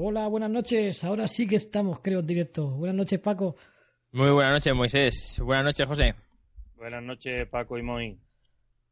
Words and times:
Hola, 0.00 0.28
buenas 0.28 0.50
noches. 0.50 1.02
Ahora 1.02 1.26
sí 1.26 1.44
que 1.44 1.56
estamos, 1.56 1.98
creo, 1.98 2.20
en 2.20 2.26
directo. 2.28 2.70
Buenas 2.70 2.94
noches, 2.94 3.18
Paco. 3.18 3.56
Muy 4.12 4.30
buenas 4.30 4.52
noches, 4.52 4.72
Moisés. 4.72 5.40
Buenas 5.44 5.64
noches, 5.64 5.88
José. 5.88 6.14
Buenas 6.76 7.02
noches, 7.02 7.48
Paco 7.48 7.76
y 7.76 7.82
Moy. 7.82 8.16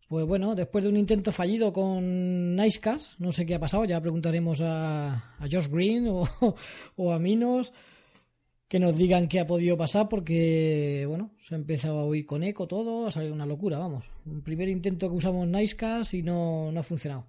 Pues 0.09 0.27
bueno, 0.27 0.57
después 0.57 0.83
de 0.83 0.91
un 0.91 0.97
intento 0.97 1.31
fallido 1.31 1.73
con 1.73 2.57
Nicecast, 2.57 3.21
no 3.21 3.31
sé 3.31 3.47
qué 3.47 3.55
ha 3.55 3.61
pasado, 3.61 3.85
ya 3.85 4.01
preguntaremos 4.01 4.61
a, 4.63 5.37
a 5.39 5.49
Josh 5.49 5.69
Green 5.69 6.09
o, 6.09 6.25
o 6.97 7.13
a 7.13 7.21
Minos 7.21 7.73
que 8.67 8.81
nos 8.81 8.99
digan 8.99 9.29
qué 9.29 9.39
ha 9.39 9.47
podido 9.47 9.77
pasar 9.77 10.09
porque, 10.09 11.05
bueno, 11.07 11.31
se 11.39 11.55
ha 11.55 11.59
empezado 11.59 12.01
a 12.01 12.05
oír 12.05 12.27
con 12.27 12.43
eco 12.43 12.67
todo, 12.67 13.07
ha 13.07 13.13
salido 13.13 13.33
una 13.33 13.47
locura, 13.47 13.79
vamos. 13.79 14.05
Un 14.25 14.43
primer 14.43 14.69
intento 14.69 15.09
que 15.09 15.15
usamos 15.15 15.47
Nicecast 15.47 16.15
y 16.15 16.25
no, 16.25 16.73
no 16.73 16.81
ha 16.81 16.83
funcionado. 16.83 17.29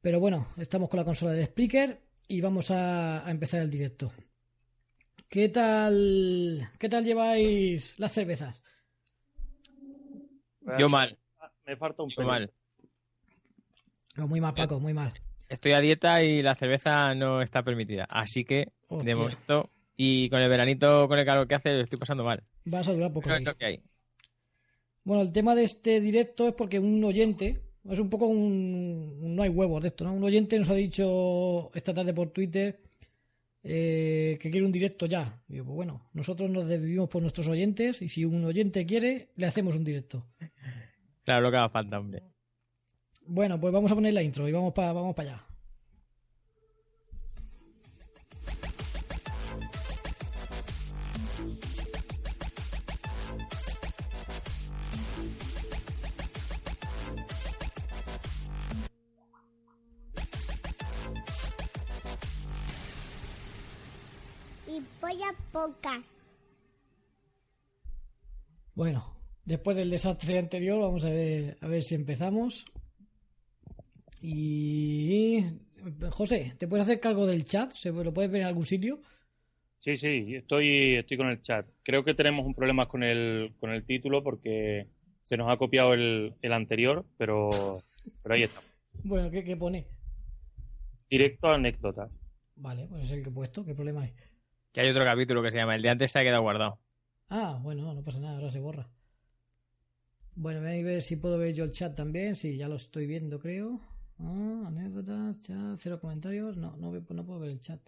Pero 0.00 0.18
bueno, 0.18 0.48
estamos 0.56 0.88
con 0.88 0.96
la 0.96 1.04
consola 1.04 1.32
de 1.32 1.44
Spreaker 1.44 2.11
y 2.32 2.40
vamos 2.40 2.70
a, 2.70 3.26
a 3.26 3.30
empezar 3.30 3.60
el 3.60 3.68
directo. 3.68 4.10
¿Qué 5.28 5.50
tal, 5.50 6.66
qué 6.78 6.88
tal 6.88 7.04
lleváis 7.04 7.98
las 7.98 8.10
cervezas? 8.12 8.62
Yo 10.78 10.88
mal, 10.88 11.18
Me 11.66 11.76
falta 11.76 12.02
un 12.02 12.08
yo 12.08 12.16
pelo. 12.16 12.28
mal. 12.28 12.50
No, 14.16 14.28
muy 14.28 14.40
mal, 14.40 14.54
Paco, 14.54 14.80
muy 14.80 14.94
mal. 14.94 15.12
Estoy 15.48 15.72
a 15.72 15.80
dieta 15.80 16.22
y 16.22 16.40
la 16.40 16.54
cerveza 16.54 17.14
no 17.14 17.42
está 17.42 17.62
permitida. 17.62 18.06
Así 18.08 18.44
que, 18.44 18.72
de 18.88 19.14
momento, 19.14 19.68
y 19.94 20.30
con 20.30 20.40
el 20.40 20.48
veranito, 20.48 21.08
con 21.08 21.18
el 21.18 21.26
calor 21.26 21.46
que 21.46 21.56
hace, 21.56 21.70
lo 21.74 21.82
estoy 21.82 21.98
pasando 21.98 22.24
mal. 22.24 22.42
Vas 22.64 22.88
a 22.88 22.94
durar 22.94 23.12
poco. 23.12 23.24
Pero 23.24 23.34
ahí. 23.34 23.42
es 23.42 23.46
lo 23.46 23.56
que 23.56 23.64
hay. 23.66 23.82
Bueno, 25.04 25.22
el 25.22 25.32
tema 25.32 25.54
de 25.54 25.64
este 25.64 26.00
directo 26.00 26.48
es 26.48 26.54
porque 26.54 26.78
un 26.78 27.04
oyente, 27.04 27.60
es 27.90 27.98
un 27.98 28.08
poco 28.08 28.26
un, 28.26 29.18
un 29.20 29.36
no 29.36 29.42
hay 29.42 29.48
huevos 29.48 29.82
de 29.82 29.88
esto, 29.88 30.04
¿no? 30.04 30.12
Un 30.12 30.24
oyente 30.24 30.58
nos 30.58 30.70
ha 30.70 30.74
dicho 30.74 31.70
esta 31.74 31.92
tarde 31.92 32.14
por 32.14 32.30
Twitter 32.30 32.80
eh, 33.64 34.38
que 34.40 34.50
quiere 34.50 34.66
un 34.66 34.72
directo 34.72 35.06
ya. 35.06 35.40
Y 35.48 35.56
yo, 35.56 35.64
pues 35.64 35.74
bueno, 35.74 36.08
nosotros 36.12 36.50
nos 36.50 36.66
desvivimos 36.66 37.08
por 37.08 37.22
nuestros 37.22 37.46
oyentes 37.48 38.02
y 38.02 38.08
si 38.08 38.24
un 38.24 38.44
oyente 38.44 38.84
quiere, 38.84 39.28
le 39.36 39.46
hacemos 39.46 39.76
un 39.76 39.84
directo. 39.84 40.26
Claro, 41.24 41.42
lo 41.42 41.50
que 41.50 41.56
haga 41.56 41.68
falta, 41.68 41.98
hombre. 41.98 42.22
Bueno, 43.24 43.60
pues 43.60 43.72
vamos 43.72 43.92
a 43.92 43.94
poner 43.94 44.14
la 44.14 44.22
intro 44.22 44.48
y 44.48 44.52
vamos 44.52 44.72
para 44.72 44.92
vamos 44.92 45.14
para 45.14 45.34
allá. 45.34 45.51
Pocas. 65.52 66.04
Bueno, 68.74 69.16
después 69.44 69.76
del 69.76 69.90
desastre 69.90 70.38
anterior, 70.38 70.80
vamos 70.80 71.04
a 71.04 71.10
ver, 71.10 71.58
a 71.60 71.66
ver 71.68 71.82
si 71.82 71.94
empezamos. 71.94 72.64
Y 74.20 75.44
José, 76.10 76.54
¿te 76.58 76.68
puedes 76.68 76.86
hacer 76.86 77.00
cargo 77.00 77.26
del 77.26 77.44
chat? 77.44 77.72
¿Se 77.72 77.90
lo 77.90 78.14
puedes 78.14 78.30
ver 78.30 78.42
en 78.42 78.46
algún 78.46 78.66
sitio? 78.66 79.00
Sí, 79.80 79.96
sí, 79.96 80.36
estoy, 80.36 80.94
estoy 80.94 81.16
con 81.16 81.28
el 81.28 81.42
chat. 81.42 81.66
Creo 81.82 82.04
que 82.04 82.14
tenemos 82.14 82.46
un 82.46 82.54
problema 82.54 82.86
con 82.86 83.02
el, 83.02 83.52
con 83.58 83.70
el 83.70 83.84
título 83.84 84.22
porque 84.22 84.86
se 85.22 85.36
nos 85.36 85.50
ha 85.50 85.56
copiado 85.56 85.92
el, 85.92 86.34
el 86.40 86.52
anterior, 86.52 87.04
pero, 87.18 87.82
pero 88.22 88.34
ahí 88.34 88.44
está. 88.44 88.60
Bueno, 89.02 89.30
¿qué, 89.30 89.42
qué 89.42 89.56
pone? 89.56 89.88
Directo 91.10 91.48
a 91.48 91.56
anécdota. 91.56 92.08
Vale, 92.54 92.86
pues 92.88 93.04
es 93.04 93.10
el 93.10 93.22
que 93.24 93.30
he 93.30 93.32
puesto. 93.32 93.64
¿Qué 93.64 93.74
problema 93.74 94.02
hay? 94.02 94.14
Que 94.72 94.80
hay 94.82 94.90
otro 94.90 95.04
capítulo 95.04 95.42
que 95.42 95.50
se 95.50 95.56
llama 95.58 95.74
El 95.76 95.82
de 95.82 95.88
antes 95.90 96.10
se 96.12 96.18
ha 96.18 96.22
quedado 96.22 96.42
guardado. 96.42 96.78
Ah, 97.30 97.58
bueno, 97.60 97.92
no, 97.94 98.04
pasa 98.04 98.20
nada, 98.20 98.36
ahora 98.36 98.50
se 98.52 98.60
borra. 98.60 98.88
Bueno, 100.34 100.60
voy 100.60 100.80
a 100.80 100.84
ver 100.84 101.02
si 101.02 101.16
puedo 101.16 101.38
ver 101.38 101.54
yo 101.54 101.64
el 101.64 101.72
chat 101.72 101.94
también. 101.96 102.36
Sí, 102.36 102.56
ya 102.58 102.68
lo 102.68 102.76
estoy 102.76 103.06
viendo, 103.06 103.38
creo. 103.38 103.80
Ah, 104.18 104.64
anécdotas, 104.66 105.40
chat, 105.40 105.78
cero 105.78 105.98
comentarios. 106.00 106.56
No, 106.58 106.76
no, 106.76 106.90
veo- 106.90 107.04
no 107.10 107.24
puedo 107.24 107.40
ver 107.40 107.50
el 107.50 107.60
chat. 107.60 107.80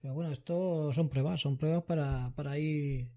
Pero 0.00 0.14
bueno, 0.14 0.32
esto 0.32 0.92
son 0.92 1.08
pruebas, 1.08 1.40
son 1.40 1.56
pruebas 1.56 1.84
para, 1.84 2.32
para 2.34 2.58
ir. 2.58 3.08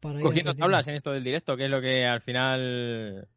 Para 0.00 0.22
ir 0.22 0.24
Cogiendo 0.24 0.54
tablas 0.54 0.86
en 0.88 0.94
esto 0.94 1.12
del 1.12 1.24
directo, 1.24 1.56
que 1.56 1.64
es 1.64 1.70
lo 1.70 1.80
que 1.80 2.04
al 2.06 2.20
final 2.22 3.28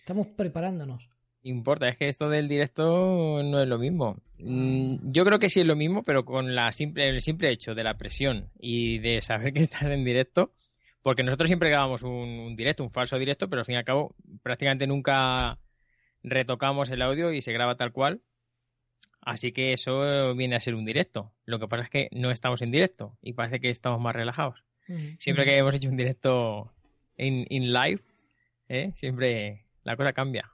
Estamos 0.00 0.26
preparándonos. 0.28 1.09
Importa. 1.42 1.88
Es 1.88 1.96
que 1.96 2.08
esto 2.08 2.28
del 2.28 2.48
directo 2.48 3.42
no 3.42 3.60
es 3.60 3.68
lo 3.68 3.78
mismo. 3.78 4.16
Mm, 4.38 5.10
Yo 5.12 5.24
creo 5.24 5.38
que 5.38 5.48
sí 5.48 5.60
es 5.60 5.66
lo 5.66 5.76
mismo, 5.76 6.02
pero 6.02 6.24
con 6.24 6.54
la 6.54 6.72
simple, 6.72 7.08
el 7.08 7.20
simple 7.20 7.50
hecho 7.50 7.74
de 7.74 7.84
la 7.84 7.96
presión 7.96 8.50
y 8.58 8.98
de 8.98 9.20
saber 9.22 9.52
que 9.52 9.60
estás 9.60 9.82
en 9.82 10.04
directo, 10.04 10.52
porque 11.02 11.22
nosotros 11.22 11.48
siempre 11.48 11.70
grabamos 11.70 12.02
un, 12.02 12.10
un 12.10 12.56
directo, 12.56 12.82
un 12.82 12.90
falso 12.90 13.18
directo, 13.18 13.48
pero 13.48 13.60
al 13.60 13.66
fin 13.66 13.74
y 13.74 13.78
al 13.78 13.84
cabo 13.84 14.14
prácticamente 14.42 14.86
nunca 14.86 15.58
retocamos 16.22 16.90
el 16.90 17.02
audio 17.02 17.32
y 17.32 17.40
se 17.40 17.52
graba 17.52 17.76
tal 17.76 17.92
cual. 17.92 18.20
Así 19.22 19.52
que 19.52 19.74
eso 19.74 20.34
viene 20.34 20.56
a 20.56 20.60
ser 20.60 20.74
un 20.74 20.86
directo. 20.86 21.32
Lo 21.44 21.58
que 21.58 21.68
pasa 21.68 21.84
es 21.84 21.90
que 21.90 22.08
no 22.12 22.30
estamos 22.30 22.62
en 22.62 22.70
directo 22.70 23.18
y 23.22 23.34
parece 23.34 23.60
que 23.60 23.68
estamos 23.68 24.00
más 24.00 24.16
relajados. 24.16 24.64
Siempre 25.18 25.44
que 25.44 25.56
hemos 25.56 25.74
hecho 25.74 25.88
un 25.88 25.96
directo 25.96 26.72
en 27.16 27.46
in 27.48 27.72
live, 27.72 28.00
¿eh? 28.68 28.90
siempre 28.94 29.66
la 29.84 29.94
cosa 29.96 30.12
cambia. 30.12 30.50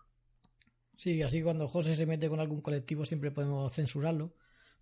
Sí, 0.97 1.23
así 1.23 1.43
cuando 1.43 1.69
José 1.69 1.95
se 1.95 2.07
mete 2.07 2.29
con 2.29 2.41
algún 2.41 2.61
colectivo 2.61 3.05
siempre 3.05 3.31
podemos 3.31 3.73
censurarlo. 3.73 4.33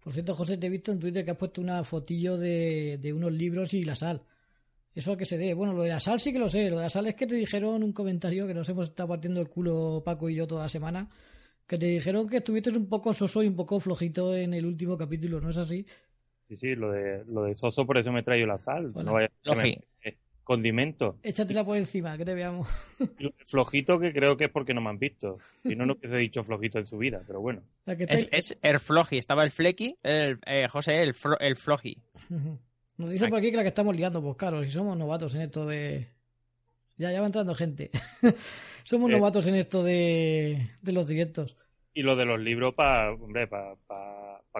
Por 0.02 0.12
cierto, 0.12 0.34
José, 0.34 0.56
te 0.58 0.66
he 0.66 0.70
visto 0.70 0.92
en 0.92 1.00
Twitter 1.00 1.24
que 1.24 1.30
has 1.32 1.36
puesto 1.36 1.60
una 1.60 1.82
fotillo 1.82 2.36
de, 2.36 2.98
de 3.00 3.12
unos 3.12 3.32
libros 3.32 3.72
y 3.74 3.84
la 3.84 3.96
sal. 3.96 4.22
Eso 4.94 5.12
a 5.12 5.16
que 5.16 5.24
se 5.24 5.36
dé. 5.38 5.54
Bueno, 5.54 5.72
lo 5.72 5.82
de 5.82 5.88
la 5.88 5.98
sal 5.98 6.20
sí 6.20 6.32
que 6.32 6.38
lo 6.38 6.48
sé. 6.48 6.70
Lo 6.70 6.76
de 6.76 6.82
la 6.84 6.90
sal 6.90 7.06
es 7.06 7.14
que 7.16 7.26
te 7.26 7.34
dijeron 7.34 7.82
un 7.82 7.92
comentario 7.92 8.46
que 8.46 8.54
nos 8.54 8.68
hemos 8.68 8.90
estado 8.90 9.08
partiendo 9.08 9.40
el 9.40 9.48
culo 9.48 10.02
Paco 10.04 10.28
y 10.28 10.36
yo 10.36 10.46
toda 10.46 10.62
la 10.64 10.68
semana. 10.68 11.08
Que 11.66 11.78
te 11.78 11.86
dijeron 11.86 12.28
que 12.28 12.36
estuviste 12.36 12.70
un 12.70 12.88
poco 12.88 13.12
soso 13.12 13.42
y 13.42 13.48
un 13.48 13.56
poco 13.56 13.80
flojito 13.80 14.36
en 14.36 14.54
el 14.54 14.66
último 14.66 14.96
capítulo, 14.98 15.40
¿no 15.40 15.50
es 15.50 15.56
así? 15.56 15.84
Sí, 16.48 16.56
sí, 16.56 16.74
lo 16.76 16.92
de, 16.92 17.24
lo 17.24 17.44
de 17.44 17.54
Soso, 17.54 17.86
por 17.86 17.96
eso 17.96 18.12
me 18.12 18.20
he 18.20 18.22
traído 18.22 18.46
la 18.46 18.58
sal. 18.58 18.90
Bueno, 18.90 19.12
no 19.12 19.14
vaya 19.14 19.30
me- 19.62 19.78
condimento. 20.44 21.18
Échatela 21.22 21.64
por 21.64 21.76
encima, 21.76 22.16
que 22.16 22.24
te 22.24 22.34
veamos. 22.34 22.68
Y 23.18 23.34
Flojito 23.46 23.98
que 23.98 24.12
creo 24.12 24.36
que 24.36 24.44
es 24.44 24.50
porque 24.50 24.74
no 24.74 24.80
me 24.80 24.90
han 24.90 24.98
visto. 24.98 25.38
Si 25.62 25.74
no, 25.74 25.84
no 25.86 25.94
hubiese 25.94 26.16
dicho 26.16 26.44
flojito 26.44 26.78
en 26.78 26.86
su 26.86 26.98
vida, 26.98 27.22
pero 27.26 27.40
bueno. 27.40 27.62
O 27.82 27.84
sea, 27.84 27.96
que 27.96 28.04
Es, 28.04 28.24
estáis- 28.24 28.28
es 28.52 28.58
el 28.62 28.78
floji, 28.80 29.18
estaba 29.18 29.42
el 29.44 29.50
flequi, 29.50 29.96
el, 30.02 30.38
eh, 30.46 30.68
José, 30.68 31.02
el, 31.02 31.14
fro- 31.14 31.38
el 31.40 31.56
floji. 31.56 31.96
Nos 32.96 33.10
dice 33.10 33.28
por 33.28 33.38
aquí 33.38 33.50
que 33.50 33.56
la 33.56 33.62
que 33.62 33.68
estamos 33.70 33.96
liando, 33.96 34.22
pues 34.22 34.36
claro, 34.36 34.62
si 34.62 34.70
somos 34.70 34.96
novatos 34.96 35.34
en 35.34 35.40
esto 35.40 35.66
de... 35.66 36.06
Ya, 36.96 37.10
ya 37.10 37.20
va 37.20 37.26
entrando 37.26 37.54
gente. 37.56 37.90
somos 38.84 39.10
Eh. 39.10 39.14
novatos 39.14 39.46
en 39.48 39.56
esto 39.56 39.82
de, 39.82 40.68
de 40.80 40.92
los 40.92 41.08
directos. 41.08 41.56
Y 41.92 42.02
lo 42.02 42.14
de 42.14 42.24
los 42.24 42.38
libros 42.40 42.74
para, 42.74 43.12
hombre, 43.12 43.48
para 43.48 43.74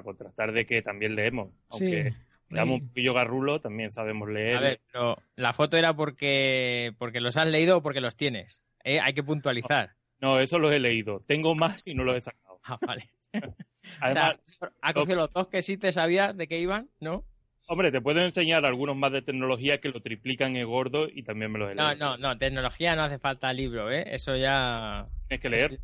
contrastar 0.03 0.53
de 0.53 0.67
que 0.67 0.83
también 0.83 1.15
leemos. 1.15 1.51
Aunque 1.69 2.11
sí. 2.11 2.17
Seamos 2.55 2.81
un 2.81 2.89
poquillo 2.89 3.15
garrulo, 3.15 3.61
también 3.61 3.91
sabemos 3.91 4.29
leer. 4.29 4.57
A 4.57 4.61
ver, 4.61 4.81
pero 4.91 5.19
la 5.37 5.53
foto 5.53 5.77
era 5.77 5.95
porque, 5.95 6.95
porque 6.99 7.21
los 7.21 7.37
has 7.37 7.49
leído 7.49 7.79
o 7.79 7.83
porque 7.83 8.01
los 8.01 8.17
tienes. 8.17 8.65
¿eh? 8.85 9.01
Hay 9.01 9.15
que 9.15 9.23
puntualizar. 9.23 9.91
No, 10.21 10.39
eso 10.39 10.59
los 10.59 10.73
he 10.73 10.79
leído. 10.79 11.21
Tengo 11.27 11.55
más 11.55 11.87
y 11.87 11.95
no 11.95 12.05
los 12.05 12.17
he 12.17 12.21
sacado. 12.21 12.61
Ah, 12.65 12.79
vale. 12.87 13.11
Además, 14.01 14.41
o 14.47 14.53
sea, 14.59 14.73
ha 14.81 14.95
cogido 14.95 15.17
los 15.17 15.33
dos 15.33 15.49
que 15.49 15.61
sí 15.61 15.77
te 15.77 15.93
sabías 15.93 16.37
de 16.37 16.49
qué 16.49 16.59
iban, 16.59 16.89
¿no? 17.01 17.25
hombre, 17.67 17.91
te 17.91 18.01
puedo 18.01 18.21
enseñar 18.21 18.65
algunos 18.65 18.97
más 18.97 19.13
de 19.13 19.23
tecnología 19.23 19.81
que 19.81 19.89
lo 19.89 20.01
triplican 20.01 20.57
en 20.57 20.67
gordo 20.67 21.09
y 21.13 21.23
también 21.23 21.51
me 21.53 21.59
los 21.59 21.71
he 21.71 21.75
leído. 21.75 21.95
No, 21.95 22.17
no, 22.17 22.17
no, 22.17 22.39
tecnología 22.39 22.95
no 22.95 23.05
hace 23.05 23.19
falta 23.19 23.53
libro, 23.53 23.91
¿eh? 23.91 24.05
Eso 24.15 24.37
ya... 24.37 25.07
Tienes 25.29 25.43
que 25.43 25.49
leer. 25.49 25.81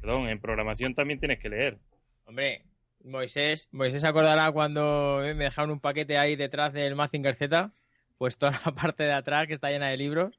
Perdón, 0.00 0.28
en 0.28 0.40
programación 0.40 0.94
también 0.94 1.18
tienes 1.18 1.38
que 1.38 1.48
leer. 1.48 1.78
Hombre, 2.26 2.62
Moisés, 3.06 3.68
Moisés 3.72 4.00
se 4.00 4.06
acordará 4.08 4.50
cuando 4.52 5.22
eh, 5.24 5.34
me 5.34 5.44
dejaron 5.44 5.70
un 5.70 5.80
paquete 5.80 6.18
ahí 6.18 6.36
detrás 6.36 6.72
del 6.72 6.94
Mazinger 6.96 7.34
Z, 7.36 7.70
pues 8.18 8.36
toda 8.36 8.52
la 8.64 8.72
parte 8.74 9.04
de 9.04 9.12
atrás 9.12 9.46
que 9.46 9.54
está 9.54 9.70
llena 9.70 9.88
de 9.88 9.96
libros 9.96 10.38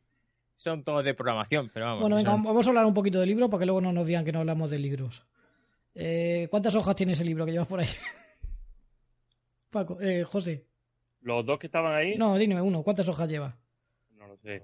son 0.55 0.83
todos 0.83 1.03
de 1.05 1.13
programación, 1.13 1.69
pero 1.73 1.85
vamos. 1.85 2.01
Bueno, 2.01 2.15
venga, 2.17 2.31
son- 2.31 2.43
vamos 2.43 2.65
a 2.65 2.69
hablar 2.69 2.85
un 2.85 2.93
poquito 2.93 3.19
de 3.19 3.25
libro 3.27 3.49
para 3.49 3.59
que 3.61 3.65
luego 3.67 3.81
no 3.81 3.93
nos 3.93 4.07
digan 4.07 4.25
que 4.25 4.31
no 4.31 4.39
hablamos 4.39 4.69
de 4.69 4.79
libros. 4.79 5.23
Eh, 5.95 6.47
¿Cuántas 6.51 6.75
hojas 6.75 6.95
tiene 6.95 7.13
ese 7.13 7.23
libro 7.25 7.45
que 7.45 7.51
llevas 7.51 7.67
por 7.67 7.79
ahí? 7.79 7.87
Paco, 9.69 9.99
eh, 10.01 10.23
José. 10.23 10.65
Los 11.21 11.45
dos 11.45 11.59
que 11.59 11.67
estaban 11.67 11.93
ahí, 11.95 12.15
No, 12.17 12.37
dime 12.37 12.61
uno, 12.61 12.83
¿cuántas 12.83 13.07
hojas 13.09 13.29
lleva? 13.29 13.55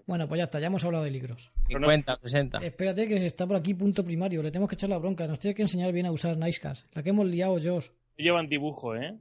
Bueno, 0.07 0.27
pues 0.27 0.37
ya 0.39 0.45
está, 0.45 0.59
ya 0.59 0.67
hemos 0.67 0.83
hablado 0.85 1.03
de 1.03 1.11
libros. 1.11 1.51
50, 1.67 2.17
60. 2.21 2.57
Espérate 2.59 3.07
que 3.07 3.25
está 3.25 3.45
por 3.47 3.55
aquí 3.57 3.73
punto 3.73 4.03
primario, 4.05 4.41
le 4.43 4.49
tenemos 4.51 4.69
que 4.69 4.75
echar 4.75 4.89
la 4.89 4.97
bronca, 4.97 5.27
nos 5.27 5.39
tiene 5.39 5.55
que 5.55 5.61
enseñar 5.63 5.91
bien 5.91 6.05
a 6.05 6.11
usar 6.11 6.37
Nicecast. 6.37 6.85
La 6.95 7.03
que 7.03 7.09
hemos 7.09 7.25
liado, 7.25 7.57
Josh. 7.61 7.87
Llevan 8.17 8.47
dibujo, 8.47 8.95
¿eh? 8.95 9.17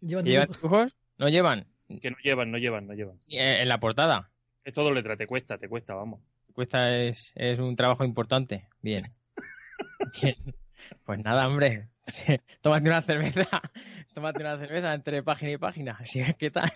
Llevan 0.00 0.24
¿Llevan 0.24 0.48
dibujo- 0.48 0.60
dibujos? 0.62 0.96
No 1.18 1.28
llevan. 1.28 1.66
Que 2.00 2.10
no 2.10 2.16
llevan, 2.22 2.50
no 2.50 2.58
llevan, 2.58 2.86
no 2.86 2.94
llevan. 2.94 3.16
Eh, 3.28 3.62
En 3.62 3.68
la 3.68 3.78
portada. 3.78 4.30
Es 4.64 4.74
todo 4.74 4.92
letra, 4.92 5.16
te 5.16 5.26
cuesta, 5.26 5.58
te 5.58 5.68
cuesta, 5.68 5.94
vamos. 5.94 6.20
Cuesta 6.52 6.94
es, 6.96 7.32
es 7.36 7.58
un 7.58 7.74
trabajo 7.76 8.04
importante. 8.04 8.68
Bien. 8.82 9.02
Bien. 10.22 10.36
Pues 11.04 11.22
nada, 11.24 11.46
hombre. 11.48 11.88
Tómate 12.62 12.88
una 12.88 13.02
cerveza, 13.02 13.48
tómate 14.14 14.40
una 14.42 14.58
cerveza 14.58 14.94
entre 14.94 15.22
página 15.22 15.52
y 15.52 15.56
página. 15.58 15.96
Así 16.00 16.20
es, 16.20 16.34
¿qué 16.36 16.50
tal? 16.50 16.70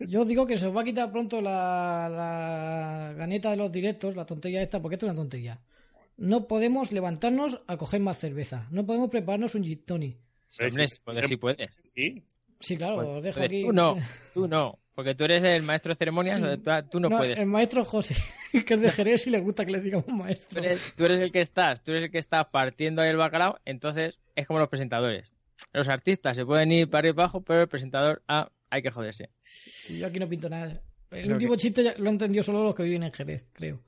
Yo 0.00 0.22
os 0.22 0.28
digo 0.28 0.46
que 0.46 0.56
se 0.56 0.66
os 0.66 0.76
va 0.76 0.80
a 0.82 0.84
quitar 0.84 1.10
pronto 1.12 1.40
la, 1.40 2.08
la 2.10 3.14
ganeta 3.16 3.50
de 3.50 3.56
los 3.56 3.70
directos, 3.72 4.16
la 4.16 4.24
tontería 4.26 4.62
esta, 4.62 4.80
porque 4.80 4.94
esto 4.94 5.06
es 5.06 5.10
una 5.12 5.20
tontería. 5.20 5.58
No 6.16 6.46
podemos 6.46 6.92
levantarnos 6.92 7.60
a 7.66 7.76
coger 7.76 8.00
más 8.00 8.18
cerveza. 8.18 8.66
No 8.70 8.86
podemos 8.86 9.10
prepararnos 9.10 9.54
un 9.54 9.64
gin 9.64 9.84
tonic. 9.84 10.16
Sí, 10.48 10.64
sí, 10.70 11.36
puedes. 11.36 11.70
Sí, 11.94 12.22
Sí, 12.58 12.76
claro, 12.78 12.94
Pues, 12.96 13.08
os 13.08 13.22
dejo 13.22 13.36
Puedes. 13.38 13.52
aquí. 13.52 13.62
Tú 13.64 13.72
no, 13.72 13.96
tú 14.34 14.48
no. 14.48 14.78
Porque 14.94 15.14
tú 15.14 15.24
eres 15.24 15.42
el 15.44 15.62
maestro 15.62 15.90
de 15.92 15.96
ceremonias, 15.96 16.36
Sí. 16.38 16.42
tú, 16.64 16.70
tú 16.92 17.00
no, 17.00 17.10
puedes. 17.10 17.38
El 17.38 17.44
maestro 17.44 17.84
José, 17.84 18.14
que 18.66 18.74
es 18.74 18.80
de 18.80 18.90
Jerez 18.90 19.26
y 19.26 19.30
le 19.30 19.40
gusta 19.40 19.66
que 19.66 19.72
le 19.72 19.80
digamos 19.80 20.06
Tú 20.06 20.12
maestro. 20.12 20.62
eres, 20.62 20.94
tú 20.96 21.04
eres 21.04 21.20
el 21.20 21.30
que 21.30 21.40
estás, 21.40 21.84
tú 21.84 21.90
eres 21.90 22.04
el 22.04 22.10
que 22.10 22.16
está 22.16 22.50
partiendo 22.50 23.02
ahí 23.02 23.10
el 23.10 23.18
bacalao, 23.18 23.58
entonces 23.66 24.18
es 24.34 24.46
como 24.46 24.58
los 24.58 24.70
presentadores. 24.70 25.30
Los 25.74 25.90
artistas 25.90 26.34
se 26.34 26.46
pueden 26.46 26.72
ir 26.72 26.88
para 26.88 27.00
arriba 27.00 27.12
y 27.12 27.14
para 27.16 27.24
abajo, 27.26 27.42
pero 27.42 27.60
el 27.60 27.68
presentador, 27.68 28.22
ah, 28.26 28.48
hay 28.70 28.82
que 28.82 28.90
joderse. 28.90 29.30
Yo 29.88 30.06
aquí 30.06 30.18
no 30.18 30.28
pinto 30.28 30.48
nada. 30.48 30.82
El 31.10 31.22
Creo 31.22 31.34
último 31.34 31.56
chiste 31.56 31.84
ya 31.84 31.94
lo 31.98 32.10
entendió 32.10 32.42
solo 32.42 32.64
los 32.64 32.74
que 32.74 32.82
viven 32.82 33.04
en 33.04 33.12
Jerez, 33.12 33.44
creo. 33.52 33.80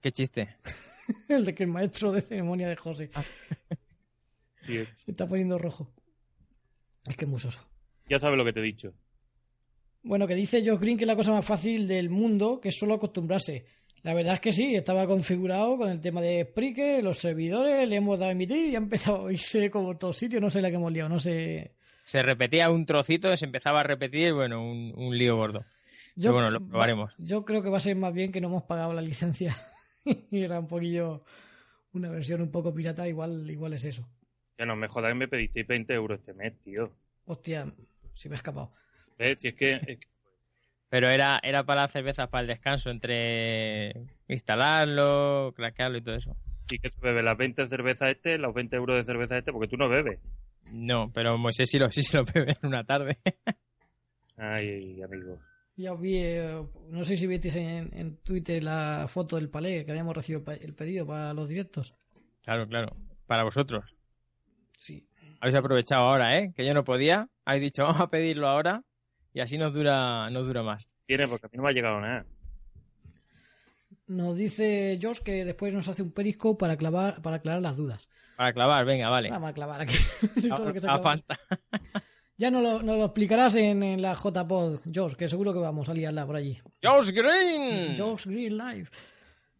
Qué 0.00 0.12
chiste. 0.12 0.56
El 1.28 1.44
de 1.44 1.54
que 1.54 1.62
el 1.62 1.70
maestro 1.70 2.12
de 2.12 2.20
ceremonia 2.20 2.68
de 2.68 2.76
José 2.76 3.10
sí, 4.60 4.84
se 4.96 5.10
está 5.10 5.26
poniendo 5.26 5.58
rojo. 5.58 5.90
Es 7.06 7.16
que 7.16 7.24
es 7.24 7.30
musoso. 7.30 7.60
ya 8.08 8.18
sabes 8.18 8.36
lo 8.36 8.44
que 8.44 8.52
te 8.52 8.60
he 8.60 8.62
dicho. 8.62 8.92
Bueno, 10.02 10.26
que 10.26 10.34
dice 10.34 10.62
Josh 10.64 10.78
Green 10.78 10.98
que 10.98 11.04
es 11.04 11.08
la 11.08 11.16
cosa 11.16 11.32
más 11.32 11.44
fácil 11.44 11.88
del 11.88 12.10
mundo, 12.10 12.60
que 12.60 12.68
es 12.68 12.78
solo 12.78 12.94
acostumbrarse. 12.94 13.64
La 14.02 14.14
verdad 14.14 14.34
es 14.34 14.40
que 14.40 14.52
sí, 14.52 14.74
estaba 14.74 15.06
configurado 15.06 15.76
con 15.76 15.88
el 15.90 16.00
tema 16.00 16.20
de 16.20 16.44
Spreaker, 16.44 17.02
los 17.02 17.18
servidores, 17.18 17.88
le 17.88 17.96
hemos 17.96 18.18
dado 18.18 18.30
a 18.30 18.32
emitir 18.32 18.66
y 18.66 18.74
ha 18.74 18.78
empezado 18.78 19.26
a 19.26 19.32
irse 19.32 19.70
como 19.70 19.96
todos 19.96 20.16
sitios, 20.16 20.40
no 20.40 20.50
sé 20.50 20.60
la 20.62 20.70
que 20.70 20.76
hemos 20.76 20.92
liado, 20.92 21.08
no 21.08 21.18
sé. 21.18 21.72
Se 22.04 22.22
repetía 22.22 22.70
un 22.70 22.86
trocito, 22.86 23.34
se 23.36 23.44
empezaba 23.44 23.80
a 23.80 23.82
repetir, 23.82 24.32
bueno, 24.32 24.62
un, 24.62 24.92
un 24.96 25.16
lío 25.18 25.36
gordo. 25.36 25.64
Pero 26.16 26.32
bueno, 26.32 26.50
lo 26.50 26.60
probaremos. 26.66 27.12
Yo 27.18 27.44
creo 27.44 27.62
que 27.62 27.68
va 27.70 27.76
a 27.78 27.80
ser 27.80 27.96
más 27.96 28.12
bien 28.14 28.32
que 28.32 28.40
no 28.40 28.48
hemos 28.48 28.64
pagado 28.64 28.92
la 28.92 29.02
licencia 29.02 29.54
y 30.30 30.42
era 30.42 30.58
un 30.58 30.66
poquillo 30.68 31.22
una 31.92 32.08
versión 32.10 32.40
un 32.40 32.50
poco 32.50 32.72
pirata, 32.74 33.06
igual, 33.08 33.48
igual 33.50 33.72
es 33.74 33.84
eso. 33.84 34.08
Ya 34.58 34.64
no 34.64 34.74
me 34.76 34.88
jodas 34.88 35.10
que 35.10 35.14
me 35.14 35.28
pedisteis 35.28 35.66
20 35.66 35.92
euros 35.94 36.18
este 36.20 36.34
mes, 36.34 36.54
tío. 36.64 36.92
Hostia, 37.26 37.72
si 38.14 38.28
me 38.28 38.34
ha 38.34 38.38
escapado. 38.38 38.72
¿Ves? 39.18 39.40
Si 39.40 39.48
es 39.48 39.54
que, 39.54 39.72
es 39.74 39.80
que- 39.98 39.98
Pero 40.90 41.10
era, 41.10 41.38
era 41.42 41.64
para 41.64 41.82
las 41.82 41.92
cervezas, 41.92 42.28
para 42.28 42.42
el 42.42 42.48
descanso, 42.48 42.90
entre 42.90 43.92
instalarlo, 44.28 45.52
craquearlo 45.54 45.98
y 45.98 46.02
todo 46.02 46.14
eso. 46.14 46.36
sí 46.66 46.78
que 46.78 46.88
se 46.88 47.00
bebe 47.00 47.22
las 47.22 47.36
20 47.36 47.68
cervezas 47.68 48.10
este, 48.10 48.38
los 48.38 48.54
20 48.54 48.76
euros 48.76 48.96
de 48.96 49.04
cerveza 49.04 49.36
este, 49.36 49.52
porque 49.52 49.68
tú 49.68 49.76
no 49.76 49.88
bebes. 49.88 50.18
No, 50.70 51.10
pero 51.12 51.36
Moisés 51.36 51.70
sí 51.70 51.78
lo, 51.78 51.90
sí 51.90 52.02
se 52.02 52.16
lo 52.16 52.24
bebe 52.34 52.52
en 52.62 52.68
una 52.68 52.84
tarde. 52.84 53.18
Ay, 54.36 55.02
amigo. 55.02 55.38
Ya 55.76 55.92
os 55.92 56.00
vi, 56.00 56.16
eh, 56.16 56.60
no 56.88 57.04
sé 57.04 57.16
si 57.16 57.26
visteis 57.26 57.54
en, 57.56 57.90
en 57.92 58.16
Twitter 58.16 58.64
la 58.64 59.06
foto 59.08 59.36
del 59.36 59.48
palé 59.48 59.84
que 59.84 59.92
habíamos 59.92 60.16
recibido 60.16 60.42
el 60.52 60.74
pedido 60.74 61.06
para 61.06 61.34
los 61.34 61.48
directos. 61.48 61.94
claro, 62.42 62.66
claro. 62.66 62.96
Para 63.26 63.44
vosotros. 63.44 63.94
Sí. 64.74 65.06
Habéis 65.40 65.56
aprovechado 65.56 66.04
ahora, 66.04 66.38
¿eh? 66.38 66.52
Que 66.56 66.66
yo 66.66 66.72
no 66.72 66.82
podía. 66.82 67.28
Habéis 67.44 67.64
dicho, 67.64 67.84
vamos 67.84 68.00
a 68.00 68.08
pedirlo 68.08 68.48
ahora 68.48 68.82
y 69.38 69.40
así 69.40 69.56
nos 69.56 69.72
dura, 69.72 70.28
nos 70.30 70.44
dura 70.44 70.64
más. 70.64 70.88
Tiene, 71.06 71.28
porque 71.28 71.46
a 71.46 71.48
mí 71.48 71.56
no 71.56 71.62
me 71.62 71.68
ha 71.68 71.72
llegado 71.72 72.00
nada. 72.00 72.26
Nos 74.08 74.36
dice 74.36 74.98
Josh 75.00 75.20
que 75.20 75.44
después 75.44 75.72
nos 75.74 75.86
hace 75.86 76.02
un 76.02 76.10
periscope 76.10 76.58
para 76.58 76.76
clavar, 76.76 77.22
para 77.22 77.36
aclarar 77.36 77.62
las 77.62 77.76
dudas. 77.76 78.08
Para 78.36 78.52
clavar, 78.52 78.84
venga, 78.84 79.08
vale. 79.10 79.30
Vamos 79.30 79.50
a 79.50 79.52
clavar 79.54 79.82
aquí. 79.82 79.94
Todo 80.48 80.64
lo 80.64 80.72
que 80.72 80.80
se 80.80 80.88
A- 80.88 80.94
a 80.94 81.00
clava. 81.00 81.02
Fanta. 81.02 81.38
Ya 82.40 82.52
nos 82.52 82.62
lo, 82.62 82.82
nos 82.84 82.96
lo 82.98 83.04
explicarás 83.06 83.56
en, 83.56 83.82
en 83.82 84.00
la 84.00 84.14
JPod, 84.14 84.80
Josh, 84.94 85.14
que 85.14 85.26
seguro 85.28 85.52
que 85.52 85.58
vamos 85.58 85.88
a 85.88 85.94
liarla 85.94 86.24
por 86.24 86.36
allí. 86.36 86.56
Josh 86.80 87.10
Green. 87.10 87.96
Josh 87.98 88.26
Green 88.26 88.56
Live. 88.56 88.88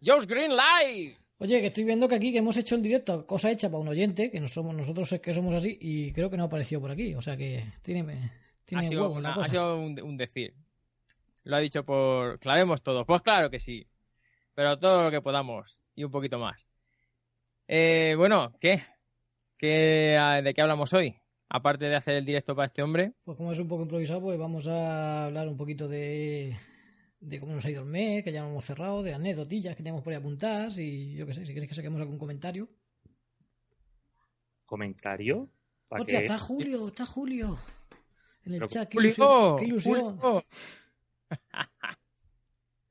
Josh 0.04 0.26
Green 0.26 0.52
Live. 0.52 1.16
Oye, 1.38 1.60
que 1.60 1.66
estoy 1.66 1.82
viendo 1.82 2.08
que 2.08 2.14
aquí 2.14 2.30
que 2.30 2.38
hemos 2.38 2.56
hecho 2.56 2.76
en 2.76 2.82
directo 2.82 3.26
cosa 3.26 3.50
hecha 3.50 3.69
para 3.69 3.80
un 3.80 3.88
oyente, 3.88 4.30
que 4.30 4.38
no 4.38 4.46
somos 4.46 4.76
nosotros 4.76 5.12
es 5.12 5.20
que 5.20 5.34
somos 5.34 5.54
así, 5.54 5.76
y 5.80 6.12
creo 6.12 6.30
que 6.30 6.36
no 6.36 6.44
ha 6.44 6.46
aparecido 6.46 6.80
por 6.80 6.92
aquí. 6.92 7.14
O 7.16 7.20
sea 7.22 7.36
que 7.36 7.64
tiene, 7.82 8.30
tiene 8.69 8.85
Ha 8.85 8.88
sido, 8.88 9.20
la 9.20 9.32
ha 9.32 9.49
sido 9.49 9.79
un, 9.79 10.00
un 10.03 10.17
decir. 10.19 10.55
Lo 11.44 11.56
ha 11.56 11.61
dicho 11.61 11.82
por... 11.85 12.38
Clavemos 12.38 12.82
todo. 12.82 13.06
Pues 13.06 13.23
claro 13.23 13.49
que 13.49 13.59
sí. 13.59 13.87
Pero 14.55 14.79
todo 14.79 15.05
lo 15.05 15.11
que 15.11 15.23
podamos. 15.23 15.81
Y 15.94 16.05
un 16.05 16.11
poquito 16.11 16.38
más. 16.38 16.67
Eh, 17.67 18.15
bueno, 18.17 18.53
¿qué? 18.61 18.82
¿Qué, 19.56 20.19
ah, 20.20 20.43
¿De 20.43 20.53
qué 20.53 20.61
hablamos 20.61 20.93
hoy? 20.93 21.17
Aparte 21.49 21.87
de 21.87 21.97
hacer 21.97 22.17
el 22.17 22.26
directo 22.26 22.55
para 22.55 22.67
este 22.67 22.82
hombre. 22.82 23.15
Pues 23.25 23.38
como 23.38 23.53
es 23.53 23.59
un 23.59 23.69
poco 23.69 23.82
improvisado, 23.85 24.20
pues 24.20 24.38
vamos 24.38 24.67
a 24.67 25.25
hablar 25.25 25.49
un 25.49 25.56
poquito 25.56 25.88
de, 25.88 26.55
de 27.21 27.41
cómo 27.41 27.55
nos 27.55 27.64
ha 27.64 27.71
ido 27.71 27.81
el 27.81 27.88
mes, 27.88 28.23
que 28.23 28.32
ya 28.32 28.43
lo 28.43 28.50
hemos 28.50 28.67
cerrado, 28.67 29.03
de 29.03 29.14
anécdotillas 29.14 29.75
que 29.75 29.82
tenemos 29.82 30.03
por 30.03 30.12
ahí 30.12 30.19
apuntadas 30.19 30.76
y 30.76 31.14
yo 31.14 31.26
qué 31.26 31.32
sé, 31.32 31.47
si 31.47 31.55
queréis 31.55 31.71
que 31.71 31.75
saquemos 31.75 32.00
algún 32.03 32.19
comentario. 32.19 32.69
¿Comentario? 34.67 35.49
¿Para 35.88 36.03
Hostia, 36.03 36.19
qué? 36.19 36.25
está 36.26 36.38
Julio, 36.38 36.88
está 36.88 37.06
Julio. 37.06 37.59
En 38.49 38.55
el 38.55 38.61
Pero, 38.61 38.69
chat, 38.69 38.89
qué 38.89 38.99
ilusión. 38.99 39.56
Qué 39.59 39.65
ilusión. 39.67 40.19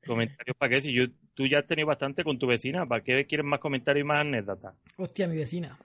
¿Comentarios 0.06 0.56
para 0.56 0.70
qué? 0.70 0.82
Si 0.82 0.92
yo, 0.92 1.06
tú 1.34 1.46
ya 1.46 1.58
has 1.58 1.66
tenido 1.66 1.88
bastante 1.88 2.22
con 2.22 2.38
tu 2.38 2.46
vecina, 2.46 2.86
¿para 2.86 3.02
qué 3.02 3.26
quieres 3.26 3.44
más 3.44 3.58
comentarios 3.58 4.04
y 4.04 4.06
más 4.06 4.20
anécdotas? 4.20 4.76
Hostia, 4.96 5.26
mi 5.26 5.36
vecina. 5.36 5.76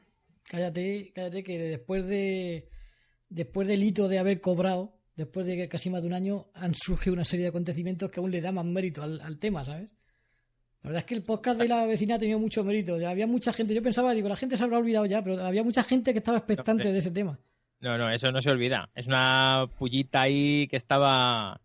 Cállate, 0.43 1.11
cállate 1.15 1.43
que 1.43 1.57
después 1.57 2.05
de 2.05 2.69
después 3.29 3.67
del 3.67 3.81
hito 3.83 4.07
de 4.07 4.19
haber 4.19 4.39
cobrado, 4.41 4.93
después 5.15 5.47
de 5.47 5.57
que 5.57 5.67
casi 5.67 5.89
más 5.89 6.03
de 6.03 6.07
un 6.07 6.13
año, 6.13 6.45
han 6.53 6.75
surgido 6.75 7.15
una 7.15 7.25
serie 7.25 7.45
de 7.45 7.49
acontecimientos 7.49 8.11
que 8.11 8.19
aún 8.19 8.29
le 8.29 8.41
da 8.41 8.51
más 8.51 8.65
mérito 8.65 9.01
al, 9.01 9.19
al 9.21 9.39
tema, 9.39 9.65
¿sabes? 9.65 9.91
La 10.83 10.89
verdad 10.89 10.99
es 10.99 11.05
que 11.05 11.15
el 11.15 11.23
podcast 11.23 11.59
de 11.59 11.67
la 11.67 11.87
vecina 11.87 12.15
ha 12.15 12.19
tenido 12.19 12.37
mucho 12.37 12.63
mérito. 12.63 12.99
Ya 12.99 13.09
había 13.09 13.25
mucha 13.25 13.51
gente, 13.53 13.73
yo 13.73 13.81
pensaba, 13.81 14.13
digo, 14.13 14.29
la 14.29 14.35
gente 14.35 14.55
se 14.55 14.63
habrá 14.63 14.77
olvidado 14.77 15.07
ya, 15.07 15.23
pero 15.23 15.41
había 15.43 15.63
mucha 15.63 15.83
gente 15.83 16.13
que 16.13 16.19
estaba 16.19 16.37
expectante 16.37 16.91
de 16.91 16.99
ese 16.99 17.09
tema. 17.09 17.39
No, 17.83 17.97
no, 17.97 18.09
eso 18.09 18.31
no 18.31 18.41
se 18.41 18.49
olvida. 18.49 18.89
Es 18.95 19.07
una 19.07 19.65
pullita 19.77 20.21
ahí 20.21 20.67
que 20.67 20.77
estaba... 20.77 21.59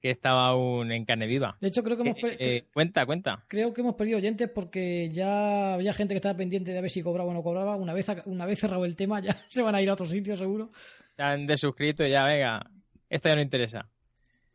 Que 0.00 0.10
estaba 0.10 0.46
aún 0.48 0.90
en 0.90 1.04
carne 1.04 1.26
viva. 1.28 1.56
De 1.60 1.68
hecho, 1.68 1.82
creo 1.82 1.96
que 1.96 2.02
hemos, 2.02 2.16
Eh, 2.16 2.20
per- 2.20 2.36
eh, 2.40 2.64
cuenta, 2.72 3.06
cuenta. 3.06 3.44
creo 3.46 3.72
que 3.72 3.82
hemos 3.82 3.94
perdido 3.94 4.18
oyentes 4.18 4.48
porque 4.52 5.08
ya 5.12 5.74
había 5.74 5.92
gente 5.92 6.12
que 6.14 6.16
estaba 6.18 6.36
pendiente 6.36 6.72
de 6.72 6.80
ver 6.80 6.90
si 6.90 7.02
cobraba 7.04 7.30
o 7.30 7.32
no 7.32 7.40
cobraba. 7.42 7.76
Una 7.76 7.92
vez, 7.92 8.06
una 8.26 8.44
vez 8.46 8.58
cerrado 8.58 8.84
el 8.84 8.96
tema, 8.96 9.20
ya 9.22 9.36
se 9.48 9.62
van 9.62 9.74
a 9.76 9.80
ir 9.82 9.88
a 9.90 9.92
otro 9.92 10.06
sitio, 10.06 10.34
seguro. 10.36 10.70
Ya 11.18 11.30
han 11.30 11.46
desuscrito 11.46 12.04
y 12.04 12.10
ya, 12.10 12.24
venga. 12.24 12.68
Esto 13.08 13.28
ya 13.28 13.36
no 13.36 13.42
interesa. 13.42 13.88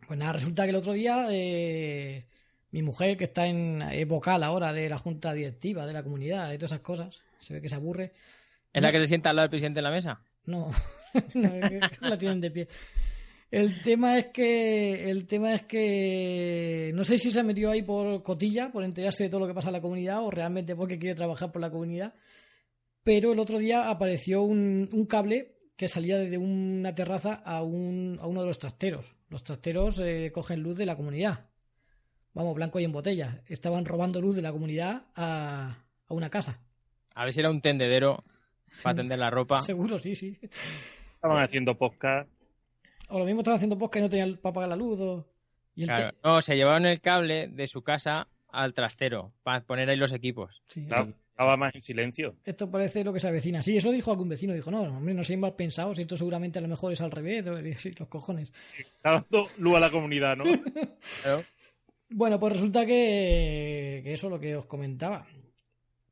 Pues 0.06 0.20
nada, 0.20 0.34
resulta 0.34 0.64
que 0.64 0.70
el 0.72 0.76
otro 0.78 0.92
día 0.94 1.28
eh, 1.32 2.26
mi 2.72 2.82
mujer, 2.82 3.16
que 3.16 3.24
está 3.26 3.48
en 3.48 3.84
vocal 4.08 4.44
ahora 4.44 4.74
de 4.74 4.90
la 4.90 4.98
junta 4.98 5.34
directiva 5.34 5.86
de 5.86 5.94
la 5.94 6.04
comunidad 6.04 6.52
y 6.52 6.58
todas 6.58 6.72
esas 6.74 6.82
cosas, 6.84 7.22
se 7.40 7.54
ve 7.54 7.62
que 7.62 7.70
se 7.70 7.76
aburre. 7.76 8.12
¿Es 8.74 8.82
la 8.82 8.92
que 8.92 9.00
se 9.00 9.08
sienta 9.08 9.30
al 9.30 9.38
lado 9.38 9.44
del 9.46 9.50
presidente 9.52 9.80
en 9.80 9.84
la 9.86 9.92
mesa? 9.92 10.20
No, 10.48 10.72
no, 11.36 11.52
la 12.02 12.18
tienen 12.18 12.42
de 12.42 12.52
pie. 12.52 12.68
El 13.50 13.82
tema 13.82 14.18
es 14.18 14.28
que 14.28 15.10
el 15.10 15.26
tema 15.26 15.54
es 15.54 15.64
que 15.64 16.92
no 16.94 17.06
sé 17.06 17.18
si 17.18 17.32
se 17.32 17.44
metió 17.44 17.72
ahí 17.72 17.82
por 17.82 18.22
cotilla, 18.24 18.72
por 18.72 18.84
enterarse 18.84 19.26
de 19.26 19.30
todo 19.30 19.42
lo 19.42 19.48
que 19.48 19.54
pasa 19.54 19.70
en 19.70 19.74
la 19.74 19.82
comunidad 19.82 20.22
o 20.24 20.32
realmente 20.32 20.76
porque 20.76 21.00
quiere 21.00 21.16
trabajar 21.16 21.52
por 21.52 21.62
la 21.62 21.70
comunidad. 21.70 22.14
Pero 23.04 23.32
el 23.32 23.40
otro 23.40 23.58
día 23.58 23.90
apareció 23.90 24.42
un, 24.42 24.90
un 24.92 25.06
cable 25.06 25.56
que 25.78 25.88
salía 25.88 26.18
desde 26.18 26.38
una 26.38 26.94
terraza 26.94 27.36
a, 27.36 27.62
un, 27.62 28.18
a 28.22 28.28
uno 28.28 28.42
de 28.42 28.48
los 28.48 28.60
trasteros. 28.60 29.16
Los 29.30 29.44
trasteros 29.44 30.00
eh, 30.00 30.32
cogen 30.34 30.62
luz 30.62 30.76
de 30.76 30.86
la 30.86 30.98
comunidad. 30.98 31.46
Vamos, 32.34 32.56
blanco 32.56 32.80
y 32.80 32.84
en 32.84 32.92
botella. 32.92 33.44
Estaban 33.48 33.86
robando 33.86 34.20
luz 34.20 34.36
de 34.36 34.42
la 34.42 34.52
comunidad 34.52 35.06
a, 35.16 35.86
a 36.08 36.14
una 36.14 36.30
casa. 36.30 36.60
A 37.16 37.24
ver 37.24 37.34
si 37.34 37.40
era 37.40 37.50
un 37.50 37.62
tendedero 37.62 38.24
para 38.84 38.96
tender 38.96 39.20
la 39.20 39.30
ropa. 39.30 39.62
Seguro, 39.62 39.98
sí, 40.00 40.16
sí. 40.16 40.38
Estaban 41.16 41.44
haciendo 41.44 41.76
podcast. 41.78 42.30
O 43.10 43.20
lo 43.20 43.26
mismo 43.26 43.40
estaban 43.42 43.58
haciendo 43.58 43.78
podcast 43.78 44.02
y 44.02 44.04
no 44.04 44.10
tenían 44.10 44.38
para 44.38 44.54
pagar 44.54 44.70
la 44.70 44.76
luz. 44.76 45.00
O... 45.00 45.26
Y 45.76 45.84
el 45.84 45.88
Claro. 45.88 46.12
te- 46.12 46.18
No, 46.24 46.42
se 46.42 46.56
llevaron 46.56 46.86
el 46.86 47.02
cable 47.02 47.48
de 47.48 47.68
su 47.68 47.82
casa 47.82 48.28
al 48.50 48.74
trastero 48.74 49.32
para 49.44 49.62
poner 49.62 49.90
ahí 49.90 49.98
los 49.98 50.12
equipos. 50.14 50.62
sí, 50.68 50.86
Claro, 50.86 51.14
estaba 51.30 51.56
más 51.58 51.76
en 51.76 51.82
silencio. 51.82 52.36
Esto 52.44 52.70
parece 52.72 53.04
lo 53.04 53.14
que 53.14 53.20
se 53.20 53.28
avecina. 53.28 53.62
Sí, 53.62 53.78
eso 53.78 53.92
dijo 53.92 54.10
algún 54.12 54.28
vecino. 54.30 54.54
Dijo, 54.54 54.72
no, 54.72 54.82
hombre, 54.82 55.14
no 55.14 55.24
seáis 55.24 55.40
mal 55.40 55.54
pensados. 55.56 56.00
Esto 56.00 56.18
seguramente 56.18 56.58
a 56.60 56.62
lo 56.64 56.68
mejor 56.68 56.92
es 56.94 57.02
al 57.02 57.12
revés. 57.12 57.46
Sí, 57.80 57.94
los 57.98 58.08
cojones. 58.08 58.52
Está 58.80 59.12
dando 59.12 59.48
luz 59.58 59.76
a 59.76 59.80
la 59.80 59.90
comunidad, 59.92 60.36
¿no? 60.36 60.44
Claro. 61.24 61.44
Bueno, 62.10 62.40
pues 62.40 62.54
resulta 62.54 62.86
que, 62.86 64.00
que 64.04 64.14
eso 64.14 64.28
es 64.28 64.32
lo 64.32 64.40
que 64.40 64.56
os 64.56 64.66
comentaba. 64.66 65.28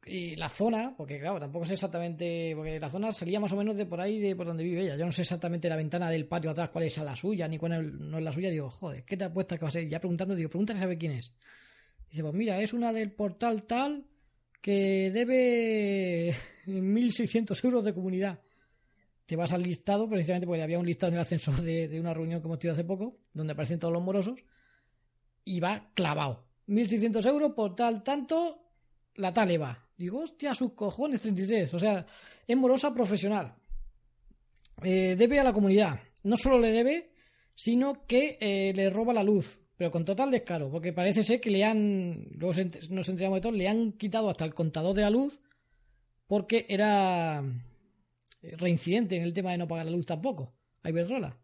Y 0.07 0.35
la 0.35 0.49
zona, 0.49 0.93
porque 0.95 1.19
claro, 1.19 1.39
tampoco 1.39 1.65
sé 1.65 1.73
exactamente, 1.73 2.53
porque 2.55 2.79
la 2.79 2.89
zona 2.89 3.11
salía 3.11 3.39
más 3.39 3.51
o 3.53 3.55
menos 3.55 3.75
de 3.75 3.87
por 3.87 3.99
ahí, 3.99 4.19
de 4.19 4.35
por 4.35 4.45
donde 4.45 4.63
vive 4.63 4.83
ella. 4.83 4.95
Yo 4.95 5.05
no 5.05 5.11
sé 5.11 5.23
exactamente 5.23 5.67
la 5.67 5.75
ventana 5.75 6.11
del 6.11 6.27
patio 6.27 6.51
atrás 6.51 6.69
cuál 6.69 6.85
es 6.85 6.97
la 6.99 7.15
suya, 7.15 7.47
ni 7.47 7.57
cuál 7.57 8.11
no 8.11 8.19
es 8.19 8.23
la 8.23 8.31
suya. 8.31 8.51
Digo, 8.51 8.69
joder, 8.69 9.03
¿qué 9.03 9.17
te 9.17 9.23
apuestas 9.23 9.57
que 9.57 9.65
va 9.65 9.69
a 9.69 9.71
ser? 9.71 9.87
Ya 9.87 9.99
preguntando, 9.99 10.35
digo, 10.35 10.49
pregúntale 10.49 10.77
a 10.77 10.83
saber 10.83 10.99
quién 10.99 11.13
es. 11.13 11.33
Dice, 12.11 12.21
pues 12.21 12.35
mira, 12.35 12.61
es 12.61 12.71
una 12.73 12.93
del 12.93 13.13
portal 13.13 13.65
que 14.61 15.09
debe 15.11 16.35
1.600 16.67 17.65
euros 17.65 17.83
de 17.83 17.93
comunidad. 17.93 18.39
Te 19.25 19.35
vas 19.35 19.53
al 19.53 19.63
listado, 19.63 20.07
precisamente 20.07 20.45
porque 20.45 20.61
había 20.61 20.77
un 20.77 20.85
listado 20.85 21.09
en 21.09 21.15
el 21.15 21.21
ascensor 21.21 21.59
de, 21.61 21.87
de 21.87 21.99
una 21.99 22.13
reunión 22.13 22.41
que 22.41 22.47
hemos 22.47 22.59
tenido 22.59 22.73
hace 22.73 22.83
poco, 22.83 23.17
donde 23.33 23.53
aparecen 23.53 23.79
todos 23.79 23.93
los 23.93 24.03
morosos, 24.03 24.39
y 25.43 25.59
va 25.59 25.89
clavado. 25.95 26.45
1.600 26.67 27.25
euros 27.27 27.53
por 27.53 27.75
tal, 27.75 28.03
tanto, 28.03 28.69
la 29.15 29.33
tal 29.33 29.49
Eva. 29.49 29.84
Digo, 29.97 30.19
hostia, 30.21 30.53
sus 30.53 30.73
cojones, 30.73 31.21
33. 31.21 31.73
O 31.73 31.79
sea, 31.79 32.05
es 32.47 32.57
morosa 32.57 32.93
profesional. 32.93 33.53
Eh, 34.83 35.15
debe 35.17 35.39
a 35.39 35.43
la 35.43 35.53
comunidad. 35.53 35.99
No 36.23 36.35
solo 36.35 36.59
le 36.59 36.71
debe, 36.71 37.11
sino 37.55 38.05
que 38.05 38.37
eh, 38.41 38.73
le 38.75 38.89
roba 38.89 39.13
la 39.13 39.23
luz. 39.23 39.59
Pero 39.77 39.91
con 39.91 40.05
total 40.05 40.31
descaro, 40.31 40.69
porque 40.71 40.93
parece 40.93 41.21
ser 41.21 41.41
que 41.41 41.49
le 41.49 41.63
han, 41.63 42.27
luego 42.37 42.53
nos 42.89 43.09
enteramos 43.09 43.37
de 43.37 43.41
todo, 43.41 43.51
le 43.51 43.67
han 43.67 43.91
quitado 43.93 44.29
hasta 44.29 44.45
el 44.45 44.53
contador 44.53 44.93
de 44.95 45.01
la 45.01 45.09
luz 45.09 45.39
porque 46.27 46.65
era 46.69 47.43
reincidente 48.41 49.17
en 49.17 49.23
el 49.23 49.33
tema 49.33 49.51
de 49.51 49.57
no 49.57 49.67
pagar 49.67 49.85
la 49.85 49.91
luz 49.91 50.05
tampoco. 50.05 50.53
A 50.83 50.89
Iberdrola. 50.89 51.35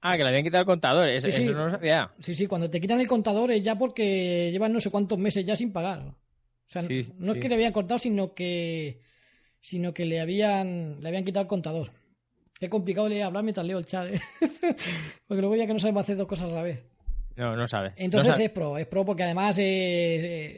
Ah, 0.00 0.16
que 0.16 0.22
le 0.24 0.28
habían 0.30 0.44
quitado 0.44 0.62
el 0.62 0.66
contador. 0.66 1.08
Eso, 1.08 1.28
Sí, 1.30 1.36
sí. 1.38 1.42
eso 1.44 1.52
no 1.52 1.64
lo 1.64 1.70
sabía. 1.70 2.10
Sí, 2.18 2.34
sí, 2.34 2.46
cuando 2.46 2.68
te 2.70 2.80
quitan 2.80 3.00
el 3.00 3.06
contador 3.06 3.50
es 3.52 3.62
ya 3.64 3.76
porque 3.76 4.50
llevan 4.50 4.72
no 4.72 4.80
sé 4.80 4.90
cuántos 4.90 5.18
meses 5.18 5.44
ya 5.44 5.54
sin 5.56 5.72
pagar. 5.72 6.12
O 6.68 6.70
sea, 6.72 6.82
no- 6.82 6.88
Sí, 6.88 7.00
es 7.00 7.38
que 7.40 7.48
le 7.48 7.54
habían 7.54 7.72
cortado, 7.72 7.98
sino 7.98 8.34
que 8.34 9.00
sino 9.60 9.92
que 9.94 10.04
le 10.04 10.20
habían 10.20 11.00
le 11.00 11.08
habían 11.08 11.24
quitado 11.24 11.42
el 11.42 11.48
contador. 11.48 11.90
Qué 12.58 12.68
complicado 12.70 13.08
le 13.08 13.22
hablar 13.22 13.42
mientras 13.42 13.66
leo 13.66 13.78
el 13.78 13.84
chat, 13.86 14.08
¿eh? 14.14 14.20
porque 15.26 15.40
luego 15.40 15.56
ya 15.56 15.66
que 15.66 15.72
no 15.74 15.78
sabemos 15.78 16.02
hacer 16.02 16.16
dos 16.16 16.26
cosas 16.26 16.50
a 16.50 16.54
la 16.54 16.62
vez. 16.62 16.82
No, 17.36 17.54
no 17.54 17.68
sabe. 17.68 17.92
Entonces 17.96 18.28
No 18.28 18.32
sabe. 18.32 18.44
es 18.46 18.50
pro, 18.50 18.78
es 18.78 18.86
pro 18.86 19.04
porque 19.04 19.24
además 19.24 19.58
eh, 19.58 19.64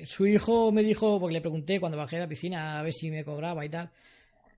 eh, 0.02 0.06
su 0.06 0.24
hijo 0.26 0.70
me 0.70 0.82
dijo, 0.84 1.18
porque 1.18 1.32
le 1.34 1.40
pregunté 1.40 1.80
cuando 1.80 1.98
bajé 1.98 2.16
a 2.16 2.20
la 2.20 2.28
piscina 2.28 2.78
a 2.78 2.82
ver 2.82 2.92
si 2.94 3.10
me 3.10 3.24
cobraba 3.24 3.64
y 3.64 3.68
tal, 3.68 3.90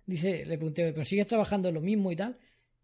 dice, 0.04 0.45
le 0.45 0.57
pregunté, 0.59 0.92
pero 0.92 1.02
sigues 1.04 1.26
trabajando 1.26 1.73
lo 1.73 1.80
mismo 1.80 2.12
y 2.12 2.16
tal, 2.16 2.37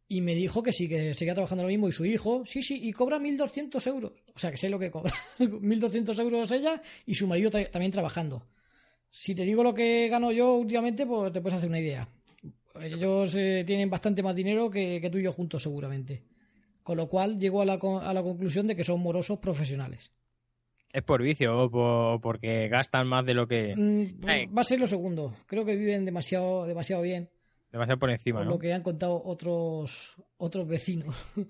y 0.08 0.22
me 0.22 0.34
dijo 0.34 0.62
que 0.62 0.72
sí, 0.72 0.88
que 0.88 1.12
seguía 1.12 1.34
trabajando 1.34 1.64
lo 1.64 1.68
mismo 1.68 1.86
y 1.88 1.92
su 1.92 2.06
hijo, 2.06 2.46
sí, 2.46 2.62
sí, 2.62 2.78
y 2.82 2.92
cobra 2.92 3.18
1.200 3.18 3.86
euros, 3.88 4.12
o 4.34 4.38
sea 4.38 4.50
que 4.50 4.56
sé 4.56 4.70
lo 4.70 4.78
que 4.78 4.90
cobra, 4.90 5.12
1.200 5.38 6.18
euros 6.18 6.50
ella 6.52 6.80
y 7.04 7.14
su 7.14 7.26
marido 7.26 7.50
ta- 7.50 7.70
también 7.70 7.92
trabajando. 7.92 8.42
Si 9.18 9.34
te 9.34 9.44
digo 9.44 9.62
lo 9.62 9.72
que 9.72 10.08
gano 10.10 10.30
yo 10.30 10.56
últimamente, 10.56 11.06
pues 11.06 11.32
te 11.32 11.40
puedes 11.40 11.56
hacer 11.56 11.70
una 11.70 11.80
idea. 11.80 12.06
Ellos 12.78 13.34
eh, 13.34 13.64
tienen 13.66 13.88
bastante 13.88 14.22
más 14.22 14.34
dinero 14.36 14.68
que, 14.68 15.00
que 15.00 15.08
tú 15.08 15.16
y 15.16 15.22
yo 15.22 15.32
juntos 15.32 15.62
seguramente. 15.62 16.22
Con 16.82 16.98
lo 16.98 17.08
cual 17.08 17.38
llego 17.38 17.62
a 17.62 17.64
la, 17.64 17.78
a 18.02 18.12
la 18.12 18.22
conclusión 18.22 18.66
de 18.66 18.76
que 18.76 18.84
son 18.84 19.00
morosos 19.00 19.38
profesionales. 19.38 20.12
Es 20.92 21.02
por 21.02 21.22
vicio 21.22 21.58
o 21.58 21.70
por- 21.70 22.20
porque 22.20 22.68
gastan 22.68 23.06
más 23.08 23.24
de 23.24 23.32
lo 23.32 23.48
que... 23.48 23.74
Mm. 23.74 24.54
Va 24.54 24.60
a 24.60 24.64
ser 24.64 24.78
lo 24.80 24.86
segundo. 24.86 25.34
Creo 25.46 25.64
que 25.64 25.76
viven 25.76 26.04
demasiado, 26.04 26.66
demasiado 26.66 27.00
bien, 27.02 27.30
Demasiado 27.72 27.98
por 27.98 28.10
encima, 28.10 28.40
por 28.40 28.46
¿no? 28.46 28.52
lo 28.52 28.58
que 28.58 28.72
han 28.74 28.82
contado 28.82 29.20
otros, 29.24 30.14
otros 30.36 30.68
vecinos. 30.68 31.16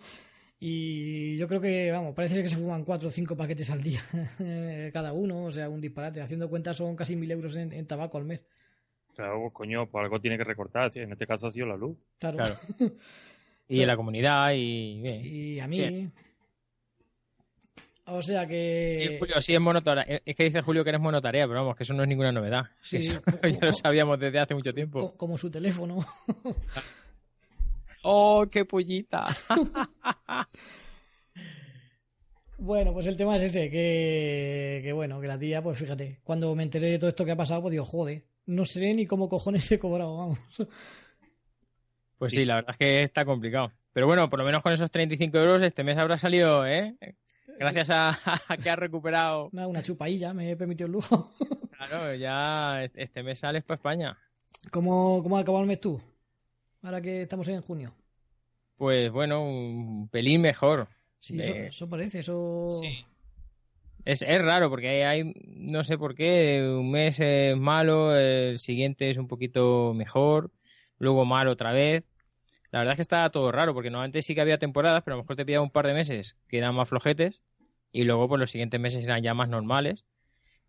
y 0.68 1.36
yo 1.36 1.46
creo 1.48 1.60
que, 1.60 1.90
vamos, 1.90 2.14
parece 2.14 2.42
que 2.42 2.48
se 2.48 2.56
fuman 2.56 2.84
cuatro 2.84 3.08
o 3.08 3.12
cinco 3.12 3.36
paquetes 3.36 3.70
al 3.70 3.82
día 3.82 4.00
cada 4.92 5.12
uno, 5.12 5.44
o 5.44 5.52
sea, 5.52 5.68
un 5.68 5.80
disparate. 5.80 6.20
Haciendo 6.20 6.48
cuentas 6.48 6.76
son 6.76 6.96
casi 6.96 7.14
mil 7.16 7.30
euros 7.30 7.54
en, 7.56 7.72
en 7.72 7.86
tabaco 7.86 8.18
al 8.18 8.24
mes. 8.24 8.44
Claro, 9.14 9.40
pues, 9.42 9.52
coño, 9.54 9.86
pues 9.88 10.02
algo 10.04 10.20
tiene 10.20 10.36
que 10.36 10.44
recortar. 10.44 10.90
En 10.96 11.12
este 11.12 11.26
caso 11.26 11.46
ha 11.46 11.52
sido 11.52 11.66
la 11.66 11.76
luz. 11.76 11.96
Claro. 12.18 12.36
Claro. 12.38 12.54
Y 13.68 13.80
en 13.80 13.88
la 13.88 13.96
comunidad 13.96 14.52
y... 14.54 15.00
bien. 15.02 15.20
Y 15.24 15.58
a 15.58 15.66
mí. 15.66 15.78
Bien. 15.80 16.12
O 18.04 18.22
sea 18.22 18.46
que. 18.46 18.92
Sí, 18.94 19.16
Julio, 19.18 19.40
sí 19.40 19.54
es 19.54 19.60
monotarea. 19.60 20.20
Es 20.24 20.36
que 20.36 20.44
dice 20.44 20.62
Julio 20.62 20.84
que 20.84 20.90
eres 20.90 21.00
monotarea, 21.00 21.48
pero 21.48 21.60
vamos, 21.62 21.76
que 21.76 21.82
eso 21.82 21.92
no 21.92 22.04
es 22.04 22.08
ninguna 22.08 22.30
novedad. 22.30 22.62
Sí, 22.80 22.98
Eso 22.98 23.20
ya 23.42 23.58
lo 23.66 23.72
sabíamos 23.72 24.20
desde 24.20 24.38
hace 24.38 24.54
mucho 24.54 24.72
tiempo. 24.72 25.00
co- 25.00 25.16
como 25.16 25.36
su 25.36 25.50
teléfono. 25.50 25.98
¡Oh, 28.08 28.46
qué 28.48 28.64
pollita! 28.64 29.24
Bueno, 32.58 32.94
pues 32.94 33.04
el 33.04 33.18
tema 33.18 33.36
es 33.36 33.42
ese, 33.42 33.68
que, 33.68 34.80
que 34.82 34.90
bueno, 34.94 35.20
que 35.20 35.26
la 35.26 35.38
tía, 35.38 35.62
pues 35.62 35.76
fíjate, 35.76 36.20
cuando 36.24 36.54
me 36.54 36.62
enteré 36.62 36.92
de 36.92 36.98
todo 36.98 37.10
esto 37.10 37.26
que 37.26 37.32
ha 37.32 37.36
pasado, 37.36 37.60
pues 37.60 37.72
digo, 37.72 37.84
joder, 37.84 38.24
no 38.46 38.64
sé 38.64 38.94
ni 38.94 39.04
cómo 39.04 39.28
cojones 39.28 39.70
he 39.70 39.78
cobrado, 39.78 40.16
vamos. 40.16 40.38
Pues 42.16 42.32
sí, 42.32 42.46
la 42.46 42.54
verdad 42.54 42.70
es 42.70 42.76
que 42.78 43.02
está 43.02 43.26
complicado. 43.26 43.72
Pero 43.92 44.06
bueno, 44.06 44.30
por 44.30 44.38
lo 44.38 44.46
menos 44.46 44.62
con 44.62 44.72
esos 44.72 44.90
35 44.90 45.36
euros 45.36 45.62
este 45.62 45.84
mes 45.84 45.98
habrá 45.98 46.16
salido, 46.16 46.66
¿eh? 46.66 46.96
Gracias 47.58 47.90
a, 47.90 48.08
a 48.48 48.56
que 48.56 48.70
has 48.70 48.78
recuperado. 48.78 49.50
Nada, 49.52 49.68
una 49.68 49.82
chupailla, 49.82 50.32
me 50.32 50.50
he 50.50 50.56
permitido 50.56 50.86
el 50.86 50.92
lujo. 50.92 51.30
Claro, 51.76 52.14
ya 52.14 52.82
este 52.94 53.22
mes 53.22 53.38
sales 53.38 53.64
para 53.64 53.76
España. 53.76 54.18
¿Cómo, 54.70 55.22
¿Cómo 55.22 55.36
ha 55.36 55.40
acabado 55.40 55.62
el 55.62 55.68
mes 55.68 55.80
tú? 55.80 56.00
Ahora 56.82 57.00
que 57.00 57.22
estamos 57.22 57.48
en 57.48 57.60
junio. 57.62 57.94
Pues 58.76 59.10
bueno, 59.10 59.42
un 59.44 60.08
pelín 60.08 60.42
mejor. 60.42 60.88
Sí, 61.20 61.36
De- 61.36 61.42
eso, 61.44 61.54
eso 61.54 61.88
parece, 61.88 62.18
eso... 62.20 62.66
Sí. 62.68 63.04
Es, 64.04 64.22
es 64.22 64.42
raro 64.42 64.70
porque 64.70 64.88
hay, 64.88 65.22
hay- 65.22 65.32
no 65.46 65.82
sé 65.82 65.98
por 65.98 66.14
qué, 66.14 66.62
un 66.78 66.90
mes 66.92 67.18
es 67.20 67.56
malo, 67.56 68.14
el 68.16 68.58
siguiente 68.58 69.10
es 69.10 69.16
un 69.16 69.26
poquito 69.26 69.94
mejor, 69.94 70.52
luego 70.98 71.24
malo 71.24 71.52
otra 71.52 71.72
vez. 71.72 72.04
La 72.70 72.80
verdad 72.80 72.92
es 72.92 72.96
que 72.98 73.02
está 73.02 73.30
todo 73.30 73.50
raro 73.52 73.74
porque 73.74 73.90
normalmente 73.90 74.22
sí 74.22 74.34
que 74.34 74.40
había 74.42 74.58
temporadas, 74.58 75.02
pero 75.04 75.14
a 75.14 75.18
lo 75.18 75.22
mejor 75.24 75.36
te 75.36 75.44
pillaba 75.46 75.64
un 75.64 75.70
par 75.70 75.86
de 75.86 75.94
meses 75.94 76.36
que 76.48 76.58
eran 76.58 76.74
más 76.74 76.88
flojetes 76.88 77.42
y 77.92 78.04
luego 78.04 78.28
pues 78.28 78.40
los 78.40 78.50
siguientes 78.50 78.80
meses 78.80 79.04
eran 79.04 79.22
ya 79.22 79.34
más 79.34 79.48
normales. 79.48 80.04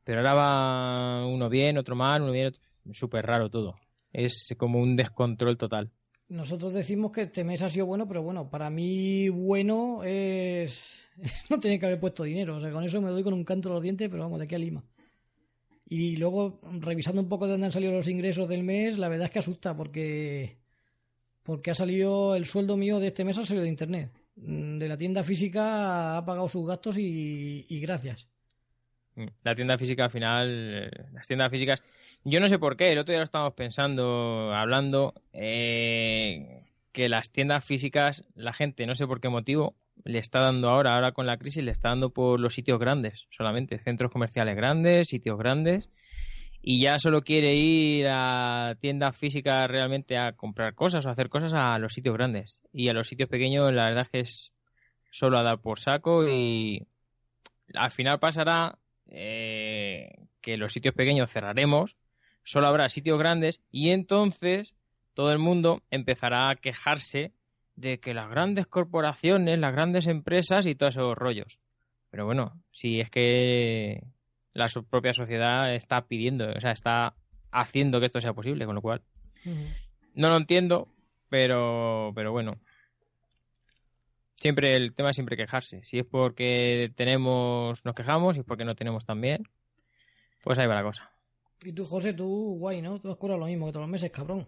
Pero 0.03 0.19
ahora 0.19 0.33
va 0.33 1.27
uno 1.27 1.49
bien, 1.49 1.77
otro 1.77 1.95
mal, 1.95 2.21
uno 2.23 2.31
bien, 2.31 2.47
otro... 2.47 2.61
súper 2.93 3.25
raro 3.25 3.49
todo. 3.49 3.75
Es 4.13 4.55
como 4.57 4.79
un 4.79 4.95
descontrol 4.95 5.57
total. 5.57 5.91
Nosotros 6.29 6.73
decimos 6.73 7.11
que 7.11 7.21
este 7.21 7.43
mes 7.43 7.61
ha 7.61 7.69
sido 7.69 7.85
bueno, 7.85 8.07
pero 8.07 8.21
bueno, 8.21 8.49
para 8.49 8.69
mí 8.69 9.29
bueno 9.29 10.01
es 10.03 11.07
no 11.49 11.59
tener 11.59 11.79
que 11.79 11.85
haber 11.85 11.99
puesto 11.99 12.23
dinero. 12.23 12.57
O 12.57 12.61
sea, 12.61 12.71
con 12.71 12.83
eso 12.83 13.01
me 13.01 13.09
doy 13.09 13.23
con 13.23 13.33
un 13.33 13.45
canto 13.45 13.69
a 13.69 13.73
los 13.73 13.83
dientes, 13.83 14.09
pero 14.09 14.23
vamos, 14.23 14.39
de 14.39 14.45
aquí 14.45 14.55
a 14.55 14.59
Lima. 14.59 14.83
Y 15.89 16.17
luego, 16.17 16.59
revisando 16.79 17.21
un 17.21 17.29
poco 17.29 17.45
de 17.45 17.51
dónde 17.53 17.67
han 17.67 17.71
salido 17.71 17.93
los 17.93 18.09
ingresos 18.09 18.49
del 18.49 18.63
mes, 18.63 18.97
la 18.97 19.07
verdad 19.07 19.27
es 19.27 19.31
que 19.31 19.39
asusta 19.39 19.75
porque 19.75 20.57
porque 21.43 21.71
ha 21.71 21.75
salido 21.75 22.35
el 22.35 22.45
sueldo 22.45 22.75
mío 22.75 22.99
de 22.99 23.07
este 23.07 23.23
mes 23.23 23.37
ha 23.37 23.45
salido 23.45 23.63
de 23.63 23.69
internet. 23.69 24.11
Mm, 24.35 24.79
De 24.79 24.89
la 24.89 24.97
tienda 24.97 25.23
física 25.23 26.17
ha 26.17 26.25
pagado 26.25 26.49
sus 26.49 26.67
gastos 26.67 26.97
y, 26.97 27.65
y 27.69 27.79
gracias. 27.79 28.27
Mm. 29.15 29.27
La 29.43 29.55
tienda 29.55 29.77
física 29.77 30.03
al 30.03 30.11
final, 30.11 30.49
eh, 30.51 31.05
las 31.13 31.25
tiendas 31.25 31.49
físicas, 31.49 31.81
yo 32.23 32.39
no 32.39 32.47
sé 32.47 32.59
por 32.59 32.77
qué, 32.77 32.91
el 32.91 32.99
otro 32.99 33.11
día 33.11 33.19
lo 33.19 33.25
estábamos 33.25 33.53
pensando, 33.53 34.53
hablando, 34.53 35.13
eh, 35.33 36.65
que 36.91 37.09
las 37.09 37.31
tiendas 37.31 37.63
físicas, 37.63 38.23
la 38.35 38.53
gente, 38.53 38.85
no 38.85 38.95
sé 38.95 39.07
por 39.07 39.21
qué 39.21 39.29
motivo, 39.29 39.75
le 40.03 40.19
está 40.19 40.39
dando 40.39 40.69
ahora, 40.69 40.95
ahora 40.95 41.11
con 41.11 41.25
la 41.25 41.37
crisis, 41.37 41.63
le 41.63 41.71
está 41.71 41.89
dando 41.89 42.11
por 42.11 42.39
los 42.39 42.53
sitios 42.53 42.79
grandes, 42.79 43.27
solamente, 43.29 43.79
centros 43.79 44.11
comerciales 44.11 44.55
grandes, 44.55 45.07
sitios 45.07 45.37
grandes, 45.37 45.89
y 46.61 46.81
ya 46.81 46.99
solo 46.99 47.21
quiere 47.21 47.55
ir 47.55 48.07
a 48.09 48.75
tiendas 48.81 49.15
físicas 49.15 49.69
realmente 49.69 50.17
a 50.17 50.33
comprar 50.33 50.75
cosas 50.75 51.05
o 51.05 51.09
hacer 51.09 51.29
cosas 51.29 51.53
a 51.53 51.79
los 51.79 51.93
sitios 51.93 52.15
grandes. 52.15 52.61
Y 52.73 52.89
a 52.89 52.93
los 52.93 53.07
sitios 53.07 53.29
pequeños, 53.29 53.71
la 53.73 53.85
verdad 53.85 54.03
es 54.03 54.09
que 54.09 54.19
es 54.19 54.51
solo 55.11 55.37
a 55.37 55.43
dar 55.43 55.59
por 55.59 55.79
saco 55.79 56.27
y 56.27 56.85
al 57.73 57.91
final 57.91 58.19
pasará 58.19 58.77
eh, 59.09 60.27
que 60.41 60.57
los 60.57 60.73
sitios 60.73 60.93
pequeños 60.93 61.31
cerraremos, 61.31 61.95
solo 62.47 62.67
habrá 62.67 62.87
sitios 62.87 63.19
grandes 63.19 63.61
y 63.71 63.89
entonces 63.89 64.77
todo 65.13 65.33
el 65.33 65.37
mundo 65.37 65.83
empezará 65.91 66.49
a 66.49 66.55
quejarse 66.55 67.33
de 67.75 67.99
que 67.99 68.13
las 68.13 68.29
grandes 68.29 68.67
corporaciones, 68.67 69.59
las 69.59 69.73
grandes 69.73 70.07
empresas 70.07 70.65
y 70.65 70.73
todos 70.73 70.95
esos 70.95 71.17
rollos. 71.17 71.59
Pero 72.09 72.25
bueno, 72.25 72.53
si 72.71 73.01
es 73.01 73.09
que 73.09 74.01
la 74.53 74.67
propia 74.89 75.11
sociedad 75.11 75.75
está 75.75 76.07
pidiendo, 76.07 76.49
o 76.49 76.59
sea, 76.61 76.71
está 76.71 77.15
haciendo 77.51 77.99
que 77.99 78.05
esto 78.05 78.21
sea 78.21 78.31
posible, 78.31 78.65
con 78.65 78.75
lo 78.75 78.81
cual 78.81 79.01
no 80.15 80.29
lo 80.29 80.37
entiendo, 80.37 80.87
pero, 81.29 82.13
pero 82.15 82.31
bueno. 82.31 82.61
Siempre 84.35 84.77
el 84.77 84.93
tema 84.93 85.09
es 85.09 85.17
siempre 85.17 85.35
quejarse. 85.35 85.83
Si 85.83 85.99
es 85.99 86.05
porque 86.05 86.93
tenemos, 86.95 87.83
nos 87.83 87.95
quejamos, 87.95 88.37
y 88.37 88.39
es 88.39 88.45
porque 88.45 88.63
no 88.63 88.75
tenemos 88.75 89.03
también, 89.05 89.43
pues 90.43 90.57
ahí 90.59 90.67
va 90.67 90.75
la 90.75 90.83
cosa. 90.83 91.11
Y 91.63 91.71
tú, 91.73 91.85
José, 91.85 92.13
tú, 92.13 92.57
guay, 92.59 92.81
¿no? 92.81 92.99
Tú 92.99 93.09
has 93.09 93.17
curado 93.17 93.39
lo 93.39 93.45
mismo 93.47 93.65
que 93.65 93.71
todos 93.71 93.83
los 93.83 93.91
meses, 93.91 94.11
cabrón. 94.11 94.45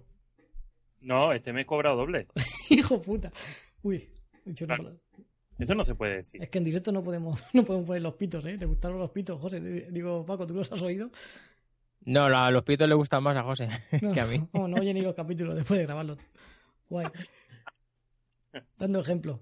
No, 1.02 1.32
este 1.34 1.52
me 1.54 1.62
he 1.62 1.66
cobrado 1.66 1.98
doble. 1.98 2.28
Hijo 2.70 3.02
puta. 3.02 3.32
Uy, 3.84 4.10
he 4.46 4.50
dicho 4.50 4.66
una 4.66 4.76
Claro. 4.76 4.84
palabra. 4.96 5.04
Eso 5.58 5.76
no 5.76 5.84
se 5.84 5.96
puede 5.96 6.18
decir. 6.18 6.42
Es 6.42 6.50
que 6.50 6.58
en 6.60 6.64
directo 6.64 6.92
no 6.92 7.04
podemos, 7.04 7.42
no 7.54 7.64
podemos 7.64 7.88
poner 7.88 8.02
los 8.02 8.14
pitos, 8.16 8.46
¿eh? 8.46 8.58
¿Te 8.58 8.66
gustaron 8.66 9.00
los 9.00 9.12
pitos, 9.12 9.40
José? 9.42 9.60
Digo, 9.60 10.26
Paco, 10.26 10.46
¿tú 10.48 10.54
los 10.54 10.72
has 10.72 10.82
oído? 10.84 11.10
No, 12.06 12.30
la- 12.30 12.46
a 12.48 12.52
los 12.52 12.64
pitos 12.64 12.88
le 12.88 12.96
gustan 12.96 13.22
más 13.24 13.36
a 13.36 13.44
José 13.44 13.68
No, 14.02 14.14
que 14.14 14.22
a 14.22 14.26
mí. 14.26 14.48
No, 14.54 14.68
no 14.68 14.78
oye 14.78 14.94
ni 14.94 15.02
los 15.02 15.14
capítulos 15.16 15.56
después 15.56 15.80
de 15.80 15.86
grabarlos. 15.86 16.18
Guay. 16.90 17.08
Dando 18.78 19.00
ejemplo. 19.02 19.42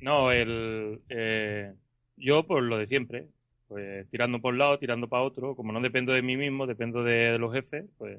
No, 0.00 0.30
el, 0.32 1.02
eh, 1.08 1.74
yo 2.16 2.44
por 2.46 2.62
lo 2.62 2.78
de 2.78 2.86
siempre. 2.86 3.28
Pues 3.68 4.08
tirando 4.10 4.40
por 4.40 4.54
un 4.54 4.58
lado, 4.58 4.78
tirando 4.78 5.08
para 5.08 5.22
otro. 5.22 5.54
Como 5.54 5.72
no 5.72 5.80
dependo 5.80 6.12
de 6.12 6.22
mí 6.22 6.36
mismo, 6.36 6.66
dependo 6.66 7.04
de, 7.04 7.38
los 7.38 7.52
jefes, 7.52 7.84
pues. 7.98 8.18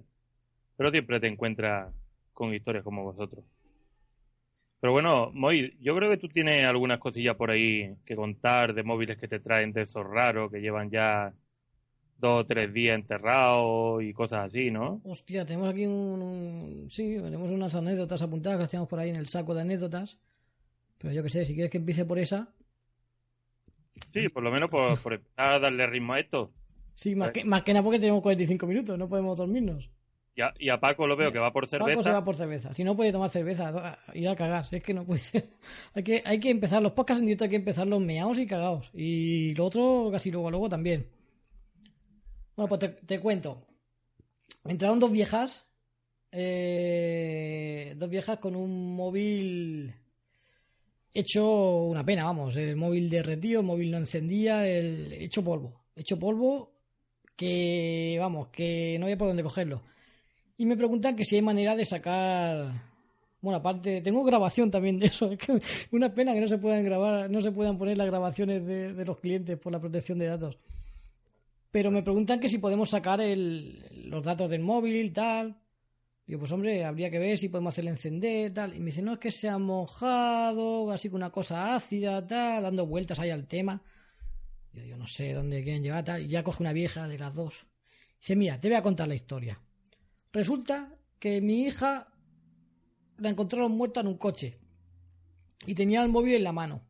Pero 0.78 0.92
siempre 0.92 1.20
te 1.20 1.28
encuentras 1.28 1.94
con 2.34 2.54
historias 2.54 2.84
como 2.84 3.04
vosotros. 3.04 3.44
Pero 4.80 4.94
bueno, 4.94 5.32
Moy, 5.34 5.76
yo 5.82 5.94
creo 5.96 6.10
que 6.10 6.18
tú 6.18 6.30
tienes 6.30 6.66
algunas 6.66 7.00
cosillas 7.00 7.36
por 7.36 7.52
ahí 7.52 7.96
que 8.06 8.16
contar 8.16 8.74
de 8.74 8.84
móviles 8.84 9.18
que 9.18 9.28
te 9.28 9.42
traen 9.42 9.74
de 9.74 9.82
esos 9.82 10.06
raros, 10.06 10.50
que 10.50 10.62
llevan 10.62 10.90
ya 10.90 11.34
dos 12.18 12.42
o 12.42 12.46
tres 12.46 12.74
días 12.74 12.96
enterrados 12.96 14.02
y 14.04 14.14
cosas 14.14 14.48
así, 14.48 14.72
¿no? 14.72 15.02
Hostia, 15.04 15.46
tenemos 15.46 15.70
aquí 15.70 15.86
un, 15.86 16.86
Sí, 16.90 17.18
tenemos 17.22 17.52
unas 17.52 17.76
anécdotas 17.76 18.22
apuntadas 18.22 18.58
que 18.58 18.62
las 18.64 18.72
tenemos 18.72 18.90
por 18.90 19.00
ahí 19.00 19.10
en 19.10 19.18
el 19.18 19.28
saco 19.28 19.54
de 19.54 19.62
anécdotas. 19.62 20.18
Pero 20.98 21.14
yo 21.14 21.24
que 21.24 21.30
sé, 21.30 21.46
si 21.46 21.54
quieres 21.54 21.72
que 21.72 21.78
empiece 21.78 22.06
por 22.06 22.20
esa. 22.20 22.54
Sí, 24.12 24.30
por 24.30 24.44
lo 24.44 24.52
menos 24.52 24.70
por, 24.70 25.00
por 25.02 25.14
empezar 25.14 25.54
a 25.54 25.60
darle 25.60 25.88
ritmo 25.88 26.14
a 26.14 26.20
esto. 26.20 26.52
Sí, 26.96 27.16
más 27.16 27.32
que, 27.32 27.44
más 27.46 27.64
que 27.64 27.74
nada 27.74 27.84
porque 27.84 28.00
tenemos 28.00 28.22
45 28.22 28.68
minutos, 28.68 28.98
no 28.98 29.08
podemos 29.08 29.38
dormirnos. 29.38 29.90
Y 30.36 30.42
a, 30.42 30.54
y 30.58 30.70
a 30.70 30.80
Paco 30.80 31.06
lo 31.08 31.18
veo 31.18 31.32
que 31.32 31.40
va 31.40 31.52
por 31.52 31.64
Paco 31.66 31.86
se 31.86 31.86
cerveza. 31.86 32.12
va 32.12 32.24
por 32.24 32.36
cerveza. 32.36 32.74
Si 32.74 32.84
no 32.84 32.96
puede 32.96 33.12
tomar 33.12 33.30
cerveza, 33.30 33.70
a- 33.70 34.00
ir 34.18 34.28
a 34.30 34.36
cagar. 34.36 34.66
Si 34.66 34.78
es 34.78 34.84
que 34.84 34.94
no 34.94 35.06
puede 35.06 35.20
ser. 35.20 35.50
Hay 35.94 36.04
que, 36.04 36.22
hay 36.26 36.40
que 36.40 36.50
empezar 36.50 36.82
los 36.82 36.94
podcasts 36.94 37.20
en 37.22 37.26
directo, 37.28 37.44
hay 37.46 37.50
que 37.50 37.56
empezar 37.58 37.88
los 37.88 38.00
meados 38.02 38.38
y 38.40 38.48
cagados. 38.48 38.90
Y 38.94 39.54
lo 39.56 39.66
otro 39.66 40.10
casi 40.12 40.32
luego, 40.32 40.50
luego 40.50 40.70
también. 40.70 41.08
Bueno, 42.56 42.70
pues 42.70 42.80
te, 42.80 42.90
te 42.90 43.20
cuento. 43.20 43.66
Entraron 44.66 45.00
dos 45.00 45.12
viejas. 45.12 45.66
eh, 46.32 47.94
dos 47.98 48.10
viejas 48.10 48.38
con 48.40 48.56
un 48.56 48.96
móvil 48.96 49.94
hecho 51.14 51.84
una 51.86 52.06
pena, 52.06 52.26
vamos. 52.26 52.56
El 52.56 52.76
móvil 52.76 53.10
derretido, 53.10 53.62
el 53.62 53.66
móvil 53.66 53.92
no 53.92 53.98
encendía, 53.98 54.68
el 54.68 55.14
hecho 55.14 55.44
polvo. 55.44 55.82
Hecho 55.96 56.18
polvo 56.18 56.72
que, 57.36 58.18
vamos, 58.20 58.50
que 58.50 58.98
no 59.00 59.06
había 59.06 59.18
por 59.18 59.28
dónde 59.28 59.44
cogerlo. 59.44 59.82
Y 60.58 60.66
me 60.66 60.76
preguntan 60.76 61.16
que 61.16 61.26
si 61.26 61.36
hay 61.36 61.42
manera 61.42 61.76
de 61.76 61.86
sacar. 61.86 62.90
Bueno, 63.42 63.58
aparte, 63.60 64.02
tengo 64.02 64.24
grabación 64.24 64.70
también 64.70 65.00
de 65.00 65.08
eso. 65.08 65.32
Es 65.32 65.88
una 65.92 66.14
pena 66.14 66.34
que 66.34 66.42
no 66.42 66.48
se 66.48 66.58
puedan 66.58 66.84
grabar, 66.84 67.30
no 67.30 67.42
se 67.42 67.52
puedan 67.52 67.78
poner 67.78 67.98
las 67.98 68.08
grabaciones 68.08 68.66
de, 68.66 68.94
de 68.94 69.06
los 69.06 69.20
clientes 69.20 69.58
por 69.58 69.72
la 69.72 69.80
protección 69.80 70.20
de 70.20 70.28
datos. 70.28 70.58
Pero 71.72 71.92
me 71.92 72.04
preguntan 72.04 72.40
que 72.40 72.50
si 72.50 72.58
podemos 72.58 72.90
sacar 72.90 73.22
el, 73.22 74.10
los 74.10 74.24
datos 74.24 74.50
del 74.50 74.62
móvil, 74.62 75.14
tal. 75.14 75.56
Digo, 76.30 76.42
pues 76.42 76.52
hombre, 76.52 76.86
habría 76.86 77.10
que 77.10 77.18
ver 77.18 77.40
si 77.40 77.50
podemos 77.50 77.74
hacerle 77.74 77.90
encender, 77.90 78.54
tal. 78.54 78.76
Y 78.76 78.80
me 78.80 78.86
dice, 78.92 79.02
no, 79.02 79.14
es 79.14 79.20
que 79.20 79.32
se 79.32 79.50
ha 79.50 79.58
mojado, 79.58 80.92
así 80.92 81.10
con 81.10 81.16
una 81.16 81.32
cosa 81.32 81.76
ácida, 81.76 82.28
tal, 82.28 82.62
dando 82.62 82.86
vueltas 82.86 83.20
ahí 83.20 83.32
al 83.32 83.48
tema. 83.48 83.82
Yo 84.72 84.84
digo, 84.84 84.96
no 84.96 85.08
sé 85.08 85.34
dónde 85.34 85.64
quieren 85.64 85.82
llevar, 85.82 86.04
tal. 86.04 86.22
Y 86.22 86.28
ya 86.28 86.44
coge 86.44 86.62
una 86.62 86.72
vieja 86.72 87.08
de 87.08 87.18
las 87.18 87.34
dos. 87.34 87.66
Dice, 88.20 88.36
mira, 88.36 88.62
te 88.62 88.68
voy 88.68 88.78
a 88.78 88.84
contar 88.84 89.08
la 89.08 89.16
historia. 89.16 89.60
Resulta 90.32 90.94
que 91.18 91.42
mi 91.42 91.64
hija 91.64 92.14
la 93.18 93.30
encontraron 93.30 93.72
muerta 93.72 94.02
en 94.02 94.08
un 94.10 94.18
coche 94.20 94.60
y 95.66 95.74
tenía 95.74 96.04
el 96.04 96.10
móvil 96.10 96.36
en 96.36 96.44
la 96.44 96.52
mano 96.52 96.84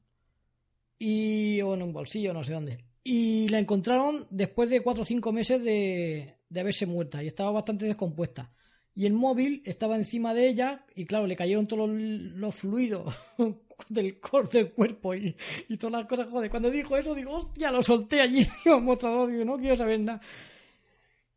y 0.97 1.61
o 1.61 1.75
en 1.75 1.83
un 1.83 1.93
bolsillo, 1.93 2.33
no 2.33 2.43
sé 2.43 2.51
dónde. 2.51 2.83
Y 3.05 3.47
la 3.47 3.59
encontraron 3.59 4.27
después 4.31 4.69
de 4.69 4.81
cuatro 4.81 5.03
o 5.03 5.05
cinco 5.05 5.31
meses 5.31 5.63
de, 5.63 6.39
de 6.49 6.59
haberse 6.59 6.85
muerta 6.85 7.23
y 7.23 7.27
estaba 7.27 7.51
bastante 7.51 7.85
descompuesta. 7.85 8.51
Y 8.99 9.05
el 9.05 9.13
móvil 9.13 9.61
estaba 9.63 9.95
encima 9.95 10.33
de 10.33 10.49
ella 10.49 10.83
y 10.93 11.05
claro, 11.05 11.25
le 11.25 11.37
cayeron 11.37 11.65
todos 11.65 11.87
los, 11.87 12.01
los 12.01 12.53
fluidos 12.53 13.15
del, 13.87 14.17
del 14.51 14.71
cuerpo 14.73 15.15
y, 15.15 15.33
y 15.69 15.77
todas 15.77 16.01
las 16.01 16.05
cosas. 16.05 16.29
Joder, 16.29 16.49
cuando 16.49 16.69
dijo 16.69 16.97
eso, 16.97 17.15
digo, 17.15 17.31
hostia, 17.31 17.71
lo 17.71 17.81
solté 17.81 18.19
allí 18.19 18.45
el 18.65 18.81
mostrador, 18.81 19.31
digo, 19.31 19.45
no 19.45 19.57
quiero 19.57 19.77
saber 19.77 20.01
nada. 20.01 20.19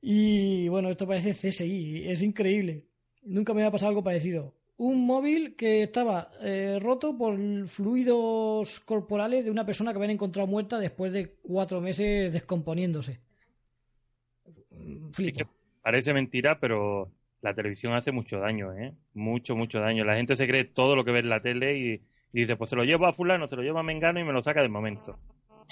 Y 0.01 0.67
bueno, 0.71 0.91
esto 0.91 1.07
parece 1.07 1.35
CSI, 1.35 2.03
es 2.05 2.21
increíble. 2.23 2.85
Nunca 3.23 3.55
me 3.55 3.61
había 3.61 3.71
pasado 3.71 3.91
algo 3.91 4.03
parecido. 4.03 4.53
Un 4.79 5.07
móvil 5.07 5.55
que 5.55 5.85
estaba 5.85 6.33
eh, 6.41 6.81
roto 6.81 7.17
por 7.17 7.39
fluidos 7.69 8.81
corporales 8.81 9.45
de 9.45 9.53
una 9.53 9.65
persona 9.65 9.93
que 9.93 9.99
habían 9.99 10.11
encontrado 10.11 10.49
muerta 10.49 10.81
después 10.81 11.13
de 11.13 11.37
cuatro 11.41 11.81
meses 11.81 12.33
descomponiéndose. 12.33 13.21
Flipo. 15.13 15.39
que 15.39 15.47
parece 15.81 16.13
mentira, 16.13 16.59
pero 16.59 17.13
la 17.43 17.53
televisión 17.53 17.93
hace 17.93 18.13
mucho 18.13 18.39
daño, 18.39 18.73
¿eh? 18.73 18.95
Mucho, 19.15 19.55
mucho 19.55 19.81
daño. 19.81 20.05
La 20.05 20.17
gente 20.17 20.37
se 20.37 20.47
cree 20.47 20.65
todo 20.65 20.97
lo 20.97 21.05
que 21.05 21.13
ve 21.13 21.19
en 21.19 21.29
la 21.29 21.43
tele 21.43 21.77
y, 21.77 21.93
y 21.93 22.01
dice, 22.41 22.57
pues 22.57 22.71
se 22.71 22.77
lo 22.77 22.85
llevo 22.85 23.07
a 23.07 23.13
fulano, 23.13 23.49
se 23.49 23.57
lo 23.57 23.63
llevo 23.63 23.81
a 23.81 23.83
Mengano 23.83 24.21
y 24.21 24.25
me 24.25 24.33
lo 24.33 24.43
saca 24.43 24.63
de 24.63 24.69
momento. 24.69 25.19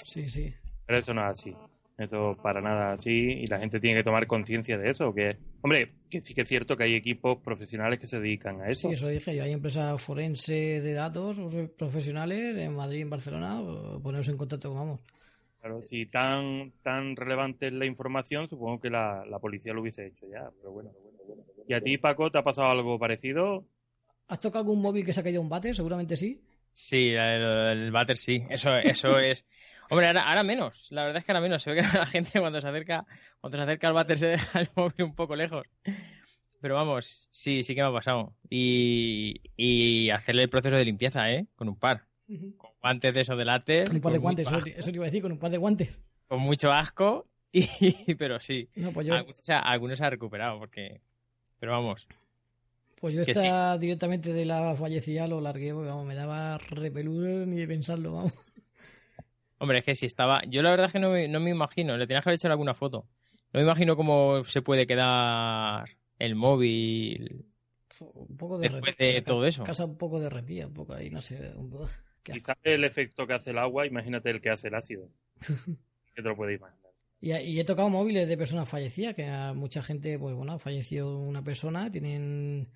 Sí, 0.05 0.29
sí. 0.29 0.53
Pero 0.85 0.99
eso 0.99 1.13
no 1.13 1.21
es 1.21 1.39
así. 1.39 1.55
Eso 1.97 2.35
para 2.41 2.61
nada 2.61 2.93
así 2.93 3.11
y 3.11 3.45
la 3.45 3.59
gente 3.59 3.79
tiene 3.79 3.97
que 3.99 4.03
tomar 4.03 4.25
conciencia 4.25 4.77
de 4.77 4.89
eso. 4.89 5.13
Que, 5.13 5.37
hombre, 5.61 5.91
que 6.09 6.19
sí 6.19 6.33
que 6.33 6.41
es 6.41 6.47
cierto 6.47 6.75
que 6.75 6.85
hay 6.85 6.95
equipos 6.95 7.37
profesionales 7.43 7.99
que 7.99 8.07
se 8.07 8.19
dedican 8.19 8.59
a 8.61 8.69
eso. 8.69 8.87
Sí, 8.87 8.95
eso 8.95 9.07
dije 9.07 9.35
yo. 9.35 9.43
Hay 9.43 9.51
empresas 9.51 10.01
forense 10.01 10.81
de 10.81 10.93
datos 10.93 11.39
profesionales 11.77 12.57
en 12.57 12.75
Madrid 12.75 12.99
y 12.99 13.01
en 13.01 13.09
Barcelona. 13.11 13.61
eh, 13.61 13.99
Poneros 14.01 14.27
en 14.29 14.37
contacto 14.37 14.69
con 14.69 14.77
vamos. 14.79 15.01
Claro, 15.59 15.83
si 15.83 16.07
tan, 16.07 16.71
tan 16.81 17.15
relevante 17.15 17.67
es 17.67 17.73
la 17.73 17.85
información, 17.85 18.49
supongo 18.49 18.79
que 18.79 18.89
la, 18.89 19.23
la 19.29 19.37
policía 19.37 19.73
lo 19.73 19.81
hubiese 19.81 20.07
hecho 20.07 20.25
ya. 20.27 20.49
Pero 20.57 20.71
bueno. 20.71 20.89
¿Y 21.67 21.73
a 21.73 21.81
ti, 21.81 21.97
Paco, 21.97 22.29
te 22.31 22.37
ha 22.39 22.43
pasado 22.43 22.69
algo 22.69 22.97
parecido? 22.99 23.65
¿Has 24.27 24.39
tocado 24.39 24.63
algún 24.63 24.81
móvil 24.81 25.05
que 25.05 25.13
se 25.13 25.19
ha 25.19 25.23
caído 25.23 25.41
un 25.41 25.49
bate? 25.49 25.73
Seguramente 25.73 26.15
sí. 26.15 26.41
Sí, 26.73 27.09
el, 27.09 27.19
el 27.41 27.91
váter 27.91 28.17
sí. 28.17 28.43
Eso, 28.49 28.75
eso 28.77 29.19
es. 29.19 29.45
Hombre, 29.89 30.07
ahora, 30.07 30.23
ahora 30.29 30.43
menos. 30.43 30.87
La 30.91 31.03
verdad 31.03 31.19
es 31.19 31.25
que 31.25 31.31
ahora 31.33 31.41
menos. 31.41 31.61
Se 31.63 31.71
ve 31.71 31.81
que 31.81 31.97
la 31.97 32.05
gente 32.05 32.39
cuando 32.39 32.61
se 32.61 32.67
acerca, 32.67 33.05
cuando 33.41 33.57
se 33.57 33.63
acerca 33.63 33.87
al 33.87 33.93
váter 33.93 34.17
se 34.17 34.27
deja 34.27 34.59
el 34.61 34.69
móvil 34.75 35.03
un 35.03 35.15
poco 35.15 35.35
lejos. 35.35 35.65
Pero 36.61 36.75
vamos, 36.75 37.27
sí, 37.31 37.63
sí 37.63 37.73
que 37.75 37.81
me 37.81 37.87
ha 37.87 37.91
pasado. 37.91 38.33
Y, 38.49 39.41
y 39.57 40.09
hacerle 40.11 40.43
el 40.43 40.49
proceso 40.49 40.75
de 40.77 40.85
limpieza, 40.85 41.29
¿eh? 41.31 41.47
Con 41.55 41.67
un 41.67 41.77
par. 41.77 42.05
Con 42.57 42.69
guantes 42.81 43.13
de 43.13 43.21
eso 43.21 43.35
de 43.35 43.43
látex. 43.45 43.89
Con 43.89 43.95
un 43.97 44.01
par 44.01 44.13
de 44.13 44.19
guantes, 44.19 44.49
mucho 44.49 44.65
eso, 44.65 44.77
eso 44.79 44.89
te 44.91 44.95
iba 44.95 45.03
a 45.05 45.07
decir, 45.07 45.21
con 45.21 45.31
un 45.33 45.39
par 45.39 45.51
de 45.51 45.57
guantes. 45.57 45.99
con 46.27 46.39
mucho 46.39 46.71
asco, 46.71 47.27
y, 47.51 48.15
pero 48.15 48.39
sí. 48.39 48.69
No, 48.75 48.93
pues 48.93 49.07
yo, 49.07 49.15
Algunos, 49.15 49.39
se 49.41 49.51
ha- 49.53 49.59
algunos 49.59 49.97
se 49.97 50.05
ha 50.05 50.09
recuperado, 50.09 50.57
porque. 50.59 51.01
Pero 51.61 51.73
vamos, 51.73 52.07
pues 52.99 53.13
yo 53.13 53.23
que 53.23 53.31
esta 53.31 53.77
directamente 53.77 54.33
de 54.33 54.45
la 54.45 54.75
fallecida 54.75 55.27
lo 55.27 55.39
largué, 55.41 55.75
porque 55.75 55.89
vamos, 55.89 56.07
me 56.07 56.15
daba 56.15 56.57
repelús 56.57 57.47
ni 57.47 57.57
de 57.57 57.67
pensarlo, 57.67 58.13
vamos. 58.13 58.33
hombre, 59.59 59.77
es 59.77 59.85
que 59.85 59.93
si 59.93 60.07
estaba. 60.07 60.41
Yo 60.47 60.63
la 60.63 60.71
verdad 60.71 60.87
es 60.87 60.93
que 60.93 60.99
no 60.99 61.11
me, 61.11 61.27
no 61.27 61.39
me 61.39 61.51
imagino, 61.51 61.97
le 61.97 62.07
tenías 62.07 62.23
que 62.23 62.29
haber 62.31 62.39
hecho 62.39 62.47
alguna 62.47 62.73
foto. 62.73 63.05
No 63.53 63.59
me 63.59 63.61
imagino 63.61 63.95
cómo 63.95 64.43
se 64.43 64.63
puede 64.63 64.87
quedar 64.87 65.87
el 66.17 66.33
móvil. 66.33 67.45
Un 67.99 68.37
poco 68.37 68.57
Después 68.57 68.97
derretida, 68.97 69.13
de 69.13 69.21
todo 69.21 69.45
eso. 69.45 69.63
Casa 69.63 69.85
un 69.85 69.99
poco 69.99 70.19
derretida, 70.19 70.65
un 70.65 70.73
poco 70.73 70.95
ahí, 70.95 71.11
no 71.11 71.21
sé. 71.21 71.53
Un 71.55 71.69
poco... 71.69 71.89
Sabe 72.39 72.73
el 72.73 72.85
efecto 72.85 73.27
que 73.27 73.33
hace 73.33 73.51
el 73.51 73.59
agua, 73.59 73.85
imagínate 73.85 74.31
el 74.31 74.41
que 74.41 74.49
hace 74.49 74.69
el 74.69 74.73
ácido. 74.73 75.09
que 76.15 76.23
te 76.23 76.27
lo 76.27 76.35
puedes 76.35 76.57
imaginar. 76.57 76.80
Y, 77.21 77.31
y 77.33 77.59
he 77.59 77.63
tocado 77.63 77.87
móviles 77.89 78.27
de 78.27 78.35
personas 78.37 78.67
fallecidas, 78.67 79.13
que 79.15 79.25
a 79.27 79.53
mucha 79.53 79.81
gente, 79.83 80.17
pues 80.17 80.35
bueno, 80.35 80.53
ha 80.53 80.59
fallecido 80.59 81.19
una 81.19 81.43
persona, 81.43 81.91
tienen 81.91 82.67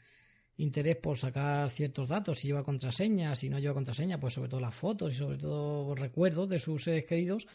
interés 0.57 0.95
por 0.97 1.17
sacar 1.17 1.69
ciertos 1.71 2.07
datos, 2.07 2.37
si 2.39 2.47
lleva 2.47 2.63
contraseña, 2.63 3.35
si 3.35 3.49
no 3.49 3.59
lleva 3.59 3.73
contraseña, 3.73 4.19
pues 4.19 4.35
sobre 4.35 4.49
todo 4.49 4.59
las 4.61 4.73
fotos 4.75 5.13
y 5.13 5.17
sobre 5.17 5.37
todo 5.37 5.95
recuerdos 5.95 6.47
de 6.47 6.59
sus 6.59 6.83
seres 6.83 7.05
queridos. 7.05 7.47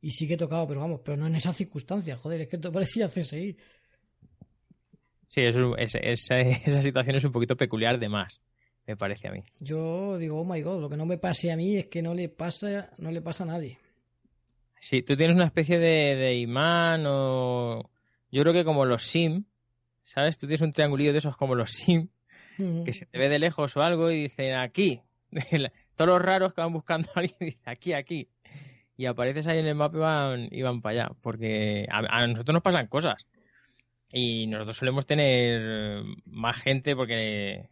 Y 0.00 0.10
sí 0.10 0.28
que 0.28 0.34
he 0.34 0.36
tocado, 0.36 0.68
pero 0.68 0.80
vamos, 0.80 1.00
pero 1.02 1.16
no 1.16 1.26
en 1.26 1.34
esas 1.34 1.56
circunstancias, 1.56 2.18
joder, 2.20 2.42
es 2.42 2.48
que 2.48 2.56
esto 2.56 2.70
parecía 2.70 3.08
CSI. 3.08 3.56
Sí, 5.28 5.40
eso, 5.42 5.76
es- 5.76 5.96
esa, 6.00 6.38
esa 6.40 6.82
situación 6.82 7.16
es 7.16 7.24
un 7.24 7.32
poquito 7.32 7.56
peculiar 7.56 7.98
de 7.98 8.08
más, 8.08 8.40
me 8.86 8.96
parece 8.96 9.28
a 9.28 9.32
mí. 9.32 9.42
Yo 9.58 10.18
digo, 10.18 10.40
oh 10.40 10.44
my 10.44 10.60
god, 10.62 10.80
lo 10.80 10.88
que 10.88 10.96
no 10.96 11.06
me 11.06 11.18
pase 11.18 11.50
a 11.50 11.56
mí 11.56 11.76
es 11.76 11.86
que 11.86 12.02
no 12.02 12.14
le 12.14 12.28
pasa, 12.28 12.90
no 12.98 13.10
le 13.10 13.22
pasa 13.22 13.44
a 13.44 13.46
nadie. 13.46 13.78
Sí, 14.80 15.02
tú 15.02 15.16
tienes 15.16 15.34
una 15.36 15.46
especie 15.46 15.78
de, 15.78 16.14
de 16.16 16.34
imán 16.36 17.04
o... 17.06 17.90
Yo 18.30 18.42
creo 18.42 18.52
que 18.52 18.64
como 18.64 18.84
los 18.84 19.02
SIM, 19.04 19.44
¿sabes? 20.02 20.36
Tú 20.38 20.46
tienes 20.46 20.60
un 20.62 20.72
triangulillo 20.72 21.12
de 21.12 21.18
esos 21.18 21.36
como 21.36 21.54
los 21.54 21.70
SIM, 21.72 22.08
Mm. 22.58 22.84
que 22.84 22.94
se 22.94 23.04
te 23.04 23.18
ve 23.18 23.28
de 23.28 23.38
lejos 23.38 23.76
o 23.76 23.82
algo 23.82 24.10
y 24.10 24.22
dicen 24.22 24.54
aquí. 24.54 25.02
Todos 25.94 26.08
los 26.08 26.22
raros 26.22 26.54
que 26.54 26.62
van 26.62 26.72
buscando 26.72 27.06
a 27.14 27.20
alguien 27.20 27.36
dicen 27.40 27.62
aquí, 27.66 27.92
aquí. 27.92 28.28
Y 28.96 29.04
apareces 29.04 29.46
ahí 29.46 29.58
en 29.58 29.66
el 29.66 29.74
mapa 29.74 29.96
y 29.96 30.00
van, 30.00 30.48
y 30.50 30.62
van 30.62 30.80
para 30.80 31.02
allá. 31.04 31.14
Porque 31.20 31.84
a, 31.90 31.98
a 32.22 32.26
nosotros 32.26 32.54
nos 32.54 32.62
pasan 32.62 32.86
cosas. 32.86 33.26
Y 34.10 34.46
nosotros 34.46 34.76
solemos 34.78 35.04
tener 35.04 36.02
más 36.24 36.62
gente 36.62 36.96
porque, 36.96 37.68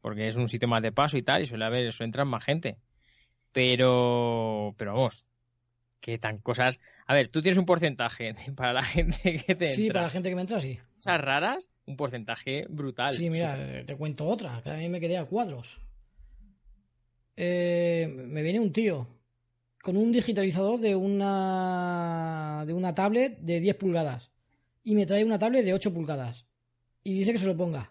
porque 0.00 0.28
es 0.28 0.36
un 0.36 0.48
sitio 0.48 0.66
más 0.66 0.82
de 0.82 0.92
paso 0.92 1.18
y 1.18 1.22
tal, 1.22 1.42
y 1.42 1.46
suele 1.46 1.66
haber, 1.66 1.92
suele 1.92 2.08
entrar 2.08 2.24
más 2.24 2.42
gente. 2.42 2.78
Pero, 3.52 4.74
pero 4.78 4.94
vamos, 4.94 5.26
que 6.00 6.18
tan 6.18 6.38
cosas. 6.38 6.78
A 7.06 7.14
ver, 7.14 7.28
tú 7.28 7.42
tienes 7.42 7.58
un 7.58 7.66
porcentaje 7.66 8.34
para 8.56 8.72
la 8.72 8.82
gente 8.84 9.36
que 9.46 9.54
te 9.54 9.66
Sí, 9.68 9.82
entra. 9.82 9.94
para 9.94 10.06
la 10.06 10.10
gente 10.10 10.28
que 10.28 10.34
me 10.34 10.40
entra, 10.42 10.60
sí. 10.60 10.78
Cosas 10.96 11.20
raras, 11.20 11.70
un 11.86 11.96
porcentaje 11.96 12.66
brutal. 12.68 13.14
Sí, 13.14 13.30
mira, 13.30 13.84
te 13.86 13.96
cuento 13.96 14.26
otra, 14.26 14.60
que 14.62 14.70
a 14.70 14.74
mí 14.76 14.88
me 14.88 15.00
quedé 15.00 15.16
a 15.18 15.24
cuadros. 15.24 15.78
Eh, 17.36 18.06
me 18.28 18.42
viene 18.42 18.60
un 18.60 18.72
tío 18.72 19.06
con 19.82 19.96
un 19.96 20.12
digitalizador 20.12 20.78
de 20.78 20.94
una, 20.94 22.64
de 22.66 22.74
una 22.74 22.94
tablet 22.94 23.38
de 23.38 23.60
10 23.60 23.76
pulgadas 23.76 24.30
y 24.84 24.94
me 24.94 25.06
trae 25.06 25.24
una 25.24 25.38
tablet 25.38 25.64
de 25.64 25.72
8 25.72 25.94
pulgadas 25.94 26.44
y 27.02 27.14
dice 27.14 27.32
que 27.32 27.38
se 27.38 27.46
lo 27.46 27.56
ponga. 27.56 27.90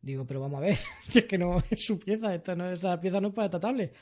Digo, 0.00 0.24
pero 0.26 0.40
vamos 0.40 0.58
a 0.58 0.66
ver, 0.66 0.78
es 1.14 1.24
que 1.24 1.36
no 1.36 1.58
es 1.70 1.84
su 1.84 1.98
pieza, 1.98 2.34
esta 2.34 2.54
no, 2.54 2.70
esa 2.72 2.98
pieza 2.98 3.20
no 3.20 3.28
es 3.28 3.34
para 3.34 3.46
esta 3.46 3.60
tablet. 3.60 3.94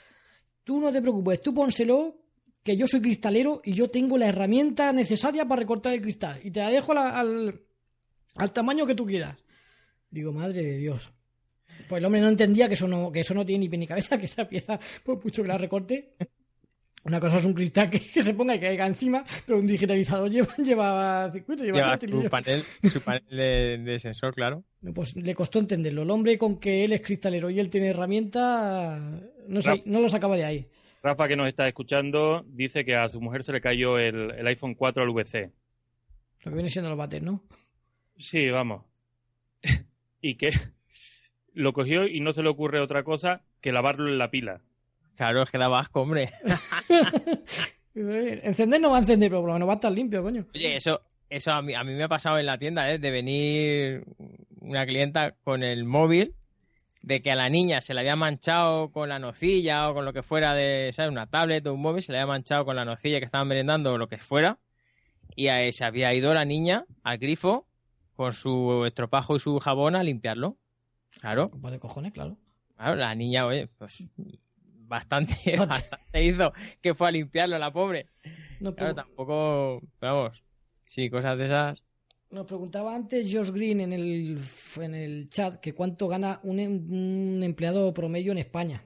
Tú 0.63 0.79
no 0.81 0.93
te 0.93 1.03
preocupes, 1.03 1.43
tú 1.43 1.53
pónselo, 1.53 2.22
que 2.63 2.77
yo 2.77 2.87
soy 2.87 3.01
cristalero 3.01 3.61
y 3.65 3.73
yo 3.73 3.91
tengo 3.91 4.17
la 4.17 4.29
herramienta 4.29 4.93
necesaria 4.93 5.45
para 5.47 5.61
recortar 5.61 5.95
el 5.95 6.03
cristal 6.03 6.41
y 6.45 6.51
te 6.51 6.61
la 6.61 6.71
dejo 6.71 6.95
la- 6.95 7.19
al, 7.19 7.61
al 8.37 8.53
tamaño 8.53 8.87
que 8.87 8.95
tú 8.95 9.05
quieras. 9.07 9.37
Digo, 10.11 10.33
madre 10.33 10.63
de 10.63 10.77
Dios. 10.79 11.11
Pues 11.89 12.01
el 12.01 12.05
hombre 12.05 12.21
no 12.21 12.29
entendía 12.29 12.69
que 12.69 12.75
eso 12.75 12.87
no, 12.87 13.11
que 13.11 13.21
eso 13.21 13.35
no 13.35 13.45
tiene 13.47 13.61
ni 13.61 13.69
pie 13.69 13.79
ni 13.79 13.87
cabeza, 13.87 14.17
que 14.21 14.27
esa 14.27 14.47
pieza, 14.49 14.79
por 15.05 15.23
mucho 15.25 15.43
que 15.43 15.49
la 15.49 15.59
recorte. 15.59 16.15
Una 17.05 17.19
cosa 17.19 17.39
es 17.39 17.45
un 17.45 17.55
cristal 17.55 17.91
que, 17.91 17.99
que 17.99 18.23
se 18.23 18.33
ponga 18.33 18.55
y 18.55 18.61
que 18.61 18.67
caiga 18.67 18.87
encima, 18.87 19.25
pero 19.45 19.59
un 19.59 19.67
digitalizador 19.67 20.31
lleva, 20.31 20.55
lleva 20.63 21.31
circuito, 21.33 21.65
lleva, 21.65 21.79
Lleva 21.99 22.23
su 22.23 22.31
panel, 22.31 22.65
su 22.93 23.01
panel 23.01 23.25
de, 23.29 23.79
de 23.91 23.99
sensor, 23.99 24.33
claro. 24.33 24.63
Pues 24.95 25.17
le 25.17 25.35
costó 25.35 25.59
entenderlo. 25.59 26.03
El 26.03 26.11
hombre 26.11 26.39
con 26.39 26.61
que 26.61 26.85
él 26.85 26.93
es 26.93 27.01
cristalero 27.01 27.51
y 27.51 27.59
él 27.59 27.69
tiene 27.71 27.89
herramienta, 27.89 29.21
no, 29.49 29.61
sé, 29.61 29.83
no 29.87 29.99
lo 30.01 30.09
sacaba 30.09 30.37
de 30.37 30.45
ahí. 30.45 30.67
Rafa, 31.03 31.27
que 31.27 31.37
nos 31.37 31.49
está 31.49 31.67
escuchando, 31.67 32.45
dice 32.47 32.85
que 32.85 32.95
a 32.95 33.09
su 33.09 33.21
mujer 33.21 33.43
se 33.43 33.53
le 33.53 33.61
cayó 33.61 33.99
el, 33.99 34.31
el 34.31 34.47
iPhone 34.47 34.75
4 34.75 35.03
al 35.03 35.11
VC. 35.11 35.51
Lo 36.45 36.51
que 36.51 36.55
viene 36.55 36.71
siendo 36.71 36.91
los 36.91 36.99
bates, 36.99 37.23
¿no? 37.23 37.43
Sí, 38.17 38.51
vamos. 38.51 38.85
y 40.21 40.37
que 40.37 40.51
lo 41.55 41.73
cogió 41.73 42.07
y 42.07 42.21
no 42.21 42.33
se 42.33 42.43
le 42.43 42.49
ocurre 42.49 42.81
otra 42.81 43.03
cosa 43.03 43.43
que 43.61 43.73
lavarlo 43.73 44.09
en 44.09 44.19
la 44.19 44.31
pila. 44.31 44.61
Claro, 45.17 45.43
es 45.43 45.51
que 45.51 45.59
da 45.59 45.69
vasco, 45.69 46.03
hombre. 46.03 46.31
Encender 47.95 48.81
no 48.81 48.91
va 48.91 48.97
a 48.97 49.01
encender, 49.01 49.29
pero 49.29 49.43
por 49.43 49.49
lo 49.49 49.55
menos 49.55 49.69
va 49.69 49.75
a 49.75 49.77
estar 49.77 49.93
limpio, 49.93 50.23
coño. 50.23 50.47
Oye, 50.55 50.77
eso, 50.77 51.03
eso 51.29 51.53
a 51.53 51.61
mí, 51.61 51.75
a 51.75 51.85
mí 51.85 51.93
me 51.95 52.05
ha 52.05 52.09
pasado 52.09 52.39
en 52.39 52.47
la 52.47 52.59
tienda, 52.59 52.91
¿eh? 52.91 52.99
De 52.99 53.11
venir 53.11 54.05
una 54.61 54.87
clienta 54.87 55.35
con 55.45 55.63
el 55.63 55.85
móvil, 55.85 56.35
de 57.03 57.21
que 57.21 57.31
a 57.33 57.37
la 57.37 57.49
niña 57.49 57.81
se 57.81 57.95
le 57.95 58.01
había 58.01 58.17
manchado 58.17 58.91
con 58.93 59.09
la 59.09 59.19
nocilla 59.19 59.91
o 59.91 59.95
con 59.95 60.05
lo 60.05 60.13
que 60.13 60.23
fuera 60.23 60.55
de, 60.55 60.91
¿sabes? 60.93 61.11
Una 61.11 61.27
tablet 61.27 61.67
o 61.67 61.75
un 61.75 61.83
móvil, 61.83 62.03
se 62.03 62.13
le 62.13 62.19
había 62.19 62.29
manchado 62.29 62.65
con 62.65 62.77
la 62.77 62.85
nocilla 62.85 63.19
que 63.19 63.25
estaban 63.25 63.49
merendando 63.49 63.93
o 63.93 63.99
lo 63.99 64.09
que 64.09 64.19
fuera. 64.19 64.59
Y 65.35 65.49
ahí 65.49 65.73
se 65.73 65.85
había 65.85 66.15
ido 66.15 66.33
la 66.35 66.45
niña 66.45 66.85
al 67.03 67.19
grifo 67.19 67.67
con 68.15 68.33
su 68.33 68.85
estropajo 68.87 69.37
y 69.37 69.39
su 69.41 69.59
jabón 69.59 69.97
a 69.97 70.03
limpiarlo. 70.03 70.57
Claro, 71.21 71.51
de 71.53 71.79
cojones, 71.79 72.13
claro. 72.13 72.37
claro, 72.77 72.97
la 72.97 73.15
niña, 73.15 73.47
oye, 73.47 73.69
pues 73.79 74.03
bastante, 74.87 75.35
bastante 75.59 76.25
hizo 76.25 76.53
que 76.81 76.95
fue 76.95 77.09
a 77.09 77.11
limpiarlo 77.11 77.59
la 77.59 77.73
pobre. 77.73 78.07
No, 78.61 78.75
Claro, 78.75 78.95
pero- 78.95 78.95
tampoco, 78.95 79.81
vamos, 80.01 80.43
sí, 80.85 81.11
cosas 81.11 81.37
de 81.39 81.47
esas. 81.47 81.83
Nos 82.33 82.47
preguntaba 82.47 82.95
antes 82.95 83.31
Josh 83.33 83.51
Green 83.51 83.81
en 83.83 83.93
el, 83.93 84.39
en 84.81 84.95
el 84.95 85.29
chat 85.29 85.61
que 85.61 85.75
cuánto 85.75 86.09
gana 86.09 86.41
un, 86.45 86.59
em- 86.59 86.91
un 86.91 87.43
empleado 87.43 87.93
promedio 87.93 88.33
en 88.33 88.39
España. 88.39 88.83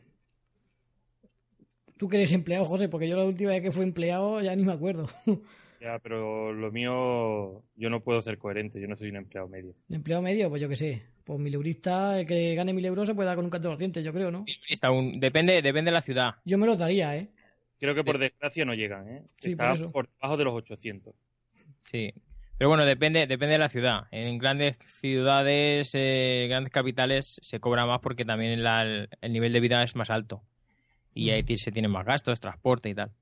Tú 1.96 2.09
que 2.09 2.16
eres 2.16 2.32
empleado, 2.32 2.64
José, 2.64 2.88
porque 2.88 3.09
yo 3.09 3.16
la 3.16 3.24
última 3.24 3.50
vez 3.50 3.62
que 3.62 3.70
fui 3.72 3.85
empleado 3.85 4.40
ya 4.42 4.54
ni 4.56 4.64
me 4.64 4.72
acuerdo. 4.72 5.06
Ya, 5.78 5.98
pero 5.98 6.54
lo 6.54 6.72
mío, 6.72 7.62
yo 7.76 7.90
no 7.90 8.02
puedo 8.02 8.20
ser 8.22 8.38
coherente, 8.38 8.80
yo 8.80 8.88
no 8.88 8.96
soy 8.96 9.11
un 9.11 9.16
empleado 9.16 9.46
medio. 9.46 9.74
¿Un 9.90 9.96
empleado 9.96 10.22
medio? 10.22 10.48
Pues 10.48 10.61
yo 10.62 10.70
qué 10.70 10.74
sé. 10.74 11.02
Pues 11.22 11.38
mil 11.38 11.52
eurista, 11.54 12.18
el 12.18 12.26
que 12.26 12.54
gane 12.54 12.72
mil 12.72 12.85
euros 12.87 13.06
se 13.06 13.14
puede 13.14 13.26
dar 13.26 13.37
con 13.37 13.44
un 13.44 13.50
canto 13.50 13.68
de 13.70 13.76
dientes, 13.76 14.02
yo 14.02 14.11
creo, 14.12 14.30
¿no? 14.30 14.46
Está 14.70 14.90
un- 14.90 15.20
depende, 15.20 15.61
depende 15.61 15.90
de 15.90 15.92
la 15.94 16.00
ciudad. 16.00 16.37
Yo 16.46 16.56
me 16.56 16.66
los 16.66 16.78
daría, 16.78 17.14
¿eh? 17.18 17.28
Creo 17.78 17.94
que 17.94 18.02
por 18.02 18.16
desgracia 18.18 18.64
no 18.64 18.72
llegan, 18.72 19.06
¿eh? 19.06 19.22
Sí, 19.38 19.50
Está 19.52 19.66
por 19.68 19.76
eso. 19.76 19.92
por 19.92 20.09
debajo 20.09 20.37
de 20.38 20.44
los 20.44 20.54
800. 20.54 21.14
Sí. 21.80 22.12
Pero 22.59 22.71
bueno, 22.71 22.87
depende, 22.87 23.27
depende 23.27 23.53
de 23.55 23.59
la 23.59 23.69
ciudad. 23.69 24.05
En 24.11 24.38
grandes 24.38 24.79
ciudades, 24.79 25.90
eh, 25.95 26.47
grandes 26.49 26.73
capitales, 26.73 27.38
se 27.42 27.61
cobra 27.61 27.85
más 27.85 28.01
porque 28.01 28.25
también 28.25 28.53
el, 28.53 29.09
el 29.21 29.33
nivel 29.33 29.53
de 29.53 29.61
vida 29.61 29.83
es 29.83 29.95
más 29.95 30.09
alto. 30.09 30.42
Y 31.12 31.31
ahí 31.31 31.45
se 31.57 31.73
tienen 31.73 31.90
más 31.90 32.07
gastos, 32.07 32.40
transporte 32.40 32.88
y 32.88 32.95
tal. 32.95 33.12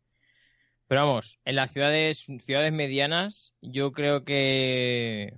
Pero 0.87 1.07
vamos, 1.07 1.40
en 1.44 1.57
las 1.57 1.73
ciudades, 1.73 2.27
ciudades 2.42 2.73
medianas, 2.73 3.55
yo 3.61 3.92
creo 3.92 4.25
que 4.25 5.35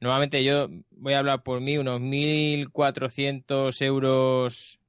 normalmente 0.00 0.44
yo 0.44 0.68
voy 0.90 1.14
a 1.14 1.18
hablar 1.18 1.42
por 1.42 1.60
mí, 1.60 1.76
unos 1.76 2.00
1.400 2.00 3.82
euros 3.82 4.80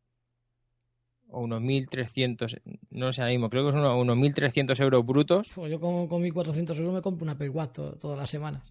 o 1.31 1.41
unos 1.41 1.61
1.300, 1.61 2.57
no 2.91 3.13
sé 3.13 3.21
ahora 3.21 3.31
mismo, 3.31 3.49
creo 3.49 3.65
que 3.65 3.71
son 3.71 3.81
unos, 3.81 4.01
unos 4.01 4.17
1.300 4.17 4.79
euros 4.79 5.05
brutos 5.05 5.51
Pues 5.55 5.71
yo 5.71 5.79
con, 5.79 6.07
con 6.07 6.21
1.400 6.23 6.77
euros 6.79 6.93
me 6.93 7.01
compro 7.01 7.23
una 7.23 7.33
Apple 7.33 7.49
Watch 7.49 7.73
to- 7.73 7.97
todas 7.97 8.17
las 8.17 8.29
semanas. 8.29 8.63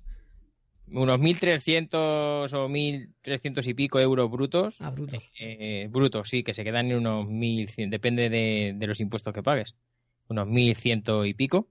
unos 0.90 1.18
1.300 1.20 2.52
o 2.52 2.68
1.300 2.68 3.66
y 3.68 3.74
pico 3.74 4.00
euros 4.00 4.30
brutos. 4.30 4.80
Ah, 4.80 4.90
brutos. 4.90 5.30
eh, 5.38 5.86
brutos, 5.90 6.28
sí, 6.28 6.42
que 6.42 6.54
se 6.54 6.64
quedan 6.64 6.90
en 6.90 6.96
unos 6.98 7.26
1.100, 7.26 7.90
depende 7.90 8.28
de, 8.30 8.74
de 8.76 8.86
los 8.86 9.00
impuestos 9.00 9.32
que 9.32 9.42
pagues. 9.42 9.76
Unos 10.28 10.46
1.100 10.46 11.24
y 11.26 11.34
pico. 11.34 11.68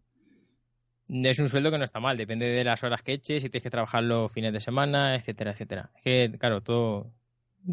Es 1.10 1.40
un 1.40 1.48
sueldo 1.48 1.72
que 1.72 1.78
no 1.78 1.86
está 1.86 2.00
mal, 2.02 2.18
depende 2.18 2.46
de 2.48 2.64
las 2.66 2.84
horas 2.84 3.02
que 3.02 3.14
eches, 3.14 3.42
si 3.42 3.50
tienes 3.50 3.64
que 3.64 3.70
trabajar 3.70 4.04
los 4.04 4.30
fines 4.32 4.52
de 4.52 4.60
semana, 4.60 5.16
etcétera, 5.16 5.52
etcétera. 5.52 5.90
Es 5.96 6.02
que, 6.04 6.38
claro, 6.38 6.62
todo, 6.62 7.12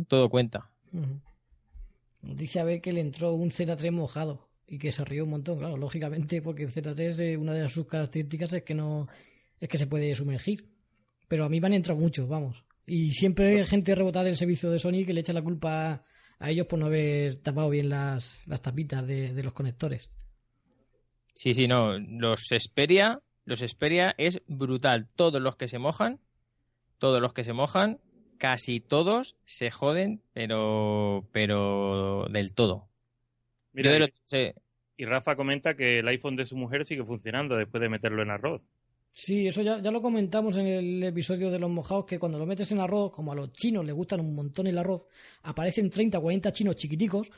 todo 0.09 0.29
cuenta. 0.31 0.71
Dice 2.25 2.61
a 2.61 2.65
ver 2.65 2.81
que 2.81 2.93
le 2.93 3.01
entró 3.01 3.33
un 3.33 3.51
Z3 3.51 3.91
mojado 3.91 4.49
y 4.67 4.79
que 4.79 4.93
se 4.93 5.05
rió 5.05 5.25
un 5.25 5.31
montón, 5.31 5.59
claro, 5.59 5.77
lógicamente, 5.77 6.41
porque 6.43 6.65
el 6.65 6.73
Z3 6.73 7.19
eh, 7.21 7.37
una 7.37 7.53
de 7.53 7.69
sus 7.69 7.87
características 7.87 8.53
es 8.55 8.63
que 8.63 8.75
no 8.75 9.09
es 9.61 9.69
que 9.69 9.79
se 9.79 9.87
puede 9.87 10.15
sumergir. 10.15 10.69
Pero 11.29 11.45
a 11.45 11.49
mí 11.49 11.61
me 11.61 11.69
han 11.69 11.75
entrado 11.75 12.01
muchos, 12.01 12.29
vamos. 12.29 12.65
Y 12.87 13.11
siempre 13.11 13.59
hay 13.59 13.67
gente 13.67 13.95
rebotada 13.95 14.27
del 14.27 14.37
servicio 14.37 14.71
de 14.71 14.79
Sony 14.79 15.05
que 15.07 15.15
le 15.15 15.21
echa 15.21 15.33
la 15.33 15.43
culpa 15.43 16.05
a 16.39 16.51
ellos 16.51 16.67
por 16.67 16.79
no 16.79 16.87
haber 16.87 17.37
tapado 17.37 17.71
bien 17.71 17.89
las, 17.89 18.43
tapitas 18.63 19.07
de, 19.07 19.33
de 19.33 19.43
los 19.43 19.55
conectores. 19.55 20.11
Sí, 21.35 21.55
sí, 21.55 21.67
no, 21.67 21.99
los 21.99 22.49
Xperia, 22.49 23.21
los 23.45 23.61
Xperia 23.61 24.15
es 24.19 24.43
brutal. 24.47 25.09
Todos 25.17 25.41
los 25.41 25.57
que 25.57 25.69
se 25.69 25.79
mojan, 25.79 26.21
todos 26.99 27.21
los 27.21 27.33
que 27.33 27.45
se 27.45 27.53
mojan, 27.53 28.01
casi 28.45 28.79
todos 28.79 29.37
se 29.47 29.71
joden, 29.71 30.21
pero, 30.35 31.27
pero 31.33 32.27
del 32.31 32.53
todo. 32.53 32.89
Mira, 33.73 33.89
Yo 33.89 33.95
de 33.95 34.01
lo- 34.01 34.07
sí, 34.25 34.53
y 34.99 35.07
Rafa 35.07 35.35
comenta 35.35 35.75
que 35.75 36.01
el 36.01 36.09
iPhone 36.09 36.37
de 36.37 36.45
su 36.45 36.55
mujer 36.55 36.85
sigue 36.85 37.03
funcionando 37.05 37.57
después 37.57 37.81
de 37.81 37.89
meterlo 37.89 38.23
en 38.23 38.31
arroz. 38.31 38.61
Sí, 39.13 39.47
eso 39.47 39.63
ya, 39.63 39.81
ya 39.81 39.91
lo 39.91 40.03
comentamos 40.03 40.59
en 40.59 40.67
el 40.67 41.03
episodio 41.05 41.51
de 41.51 41.59
los 41.59 41.71
mojados, 41.71 42.05
que 42.05 42.19
cuando 42.19 42.39
lo 42.39 42.45
metes 42.45 42.71
en 42.73 42.81
arroz, 42.81 43.13
como 43.13 43.33
a 43.33 43.35
los 43.35 43.51
chinos 43.53 43.83
les 43.83 43.95
gustan 43.95 44.21
un 44.21 44.35
montón 44.35 44.67
el 44.67 44.77
arroz, 44.77 45.07
aparecen 45.45 45.89
30 45.89 46.19
o 46.19 46.21
40 46.23 46.53
chinos 46.53 46.77
chiquiticos, 46.77 47.31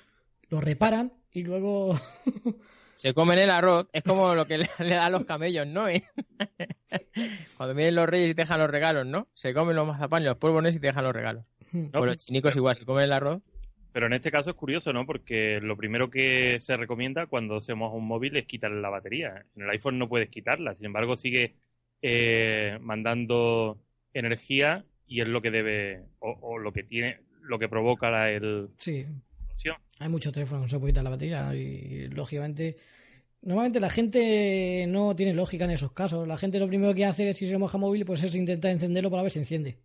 lo 0.48 0.60
reparan 0.60 1.12
y 1.30 1.44
luego... 1.44 1.94
se 2.96 3.14
comen 3.14 3.38
el 3.38 3.50
arroz, 3.50 3.86
es 3.92 4.02
como 4.02 4.34
lo 4.34 4.46
que 4.46 4.58
le, 4.58 4.68
le 4.78 4.94
da 4.94 5.06
a 5.06 5.10
los 5.10 5.24
camellos, 5.24 5.66
¿no? 5.66 5.88
¿Eh? 5.88 6.02
Cuando 7.56 7.74
vienen 7.74 7.94
los 7.94 8.08
reyes 8.08 8.30
y 8.30 8.34
te 8.34 8.42
dejan 8.42 8.58
los 8.58 8.70
regalos, 8.70 9.06
¿no? 9.06 9.28
Se 9.34 9.54
comen 9.54 9.76
los 9.76 9.86
mazapanes, 9.86 10.26
los 10.26 10.38
polvones 10.38 10.74
y 10.76 10.80
te 10.80 10.88
dejan 10.88 11.04
los 11.04 11.14
regalos. 11.14 11.44
No, 11.72 11.90
Pues 11.92 12.06
los 12.06 12.18
chinicos 12.18 12.56
igual, 12.56 12.74
se 12.74 12.84
comen 12.84 13.04
el 13.04 13.12
arroz. 13.12 13.42
Pero 13.92 14.06
en 14.06 14.12
este 14.12 14.30
caso 14.30 14.50
es 14.50 14.56
curioso, 14.56 14.92
¿no? 14.92 15.06
Porque 15.06 15.58
lo 15.60 15.76
primero 15.76 16.10
que 16.10 16.58
se 16.60 16.76
recomienda 16.76 17.26
cuando 17.26 17.60
se 17.60 17.74
moja 17.74 17.96
un 17.96 18.06
móvil 18.06 18.36
es 18.36 18.44
quitarle 18.44 18.80
la 18.80 18.90
batería. 18.90 19.44
En 19.56 19.62
el 19.62 19.70
iPhone 19.70 19.98
no 19.98 20.08
puedes 20.08 20.28
quitarla, 20.28 20.74
sin 20.74 20.86
embargo 20.86 21.16
sigue 21.16 21.54
eh, 22.02 22.78
mandando 22.80 23.78
energía 24.12 24.84
y 25.06 25.20
es 25.20 25.28
lo 25.28 25.40
que 25.40 25.50
debe 25.50 26.02
o, 26.18 26.30
o 26.42 26.58
lo 26.58 26.72
que 26.72 26.82
tiene, 26.82 27.20
lo 27.42 27.58
que 27.58 27.68
provoca 27.68 28.10
la 28.10 28.30
el, 28.30 28.68
Sí, 28.76 29.06
explosión. 29.38 29.76
Hay 29.98 30.08
muchos 30.08 30.32
teléfonos 30.32 30.62
que 30.62 30.64
no 30.66 30.68
se 30.68 30.78
puede 30.78 30.92
quitar 30.92 31.04
la 31.04 31.10
batería 31.10 31.54
y 31.54 32.08
lógicamente... 32.08 32.76
Normalmente 33.42 33.78
la 33.78 33.90
gente 33.90 34.86
no 34.88 35.14
tiene 35.14 35.32
lógica 35.32 35.66
en 35.66 35.70
esos 35.70 35.92
casos. 35.92 36.26
La 36.26 36.36
gente 36.36 36.58
lo 36.58 36.66
primero 36.66 36.92
que 36.94 37.04
hace 37.04 37.32
si 37.32 37.46
se 37.46 37.58
moja 37.58 37.78
móvil 37.78 38.04
pues 38.04 38.20
es 38.24 38.34
intentar 38.34 38.72
encenderlo 38.72 39.08
para 39.08 39.22
ver 39.22 39.30
si 39.30 39.38
enciende. 39.38 39.78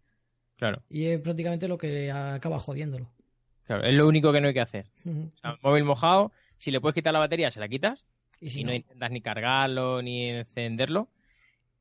Claro, 0.58 0.82
Y 0.90 1.06
es 1.06 1.20
prácticamente 1.20 1.68
lo 1.68 1.78
que 1.78 2.12
acaba 2.12 2.60
jodiéndolo. 2.60 3.12
claro, 3.66 3.84
es 3.84 3.94
lo 3.94 4.08
único 4.08 4.32
que 4.32 4.42
no 4.42 4.48
hay 4.48 4.54
que 4.54 4.62
hacer. 4.62 4.88
Ujú. 5.06 5.32
O 5.36 5.38
sea, 5.38 5.58
móvil 5.62 5.84
mojado, 5.84 6.32
si 6.58 6.72
le 6.72 6.82
puedes 6.82 6.96
quitar 6.96 7.14
la 7.14 7.20
batería, 7.20 7.52
se 7.52 7.60
la 7.60 7.68
quitas. 7.68 8.04
Y 8.40 8.50
si 8.50 8.62
y 8.62 8.64
no 8.64 8.72
no, 8.72 8.76
intentas 8.76 9.12
ni 9.12 9.22
cargarlo 9.22 10.02
ni 10.02 10.30
encenderlo. 10.30 11.10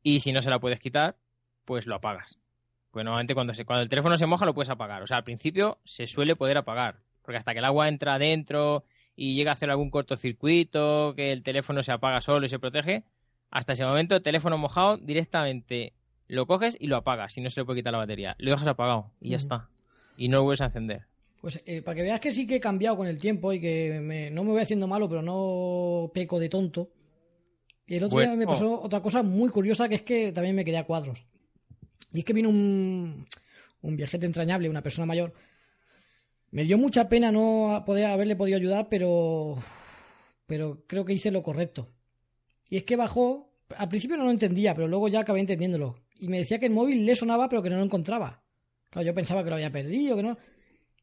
Y 0.02 0.20
si 0.20 0.32
no 0.32 0.42
se 0.42 0.50
la 0.50 0.58
puedes 0.58 0.80
quitar, 0.80 1.16
pues 1.64 1.86
lo 1.86 1.94
apagas. 1.94 2.38
Pues 2.90 3.04
normalmente 3.04 3.34
cuando, 3.34 3.54
se, 3.54 3.64
cuando 3.64 3.82
el 3.82 3.88
teléfono 3.88 4.16
se 4.16 4.26
moja 4.26 4.44
lo 4.44 4.52
puedes 4.54 4.70
apagar. 4.70 5.02
O 5.02 5.06
sea, 5.06 5.18
al 5.18 5.24
principio 5.24 5.78
se 5.84 6.06
suele 6.06 6.36
poder 6.36 6.58
apagar. 6.58 7.00
Porque 7.30 7.38
hasta 7.38 7.52
que 7.52 7.60
el 7.60 7.64
agua 7.64 7.88
entra 7.88 8.14
adentro 8.14 8.82
y 9.14 9.36
llega 9.36 9.52
a 9.52 9.54
hacer 9.54 9.70
algún 9.70 9.88
cortocircuito, 9.88 11.14
que 11.14 11.30
el 11.30 11.44
teléfono 11.44 11.80
se 11.84 11.92
apaga 11.92 12.20
solo 12.20 12.44
y 12.44 12.48
se 12.48 12.58
protege, 12.58 13.04
hasta 13.52 13.74
ese 13.74 13.84
momento 13.84 14.16
el 14.16 14.22
teléfono 14.22 14.58
mojado 14.58 14.96
directamente 14.96 15.92
lo 16.26 16.46
coges 16.48 16.76
y 16.80 16.88
lo 16.88 16.96
apagas 16.96 17.32
si 17.32 17.40
no 17.40 17.48
se 17.48 17.60
le 17.60 17.66
puede 17.66 17.78
quitar 17.78 17.92
la 17.92 17.98
batería. 17.98 18.34
Lo 18.40 18.50
dejas 18.50 18.66
apagado 18.66 19.12
y 19.20 19.30
ya 19.30 19.36
está. 19.36 19.68
Y 20.16 20.26
no 20.26 20.38
lo 20.38 20.42
vuelves 20.42 20.60
a 20.62 20.64
encender. 20.64 21.02
Pues 21.40 21.62
eh, 21.66 21.82
para 21.82 21.94
que 21.94 22.02
veas 22.02 22.18
que 22.18 22.32
sí 22.32 22.48
que 22.48 22.56
he 22.56 22.60
cambiado 22.60 22.96
con 22.96 23.06
el 23.06 23.16
tiempo 23.20 23.52
y 23.52 23.60
que 23.60 24.00
me- 24.02 24.28
no 24.32 24.42
me 24.42 24.50
voy 24.50 24.62
haciendo 24.62 24.88
malo, 24.88 25.08
pero 25.08 25.22
no 25.22 26.10
peco 26.12 26.40
de 26.40 26.48
tonto. 26.48 26.88
Y 27.86 27.94
el 27.94 28.02
otro 28.02 28.16
día 28.18 28.34
me 28.34 28.44
pasó 28.54 28.82
otra 28.82 29.00
cosa 29.00 29.22
muy 29.22 29.50
curiosa 29.50 29.88
que 29.88 29.94
es 29.94 30.02
que 30.02 30.32
también 30.32 30.56
me 30.56 30.64
quedé 30.64 30.78
a 30.78 30.84
cuadros. 30.84 31.24
Y 32.12 32.18
es 32.18 32.24
que 32.24 32.32
vino 32.32 32.48
un, 32.48 33.24
un 33.82 33.96
viajete 33.96 34.26
entrañable, 34.26 34.68
una 34.68 34.82
persona 34.82 35.06
mayor. 35.06 35.32
Me 36.52 36.64
dio 36.64 36.78
mucha 36.78 37.08
pena 37.08 37.30
no 37.30 37.82
poder 37.86 38.06
haberle 38.06 38.36
podido 38.36 38.56
ayudar, 38.56 38.88
pero, 38.88 39.56
pero 40.46 40.84
creo 40.86 41.04
que 41.04 41.12
hice 41.12 41.30
lo 41.30 41.42
correcto. 41.42 41.88
Y 42.68 42.76
es 42.76 42.84
que 42.84 42.96
bajó, 42.96 43.52
al 43.76 43.88
principio 43.88 44.16
no 44.16 44.24
lo 44.24 44.30
entendía, 44.30 44.74
pero 44.74 44.88
luego 44.88 45.08
ya 45.08 45.20
acabé 45.20 45.40
entendiéndolo. 45.40 45.96
Y 46.18 46.28
me 46.28 46.38
decía 46.38 46.58
que 46.58 46.66
el 46.66 46.72
móvil 46.72 47.06
le 47.06 47.14
sonaba, 47.14 47.48
pero 47.48 47.62
que 47.62 47.70
no 47.70 47.76
lo 47.76 47.84
encontraba. 47.84 48.42
Claro, 48.90 49.06
yo 49.06 49.14
pensaba 49.14 49.44
que 49.44 49.50
lo 49.50 49.56
había 49.56 49.70
perdido, 49.70 50.16
que 50.16 50.22
no. 50.22 50.38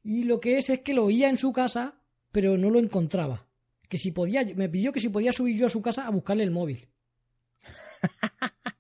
Y 0.04 0.24
lo 0.24 0.40
que 0.40 0.58
es 0.58 0.70
es 0.70 0.82
que 0.82 0.94
lo 0.94 1.06
oía 1.06 1.30
en 1.30 1.38
su 1.38 1.52
casa, 1.54 2.02
pero 2.32 2.58
no 2.58 2.70
lo 2.70 2.80
encontraba. 2.80 3.48
Que 3.88 3.98
si 3.98 4.12
podía, 4.12 4.44
me 4.56 4.70
pidió 4.70 4.92
que 4.92 5.00
si 5.00 5.10
podía 5.10 5.32
subir 5.32 5.58
yo 5.58 5.68
a 5.68 5.70
su 5.70 5.82
casa 5.82 6.06
a 6.06 6.12
buscarle 6.12 6.44
el 6.44 6.52
móvil. 6.52 6.88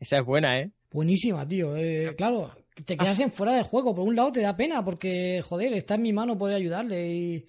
Esa 0.00 0.18
es 0.18 0.24
buena, 0.24 0.60
¿eh? 0.60 0.72
Buenísima, 0.90 1.46
tío. 1.46 1.76
Eh, 1.76 2.14
claro, 2.16 2.52
te 2.84 2.96
quedas 2.96 3.20
en 3.20 3.32
fuera 3.32 3.52
de 3.54 3.62
juego. 3.62 3.94
Por 3.94 4.06
un 4.08 4.16
lado 4.16 4.32
te 4.32 4.40
da 4.40 4.56
pena 4.56 4.84
porque, 4.84 5.40
joder, 5.42 5.72
está 5.74 5.94
en 5.96 6.02
mi 6.02 6.12
mano 6.12 6.36
poder 6.38 6.56
ayudarle. 6.56 7.12
Y... 7.12 7.46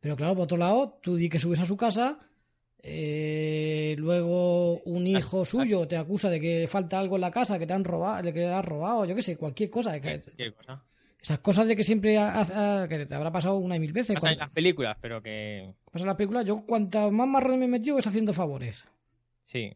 Pero 0.00 0.16
claro, 0.16 0.34
por 0.34 0.44
otro 0.44 0.56
lado, 0.58 0.98
tú 1.02 1.16
di 1.16 1.28
que 1.28 1.38
subes 1.38 1.60
a 1.60 1.64
su 1.64 1.76
casa, 1.76 2.18
eh, 2.82 3.94
luego 3.98 4.78
un 4.84 5.06
hijo 5.06 5.44
suyo 5.44 5.86
te 5.88 5.96
acusa 5.96 6.30
de 6.30 6.40
que 6.40 6.66
falta 6.68 6.98
algo 6.98 7.16
en 7.16 7.22
la 7.22 7.30
casa, 7.30 7.58
que 7.58 7.66
te 7.66 7.72
han 7.72 7.84
robado, 7.84 8.22
de 8.22 8.32
que 8.32 8.40
le 8.40 8.52
has 8.52 8.64
robado, 8.64 9.04
yo 9.04 9.14
qué 9.14 9.22
sé, 9.22 9.36
cualquier 9.36 9.68
cosa. 9.70 9.98
que- 10.00 10.20
Cualquier 10.20 10.54
cosa. 10.54 10.84
esas 11.20 11.38
cosas 11.40 11.66
de 11.66 11.74
que 11.74 11.82
siempre 11.82 12.16
ha- 12.16 12.40
ha- 12.82 12.86
que 12.88 13.04
te 13.06 13.14
habrá 13.14 13.32
pasado 13.32 13.56
una 13.58 13.74
y 13.76 13.80
mil 13.80 13.92
veces. 13.92 14.14
Pasa 14.14 14.28
en 14.28 14.34
Cuando 14.36 14.44
las 14.46 14.54
películas, 14.54 14.96
pero 15.00 15.20
que 15.20 15.74
pasa 15.90 16.06
la 16.06 16.16
película, 16.16 16.42
yo 16.42 16.64
cuantas 16.64 17.10
más 17.10 17.26
marrón 17.26 17.58
me 17.58 17.64
he 17.64 17.68
metido 17.68 17.98
es 17.98 18.06
haciendo 18.06 18.32
favores. 18.32 18.86
sí. 19.46 19.72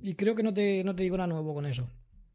Y 0.00 0.14
creo 0.14 0.34
que 0.36 0.42
no 0.44 0.52
te, 0.52 0.84
no 0.84 0.94
te 0.94 1.02
digo 1.04 1.16
nada 1.16 1.28
nuevo 1.28 1.54
con 1.54 1.64
eso. 1.66 1.88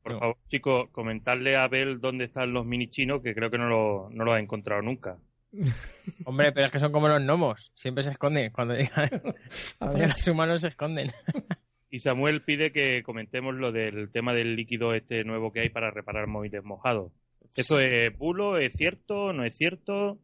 Por 0.08 0.13
No. 0.15 0.20
favor, 0.20 0.38
chicos, 0.48 0.89
comentarle 0.91 1.56
a 1.56 1.63
Abel 1.65 2.00
dónde 2.00 2.26
están 2.26 2.54
los 2.54 2.65
mini 2.65 2.89
chinos, 2.89 3.22
que 3.22 3.34
creo 3.36 3.50
que 3.52 3.58
no 3.58 3.67
lo, 3.67 4.10
no 4.12 4.24
lo 4.24 4.34
ha 4.34 4.39
encontrado 4.39 4.82
nunca. 4.82 5.17
Hombre, 6.26 6.52
pero 6.52 6.65
es 6.67 6.72
que 6.72 6.80
son 6.80 6.91
como 6.91 7.08
los 7.08 7.22
gnomos. 7.22 7.72
Siempre 7.76 8.04
se 8.04 8.12
esconden. 8.12 8.52
Cuando 8.52 8.74
llegan, 8.76 9.10
los 9.80 10.28
humanos 10.28 10.62
se 10.62 10.67
esconden. 10.70 11.12
Y 11.89 12.00
Samuel 12.00 12.41
pide 12.43 12.74
que 12.74 13.02
comentemos 13.02 13.56
lo 13.56 13.72
del 13.72 14.12
tema 14.12 14.34
del 14.34 14.58
líquido 14.58 14.93
este 14.93 15.24
nuevo 15.24 15.54
que 15.54 15.62
hay 15.62 15.70
para 15.70 15.89
reparar 15.89 16.28
móviles 16.28 16.62
mojados. 16.62 17.13
¿Esto 17.56 17.80
es 17.80 18.15
bulo? 18.17 18.58
¿Es 18.58 18.74
cierto? 18.74 19.32
¿No 19.32 19.46
es 19.46 19.56
cierto? 19.56 20.20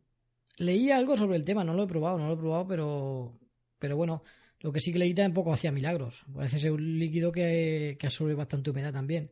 Leí 0.58 0.92
algo 0.92 1.16
sobre 1.16 1.38
el 1.38 1.46
tema, 1.46 1.64
no 1.64 1.74
lo 1.74 1.84
he 1.84 1.88
probado, 1.88 2.18
no 2.18 2.28
lo 2.28 2.34
he 2.34 2.38
probado, 2.38 2.68
pero, 2.68 3.40
pero 3.80 3.96
bueno, 3.96 4.24
lo 4.60 4.74
que 4.74 4.82
sí 4.82 4.92
que 4.92 5.00
leí 5.00 5.14
tampoco 5.14 5.54
hacía 5.54 5.72
milagros. 5.72 6.26
Parece 6.36 6.60
ser 6.60 6.74
un 6.74 7.00
líquido 7.00 7.32
que, 7.32 7.96
que 7.98 8.08
absorbe 8.08 8.34
bastante 8.36 8.70
humedad 8.70 8.92
también. 8.92 9.32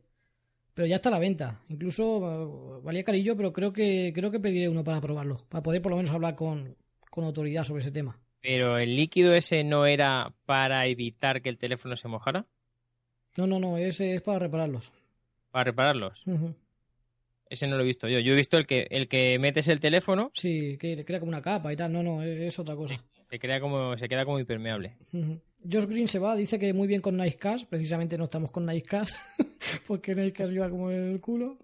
Pero 0.74 0.86
ya 0.86 0.96
está 0.96 1.08
a 1.10 1.12
la 1.12 1.18
venta. 1.18 1.60
Incluso 1.68 2.78
eh, 2.78 2.80
valía 2.82 3.04
carillo, 3.04 3.36
pero 3.36 3.52
creo 3.52 3.72
que 3.72 4.12
creo 4.14 4.30
que 4.30 4.40
pediré 4.40 4.68
uno 4.68 4.82
para 4.84 5.00
probarlo, 5.00 5.44
para 5.48 5.62
poder 5.62 5.82
por 5.82 5.90
lo 5.92 5.96
menos 5.96 6.12
hablar 6.12 6.34
con, 6.34 6.76
con 7.10 7.24
autoridad 7.24 7.64
sobre 7.64 7.82
ese 7.82 7.92
tema. 7.92 8.18
Pero 8.40 8.78
el 8.78 8.96
líquido 8.96 9.34
ese 9.34 9.62
no 9.64 9.86
era 9.86 10.32
para 10.46 10.86
evitar 10.86 11.42
que 11.42 11.48
el 11.48 11.58
teléfono 11.58 11.94
se 11.96 12.08
mojara, 12.08 12.46
No, 13.36 13.46
no, 13.46 13.58
no, 13.60 13.76
ese 13.76 14.14
es 14.14 14.22
para 14.22 14.40
repararlos. 14.40 14.92
para 15.50 15.64
repararlos. 15.64 16.24
Ese 17.48 17.66
no 17.66 17.76
lo 17.76 17.82
he 17.82 17.86
visto 17.86 18.08
yo. 18.08 18.18
Yo 18.18 18.32
he 18.32 18.36
visto 18.36 18.56
el 18.56 18.66
que 18.66 18.86
el 18.90 19.08
que 19.08 19.38
metes 19.38 19.68
el 19.68 19.78
teléfono 19.78 20.30
Sí, 20.34 20.78
que 20.78 21.04
crea 21.04 21.20
como 21.20 21.28
una 21.30 21.42
capa 21.42 21.70
y 21.72 21.76
tal. 21.76 21.92
No, 21.92 22.02
no, 22.02 22.22
es, 22.22 22.40
es 22.40 22.58
otra 22.58 22.74
cosa. 22.74 22.96
se 23.28 23.38
crea 23.38 23.60
como 23.60 23.96
se 23.98 24.08
queda 24.08 24.24
como 24.24 24.38
impermeable. 24.40 24.96
Ujú. 25.12 25.38
Josh 25.70 25.86
Green 25.86 26.08
se 26.08 26.18
va, 26.18 26.34
dice 26.36 26.58
que 26.58 26.72
muy 26.72 26.86
bien 26.88 27.00
con 27.00 27.16
Nice 27.16 27.36
Cash. 27.36 27.64
Precisamente 27.68 28.16
no 28.18 28.24
estamos 28.24 28.50
con 28.50 28.66
Nice 28.66 28.82
Cash, 28.86 29.12
porque 29.86 30.14
Nice 30.14 30.32
Cash 30.32 30.52
iba 30.52 30.68
como 30.70 30.90
el 30.90 31.20
culo. 31.20 31.58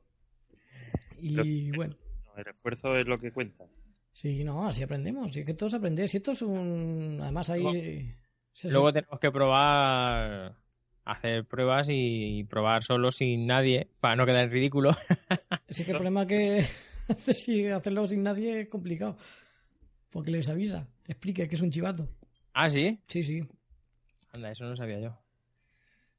Y 1.20 1.70
bueno, 1.72 1.94
No, 2.26 2.40
el 2.40 2.48
esfuerzo 2.48 2.96
es 2.96 3.06
lo 3.06 3.18
que 3.18 3.32
cuenta. 3.32 3.64
sí, 4.12 4.44
no, 4.44 4.66
así 4.66 4.82
aprendemos. 4.82 5.32
Si 5.32 5.40
es 5.40 5.46
que 5.46 5.54
todos 5.54 5.74
aprender. 5.74 6.08
Si 6.08 6.18
esto 6.18 6.32
es 6.32 6.42
un. 6.42 7.18
Además, 7.20 7.50
ahí. 7.50 8.14
Luego- 8.64 8.92
tenemos 8.92 9.20
que 9.20 9.30
probar 9.30 10.54
hacer 11.04 11.44
pruebas 11.46 11.88
y 11.90 12.44
probar 12.44 12.82
solo 12.84 13.11
sin 13.11 13.46
nadie 13.46 13.88
para 14.00 14.14
no 14.16 14.26
quedar 14.26 14.44
en 14.44 14.50
ridículo. 14.50 14.90
Sí 15.70 15.84
que 15.84 15.90
el 15.90 15.96
problema 15.98 16.26
que 16.26 16.64
si 17.34 17.66
hacerlo 17.66 18.06
sin 18.06 18.22
nadie 18.22 18.61
es 18.62 18.68
complicado. 18.68 19.16
Porque 20.11 20.30
les 20.30 20.48
avisa, 20.48 20.87
explique 21.06 21.46
que 21.48 21.54
es 21.56 21.61
un 21.61 21.70
chivato. 21.70 22.08
ah, 22.54 22.70
sí. 22.70 22.98
Sí, 23.06 23.22
sí. 23.22 23.42
Anda, 24.38 24.51
eso 24.53 24.64
no 24.64 24.70
lo 24.70 24.77
sabía 24.77 25.01
yo. 25.01 25.18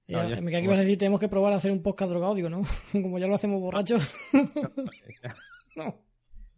Ya, 0.07 0.23
No, 0.23 0.29
yo- 0.35 0.41
me 0.41 0.51
queda 0.51 0.59
que 0.61 0.65
ibas 0.65 0.77
a 0.79 0.81
decir, 0.81 0.97
tenemos 0.97 1.19
que 1.19 1.29
probar 1.29 1.53
a 1.53 1.55
hacer 1.57 1.71
un 1.71 1.81
podcast 1.81 2.09
drogado, 2.11 2.35
digo, 2.35 2.49
¿no? 2.49 2.61
Como 2.91 3.17
ya 3.19 3.27
lo 3.27 3.35
hacemos 3.35 3.59
borrachos. 3.61 4.07
no. 5.75 6.01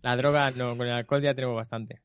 La 0.02 0.16
droga, 0.16 0.52
no, 0.52 0.76
con 0.76 0.88
el 0.88 0.94
alcohol 0.94 1.22
ya 1.22 1.34
tenemos 1.36 1.56
bastante. 1.56 2.02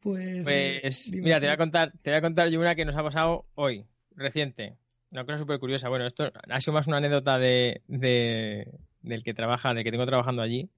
Pues. 0.00 0.44
Pues, 0.44 1.10
dime. 1.10 1.24
mira, 1.24 1.40
te 1.40 1.46
voy 1.46 1.54
a 1.54 1.56
contar, 1.56 1.92
te 2.02 2.10
voy 2.10 2.18
a 2.18 2.22
contar 2.22 2.48
yo 2.48 2.60
una 2.60 2.74
que 2.74 2.84
nos 2.84 2.94
ha 2.96 3.02
pasado 3.02 3.46
hoy, 3.54 3.84
reciente. 4.14 4.76
Una 5.10 5.24
cosa 5.24 5.38
súper 5.38 5.58
curiosa. 5.58 5.88
Bueno, 5.88 6.06
esto 6.06 6.30
ha 6.48 6.60
sido 6.60 6.74
más 6.74 6.86
una 6.86 6.98
anécdota 6.98 7.38
de, 7.38 7.82
de- 7.88 8.70
del 9.02 9.24
que 9.24 9.34
trabaja, 9.34 9.74
del 9.74 9.82
que 9.84 9.90
tengo 9.90 10.06
trabajando 10.06 10.42
allí. 10.42 10.70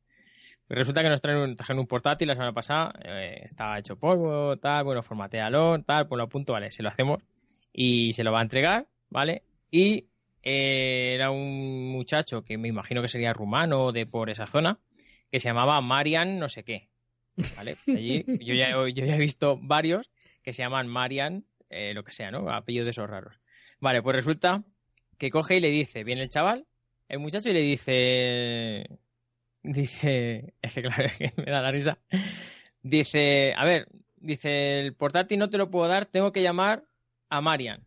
Resulta 0.71 1.03
que 1.03 1.09
nos 1.09 1.21
traen 1.21 1.39
un, 1.39 1.57
trajeron 1.57 1.81
un 1.81 1.87
portátil 1.87 2.29
la 2.29 2.35
semana 2.35 2.53
pasada, 2.53 2.93
eh, 3.05 3.41
estaba 3.45 3.79
hecho 3.79 3.97
polvo, 3.97 4.57
tal, 4.59 4.85
bueno, 4.85 5.03
formatealo, 5.03 5.83
tal, 5.83 6.07
pues 6.07 6.17
lo 6.17 6.25
apunto, 6.25 6.53
vale, 6.53 6.71
se 6.71 6.83
lo 6.83 6.89
hacemos 6.89 7.23
y 7.73 8.13
se 8.13 8.23
lo 8.25 8.33
va 8.33 8.39
a 8.39 8.43
entregar, 8.43 8.87
¿vale? 9.11 9.43
Y 9.71 10.07
eh, 10.43 11.11
era 11.15 11.31
un 11.31 11.91
muchacho 11.91 12.43
que 12.43 12.57
me 12.57 12.69
imagino 12.69 13.03
que 13.03 13.09
sería 13.09 13.33
rumano 13.33 13.93
de 13.93 14.07
por 14.07 14.31
esa 14.31 14.47
zona, 14.47 14.79
que 15.31 15.41
se 15.41 15.49
llamaba 15.49 15.81
Marian 15.81 16.39
no 16.39 16.49
sé 16.49 16.63
qué, 16.65 16.89
¿vale? 17.57 17.77
Allí 17.89 18.25
yo 18.41 18.55
ya, 18.55 18.71
he- 18.71 18.93
yo 18.93 19.05
ya 19.05 19.17
he 19.17 19.19
visto 19.21 19.59
varios 19.61 20.09
que 20.43 20.53
se 20.53 20.63
llaman 20.63 20.87
Marian, 20.89 21.45
eh, 21.69 21.95
lo 21.95 22.05
que 22.05 22.13
sea, 22.13 22.31
¿no? 22.31 22.49
Apellidos 22.51 22.87
de 22.87 22.91
esos 22.93 23.11
raros. 23.11 23.35
Vale, 23.81 24.03
pues 24.03 24.15
resulta 24.17 24.63
que 25.19 25.31
coge 25.31 25.57
y 25.57 25.61
le 25.61 25.71
dice, 25.71 26.05
viene 26.05 26.23
el 26.23 26.29
chaval, 26.29 26.65
el 27.09 27.19
muchacho 27.19 27.51
y 27.51 27.55
le 27.55 27.61
dice, 27.61 29.00
dice, 29.63 30.55
es 30.63 30.73
que 30.75 30.83
claro, 30.83 31.05
es 31.05 31.17
que 31.19 31.33
me 31.37 31.51
da 31.51 31.61
la 31.63 31.71
risa, 31.71 31.99
dice, 32.83 33.55
a 33.57 33.65
ver, 33.65 33.89
dice, 34.17 34.81
el 34.81 34.95
portátil 34.95 35.39
no 35.39 35.51
te 35.51 35.59
lo 35.59 35.71
puedo 35.71 35.89
dar, 35.89 36.07
tengo 36.07 36.33
que 36.33 36.43
llamar 36.43 36.85
a 37.29 37.41
Marian. 37.41 37.85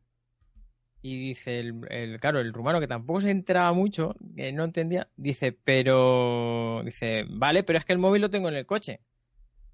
Y 1.02 1.18
dice, 1.20 1.60
el, 1.60 1.82
el- 1.90 2.20
claro, 2.20 2.40
el 2.40 2.54
rumano 2.54 2.80
que 2.80 2.88
tampoco 2.88 3.20
se 3.22 3.30
enteraba 3.32 3.74
mucho, 3.74 4.16
que 4.38 4.54
no 4.54 4.64
entendía, 4.64 5.10
dice, 5.18 5.52
pero, 5.52 6.82
dice, 6.86 7.26
vale, 7.28 7.64
pero 7.64 7.78
es 7.78 7.84
que 7.86 7.92
el 7.94 8.00
móvil 8.00 8.22
lo 8.22 8.30
tengo 8.30 8.48
en 8.48 8.56
el 8.56 8.66
coche. 8.66 9.02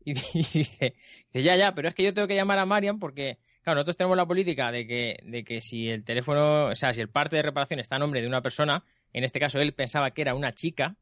Y 0.05 0.13
dice, 0.33 0.95
dice, 1.31 1.43
ya, 1.43 1.55
ya, 1.55 1.73
pero 1.75 1.87
es 1.89 1.95
que 1.95 2.03
yo 2.03 2.13
tengo 2.13 2.27
que 2.27 2.35
llamar 2.35 2.59
a 2.59 2.65
Marian 2.65 2.99
porque, 2.99 3.37
claro, 3.61 3.77
nosotros 3.77 3.97
tenemos 3.97 4.17
la 4.17 4.25
política 4.25 4.71
de 4.71 4.87
que, 4.87 5.17
de 5.23 5.43
que 5.43 5.61
si 5.61 5.89
el 5.89 6.03
teléfono, 6.03 6.67
o 6.67 6.75
sea, 6.75 6.93
si 6.93 7.01
el 7.01 7.09
parte 7.09 7.35
de 7.35 7.43
reparación 7.43 7.79
está 7.79 7.97
a 7.97 7.99
nombre 7.99 8.21
de 8.21 8.27
una 8.27 8.41
persona, 8.41 8.83
en 9.13 9.23
este 9.23 9.39
caso 9.39 9.59
él 9.59 9.73
pensaba 9.73 10.11
que 10.11 10.21
era 10.23 10.33
una 10.35 10.53
chica, 10.53 10.95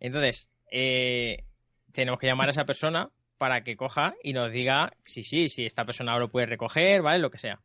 entonces 0.00 0.50
eh, 0.70 1.44
tenemos 1.92 2.18
que 2.18 2.26
llamar 2.26 2.48
a 2.48 2.50
esa 2.50 2.64
persona 2.64 3.10
para 3.38 3.62
que 3.62 3.76
coja 3.76 4.14
y 4.22 4.32
nos 4.32 4.52
diga 4.52 4.92
si 5.04 5.22
sí, 5.22 5.48
si 5.48 5.64
esta 5.64 5.84
persona 5.84 6.18
lo 6.18 6.28
puede 6.28 6.46
recoger, 6.46 7.02
¿vale? 7.02 7.18
Lo 7.20 7.30
que 7.30 7.38
sea. 7.38 7.60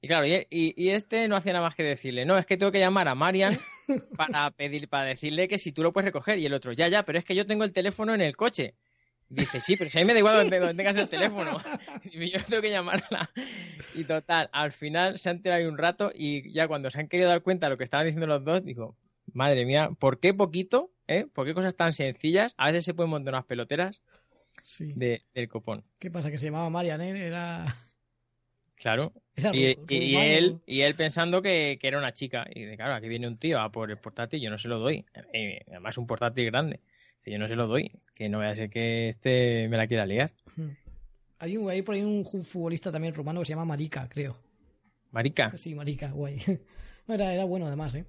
Y 0.00 0.08
claro, 0.08 0.26
y, 0.26 0.46
y- 0.50 0.90
este 0.90 1.26
no 1.26 1.36
hacía 1.36 1.52
nada 1.52 1.64
más 1.64 1.74
que 1.74 1.82
decirle, 1.82 2.26
no, 2.26 2.36
es 2.36 2.44
que 2.44 2.56
tengo 2.56 2.70
que 2.70 2.78
llamar 2.80 3.08
a 3.08 3.14
Marian 3.14 3.56
para 4.16 4.50
pedir, 4.50 4.88
para 4.88 5.04
decirle 5.04 5.48
que 5.48 5.58
si 5.58 5.72
tú 5.72 5.82
lo 5.82 5.92
puedes 5.92 6.06
recoger. 6.06 6.38
Y 6.38 6.46
el 6.46 6.52
otro, 6.54 6.72
ya, 6.72 6.88
ya, 6.88 7.04
pero 7.04 7.18
es 7.18 7.24
que 7.24 7.34
yo 7.34 7.46
tengo 7.46 7.64
el 7.64 7.72
teléfono 7.72 8.14
en 8.14 8.20
el 8.20 8.36
coche. 8.36 8.74
Dice, 9.28 9.60
sí, 9.60 9.76
pero 9.76 9.90
si 9.90 9.98
a 9.98 10.02
mí 10.02 10.06
me 10.06 10.12
da 10.12 10.20
igual 10.20 10.36
donde, 10.36 10.58
donde 10.60 10.74
tengas 10.74 10.96
el 10.96 11.08
teléfono. 11.08 11.56
Y 12.04 12.30
yo 12.30 12.38
tengo 12.44 12.62
que 12.62 12.70
llamarla. 12.70 13.30
Y 13.94 14.04
total, 14.04 14.48
al 14.52 14.70
final 14.72 15.18
se 15.18 15.30
han 15.30 15.42
tirado 15.42 15.60
ahí 15.60 15.66
un 15.66 15.78
rato 15.78 16.12
y 16.14 16.52
ya 16.52 16.68
cuando 16.68 16.90
se 16.90 17.00
han 17.00 17.08
querido 17.08 17.28
dar 17.28 17.42
cuenta 17.42 17.66
de 17.66 17.70
lo 17.70 17.76
que 17.76 17.84
estaban 17.84 18.06
diciendo 18.06 18.26
los 18.26 18.44
dos, 18.44 18.64
digo, 18.64 18.96
madre 19.32 19.64
mía, 19.64 19.88
¿por 19.98 20.20
qué 20.20 20.34
poquito? 20.34 20.90
¿Eh? 21.08 21.26
¿Por 21.32 21.46
qué 21.46 21.54
cosas 21.54 21.74
tan 21.76 21.92
sencillas? 21.92 22.54
A 22.56 22.66
veces 22.66 22.84
se 22.84 22.94
pueden 22.94 23.10
montar 23.10 23.34
unas 23.34 23.46
peloteras 23.46 24.00
Sí. 24.62 24.92
de- 24.94 25.22
del 25.34 25.48
copón. 25.48 25.84
¿Qué 25.98 26.10
pasa? 26.10 26.30
Que 26.30 26.38
se 26.38 26.46
llamaba 26.46 26.68
Marian, 26.70 27.00
¿eh? 27.00 27.26
Era. 27.26 27.64
Claro. 28.78 29.14
era 29.34 29.56
Y, 29.56 29.64
él, 30.18 30.60
y 30.66 30.82
él 30.82 30.94
pensando 30.96 31.40
que, 31.40 31.78
que 31.80 31.88
era 31.88 31.96
una 31.96 32.12
chica. 32.12 32.44
Y 32.54 32.64
de 32.64 32.76
claro, 32.76 32.94
aquí 32.94 33.08
viene 33.08 33.26
un 33.26 33.38
tío 33.38 33.58
a 33.58 33.72
por 33.72 33.90
el 33.90 33.96
portátil, 33.96 34.38
yo 34.42 34.50
no 34.50 34.58
se 34.58 34.68
lo 34.68 34.78
doy. 34.78 35.02
Eh, 35.32 35.60
además, 35.68 35.96
un 35.96 36.06
portátil 36.06 36.44
grande. 36.44 36.80
Dice, 37.16 37.30
yo 37.30 37.38
no 37.38 37.48
se 37.48 37.56
lo 37.56 37.66
doy. 37.68 37.90
Que 38.14 38.28
no 38.28 38.36
vaya 38.38 38.50
a 38.50 38.54
ser 38.56 38.68
que 38.68 39.08
este 39.08 39.66
me 39.68 39.78
la 39.78 39.86
quiera 39.86 40.04
liar. 40.04 40.30
Hmm. 40.56 40.68
Hay, 41.38 41.56
un, 41.56 41.70
hay 41.70 41.80
por 41.80 41.94
ahí 41.94 42.02
un 42.02 42.22
futbolista 42.24 42.92
también 42.92 43.14
rumano 43.14 43.40
que 43.40 43.46
se 43.46 43.52
llama 43.54 43.64
Marica, 43.64 44.08
creo. 44.10 44.36
Marica, 45.10 45.56
Sí, 45.56 45.74
Marica, 45.74 46.10
guay. 46.10 46.36
No, 47.08 47.14
era, 47.14 47.32
era 47.32 47.44
bueno 47.44 47.66
además, 47.66 47.94
¿eh? 47.94 48.04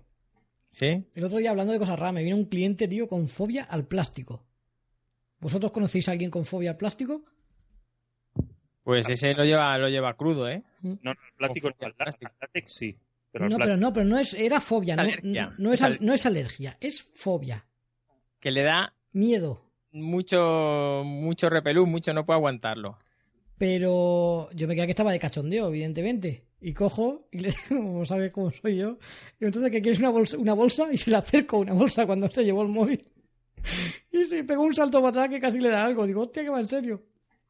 ¿Sí? 0.78 1.06
El 1.16 1.24
otro 1.24 1.38
día 1.40 1.50
hablando 1.52 1.74
de 1.74 1.80
cosas 1.80 1.98
raras, 2.00 2.14
me 2.14 2.24
vino 2.24 2.36
un 2.36 2.46
cliente, 2.46 2.88
tío, 2.88 3.08
con 3.08 3.28
fobia 3.28 3.64
al 3.64 3.88
plástico. 3.88 4.46
¿Vosotros 5.40 5.72
conocéis 5.72 6.08
a 6.08 6.12
alguien 6.12 6.32
con 6.32 6.46
fobia 6.46 6.72
al 6.72 6.78
plástico? 6.78 7.24
Pues 8.84 9.10
ese 9.10 9.34
lo 9.34 9.44
lleva, 9.44 9.78
lo 9.78 9.90
lleva 9.90 10.16
crudo, 10.16 10.48
¿eh? 10.50 10.64
No, 10.82 10.98
no, 11.04 11.12
el 11.12 11.18
plástico 11.38 11.70
no, 11.70 11.76
al 11.86 11.94
plástico. 11.94 12.32
al 12.32 12.38
látex 12.42 12.74
sí. 12.74 12.96
Pero 13.32 13.46
al 13.46 13.52
No, 13.52 13.58
pero 13.58 13.76
no, 13.78 13.92
pero 13.94 14.06
no 14.06 14.18
es, 14.18 14.34
era 14.34 14.62
fobia, 14.62 14.96
no, 14.96 15.02
Alergia. 15.02 15.54
no 15.58 15.74
es, 15.74 15.84
al- 15.84 15.94
Al- 15.94 16.06
no 16.06 16.14
es 16.14 16.26
alergia, 16.26 16.78
es 16.80 17.02
fobia, 17.02 17.66
Que 18.40 18.52
le 18.52 18.64
da 18.64 18.94
miedo. 19.12 19.62
mucho, 19.92 21.02
mucho 21.04 21.50
repelús, 21.50 21.88
mucho 21.88 22.14
no 22.14 22.26
puede 22.26 22.38
aguantarlo. 22.38 22.98
Pero 23.58 24.50
yo 24.54 24.68
me 24.68 24.76
quedé 24.76 24.86
que 24.86 24.92
estaba 24.92 25.12
de 25.12 25.20
cachondeo, 25.20 25.68
evidentemente. 25.68 26.46
Y 26.60 26.74
cojo, 26.74 27.28
y 27.32 27.40
le 27.40 27.54
como 27.70 28.04
sabes 28.06 28.32
cómo 28.32 28.52
soy 28.52 28.78
yo. 28.78 28.98
Y 29.40 29.46
entonces, 29.46 29.72
¿qué 29.72 29.82
quieres? 29.82 30.00
Una 30.00 30.10
bolsa, 30.10 30.38
una 30.38 30.54
bolsa, 30.54 30.88
y 30.92 30.98
se 30.98 31.12
le 31.12 31.18
acerco 31.18 31.60
una 31.60 31.74
bolsa 31.74 32.06
cuando 32.06 32.30
se 32.30 32.44
llevó 32.44 32.64
el 32.64 32.70
móvil. 32.70 33.04
Y 34.12 34.24
se 34.24 34.44
pegó 34.44 34.64
un 34.64 34.74
salto 34.74 35.00
para 35.00 35.10
atrás 35.10 35.30
que 35.30 35.40
casi 35.40 35.60
le 35.60 35.70
da 35.70 35.86
algo. 35.86 36.08
Digo, 36.08 36.22
hostia, 36.22 36.42
que 36.44 36.50
va 36.50 36.60
en 36.60 36.66
serio. 36.66 37.04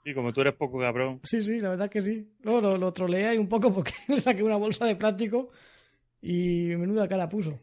Sí, 0.03 0.13
como 0.13 0.33
tú 0.33 0.41
eres 0.41 0.55
poco 0.55 0.79
cabrón. 0.79 1.21
Sí, 1.23 1.41
sí, 1.41 1.59
la 1.59 1.69
verdad 1.69 1.89
que 1.89 2.01
sí. 2.01 2.27
Luego 2.41 2.59
lo, 2.59 2.77
lo 2.77 2.91
troleé 2.91 3.27
ahí 3.27 3.37
un 3.37 3.47
poco 3.47 3.73
porque 3.73 3.93
le 4.09 4.19
saqué 4.19 4.43
una 4.43 4.57
bolsa 4.57 4.85
de 4.85 4.95
plástico 4.95 5.49
y 6.21 6.67
menuda 6.75 7.07
cara 7.07 7.29
puso. 7.29 7.57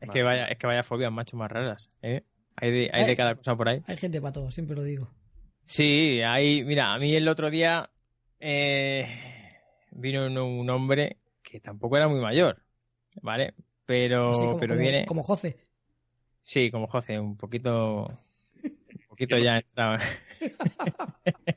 Es 0.00 0.10
que 0.10 0.22
vaya, 0.22 0.46
es 0.46 0.58
que 0.58 0.66
vaya 0.66 0.82
fobias 0.82 1.12
macho 1.12 1.36
más 1.36 1.50
raras, 1.50 1.90
¿eh? 2.02 2.22
Hay 2.56 2.70
de, 2.70 2.90
hay 2.92 3.02
Ay. 3.02 3.06
de 3.06 3.16
cada 3.16 3.34
cosa 3.34 3.56
por 3.56 3.68
ahí. 3.68 3.82
Hay 3.86 3.96
gente 3.96 4.20
para 4.20 4.32
todo, 4.32 4.50
siempre 4.50 4.76
lo 4.76 4.82
digo. 4.82 5.10
Sí, 5.64 6.20
hay, 6.22 6.64
mira, 6.64 6.94
a 6.94 6.98
mí 6.98 7.14
el 7.14 7.28
otro 7.28 7.50
día 7.50 7.90
eh, 8.38 9.35
vino 9.96 10.26
un, 10.26 10.70
hombre 10.70 11.18
que 11.42 11.60
tampoco 11.60 11.96
era 11.96 12.08
muy 12.08 12.20
mayor, 12.20 12.62
¿vale? 13.22 13.54
Pero, 13.84 14.32
como, 14.32 14.56
pero 14.58 14.74
como- 14.74 14.82
viene, 14.82 15.06
como 15.06 15.22
José. 15.22 15.56
sí, 16.42 16.70
como 16.70 16.86
José, 16.86 17.18
un 17.18 17.36
poquito, 17.36 18.06
un 18.62 19.06
poquito 19.08 19.38
ya 19.44 19.58
entraba. 19.58 19.98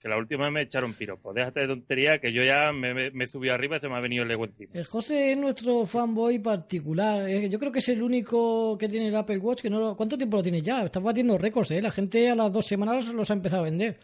Que 0.00 0.08
la 0.08 0.16
última 0.16 0.44
vez 0.44 0.52
me 0.54 0.62
echaron 0.62 0.94
piropo. 0.94 1.34
Déjate 1.34 1.60
de 1.60 1.66
tontería 1.66 2.18
que 2.18 2.32
yo 2.32 2.42
ya 2.42 2.72
me, 2.72 2.94
me, 2.94 3.10
me 3.10 3.26
subí 3.26 3.50
arriba 3.50 3.76
y 3.76 3.80
se 3.80 3.88
me 3.90 3.96
ha 3.96 4.00
venido 4.00 4.24
el 4.24 4.30
ego 4.30 4.46
encima. 4.46 4.72
El 4.72 4.86
José 4.86 5.32
es 5.32 5.36
nuestro 5.36 5.84
fanboy 5.84 6.38
particular. 6.38 7.28
Eh, 7.28 7.50
Yo 7.50 7.58
creo 7.58 7.70
que 7.70 7.80
es 7.80 7.88
el 7.90 8.02
único 8.02 8.78
que 8.78 8.88
tiene 8.88 9.08
el 9.08 9.16
Apple 9.16 9.36
Watch 9.36 9.60
que 9.60 9.68
no 9.68 9.78
lo... 9.78 9.96
¿Cuánto 9.98 10.16
tiempo 10.16 10.38
lo 10.38 10.42
tiene 10.42 10.62
ya? 10.62 10.84
Está 10.84 11.00
batiendo 11.00 11.36
récords, 11.36 11.72
¿eh? 11.72 11.82
La 11.82 11.90
gente 11.90 12.30
a 12.30 12.34
las 12.34 12.50
dos 12.50 12.64
semanas 12.66 13.12
los 13.12 13.30
ha 13.30 13.34
empezado 13.34 13.60
a 13.60 13.66
vender. 13.66 14.00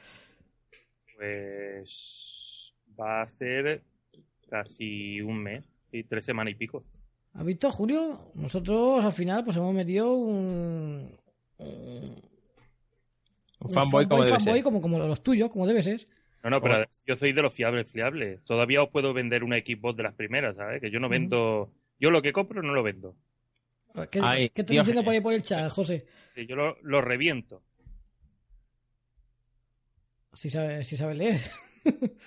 Pues 1.17 2.36
va 2.99 3.23
a 3.23 3.29
ser 3.31 3.83
casi 4.49 5.21
un 5.21 5.43
mes 5.43 5.65
y 5.93 6.05
tres 6.05 6.25
semanas 6.25 6.53
y 6.53 6.57
pico. 6.57 6.85
¿Has 7.35 7.45
visto, 7.45 7.71
Julio? 7.71 8.31
Nosotros 8.35 9.05
al 9.05 9.13
final 9.13 9.45
pues 9.45 9.57
hemos 9.57 9.75
metido 9.75 10.15
un... 10.15 11.15
un 11.59 12.17
Un 13.61 13.71
fanboy 13.71 14.07
como 14.09 14.25
debe 14.25 14.37
fanboy 14.37 14.55
ser. 14.55 14.63
como, 14.63 14.81
como 14.81 14.99
los 14.99 15.23
tuyos, 15.23 15.51
como 15.51 15.67
debe 15.67 15.83
ser. 15.83 16.07
No, 16.43 16.51
no, 16.51 16.61
pero 16.63 16.85
yo 17.05 17.17
soy 17.17 17.33
de 17.33 17.43
los 17.43 17.53
fiables, 17.53 17.91
fiables. 17.91 18.43
Todavía 18.45 18.83
os 18.83 18.89
puedo 18.91 19.13
vender 19.13 19.43
una 19.43 19.57
Xbox 19.57 19.97
de 19.97 20.03
las 20.05 20.15
primeras, 20.15 20.57
¿sabes? 20.57 20.81
Que 20.81 20.91
yo 20.91 21.01
no 21.01 21.09
vendo... 21.09 21.73
Yo 21.99 22.11
lo 22.11 22.23
que 22.23 22.33
compro 22.33 22.63
no 22.63 22.73
lo 22.73 22.83
vendo. 22.83 23.17
¿Qué, 24.11 24.21
Ay, 24.23 24.51
¿qué 24.51 24.61
estás 24.61 24.77
diciendo 24.77 25.03
por 25.03 25.15
ahí 25.15 25.21
por 25.21 25.33
el 25.33 25.43
chat, 25.43 25.71
José? 25.71 26.07
Yo 26.47 26.55
lo, 26.55 26.77
lo 26.83 27.01
reviento. 27.01 27.63
Si 30.35 30.51
sabe, 30.51 30.85
si 30.85 30.97
sabe 30.97 31.15
leer. 31.15 31.41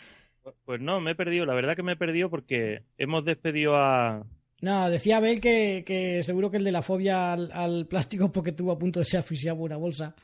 Pues 0.65 0.79
no, 0.81 0.99
me 1.01 1.12
he 1.12 1.15
perdido. 1.15 1.45
La 1.45 1.53
verdad 1.53 1.75
que 1.75 1.83
me 1.83 1.93
he 1.93 1.97
perdido 1.97 2.29
porque 2.29 2.83
hemos 2.97 3.23
despedido 3.25 3.75
a... 3.75 4.25
No, 4.62 4.89
decía 4.89 5.17
Abel 5.17 5.39
que, 5.39 5.83
que 5.85 6.21
seguro 6.23 6.51
que 6.51 6.57
el 6.57 6.63
de 6.65 6.71
la 6.71 6.81
fobia 6.81 7.31
al, 7.33 7.51
al 7.53 7.88
plástico 7.88 8.31
porque 8.31 8.49
estuvo 8.49 8.71
a 8.71 8.77
punto 8.79 8.99
de 8.99 9.05
ser 9.05 9.19
asfixiado 9.21 9.57
por 9.57 9.65
una 9.67 9.77
bolsa. 9.77 10.15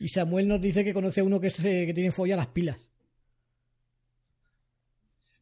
Y 0.00 0.08
Samuel 0.08 0.48
nos 0.48 0.60
dice 0.60 0.84
que 0.84 0.94
conoce 0.94 1.20
a 1.20 1.24
uno 1.24 1.38
que, 1.40 1.50
se- 1.50 1.84
que 1.86 1.92
tiene 1.92 2.10
fobia 2.10 2.34
a 2.34 2.38
las 2.38 2.46
pilas. 2.48 2.88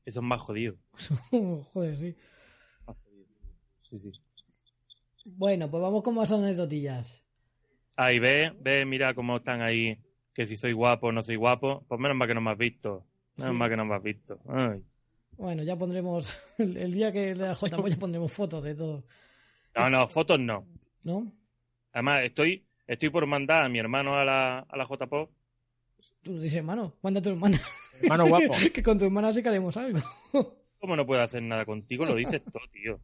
Eso 0.05 0.21
es 0.21 0.27
más 0.27 0.41
jodido. 0.41 0.77
Joder, 1.73 1.97
sí. 1.99 2.15
Más 2.87 2.97
jodido. 2.97 3.27
Sí, 3.91 3.99
sí. 3.99 4.11
Bueno, 5.25 5.71
pues 5.71 5.83
vamos 5.83 6.03
con 6.03 6.15
más 6.15 6.31
anécdotillas. 6.31 7.25
Ahí 7.97 8.19
ve, 8.19 8.53
ve, 8.61 8.85
mira 8.85 9.15
cómo 9.15 9.37
están 9.39 9.63
ahí. 9.63 9.99
Que 10.35 10.47
si 10.47 10.57
soy 10.57 10.73
guapo 10.73 11.09
o 11.09 11.13
no 11.13 11.23
soy 11.23 11.37
guapo. 11.37 11.85
Pues 11.89 12.01
menos 12.01 12.17
mal 12.17 12.29
que 12.29 12.35
no 12.35 12.41
me 12.41 12.51
has 12.53 12.59
visto. 12.59 13.05
Sí. 13.45 13.51
mal 13.53 13.69
que 13.69 13.77
no 13.77 13.85
me 13.85 13.95
has 13.95 14.03
visto. 14.03 14.39
Ay. 14.49 14.83
Bueno, 15.37 15.63
ya 15.63 15.77
pondremos, 15.77 16.35
el, 16.59 16.93
día 16.93 17.13
que 17.13 17.35
la 17.35 17.55
J, 17.55 17.89
ya 17.89 17.97
pondremos 17.97 18.33
fotos 18.33 18.65
de 18.65 18.75
todo. 18.75 19.05
No, 19.75 19.91
no, 19.91 20.09
fotos 20.09 20.41
no. 20.41 20.67
¿No? 21.03 21.33
Además, 21.93 22.23
estoy, 22.25 22.67
estoy 22.87 23.11
por 23.11 23.27
mandar 23.27 23.63
a 23.63 23.69
mi 23.69 23.79
hermano 23.79 24.17
a 24.17 24.25
la, 24.25 24.59
a 24.61 24.77
la 24.77 24.85
JPO. 24.87 25.31
Tú 26.23 26.41
dices, 26.41 26.59
hermano, 26.59 26.95
manda 27.03 27.21
a 27.21 27.23
tu 27.23 27.31
hermana. 27.31 27.59
Hermano 28.01 28.27
guapo. 28.29 28.55
que 28.73 28.83
con 28.83 28.99
tu 28.99 29.05
hermana 29.05 29.33
sí 29.33 29.43
que 29.43 29.49
haremos 29.49 29.77
algo. 29.77 30.01
¿Cómo 30.79 30.97
no 30.97 31.07
puedo 31.07 31.23
hacer 31.23 31.43
nada 31.43 31.65
contigo? 31.65 32.05
Lo 32.05 32.15
dices 32.15 32.43
todo, 32.45 32.63
tío. 32.73 33.01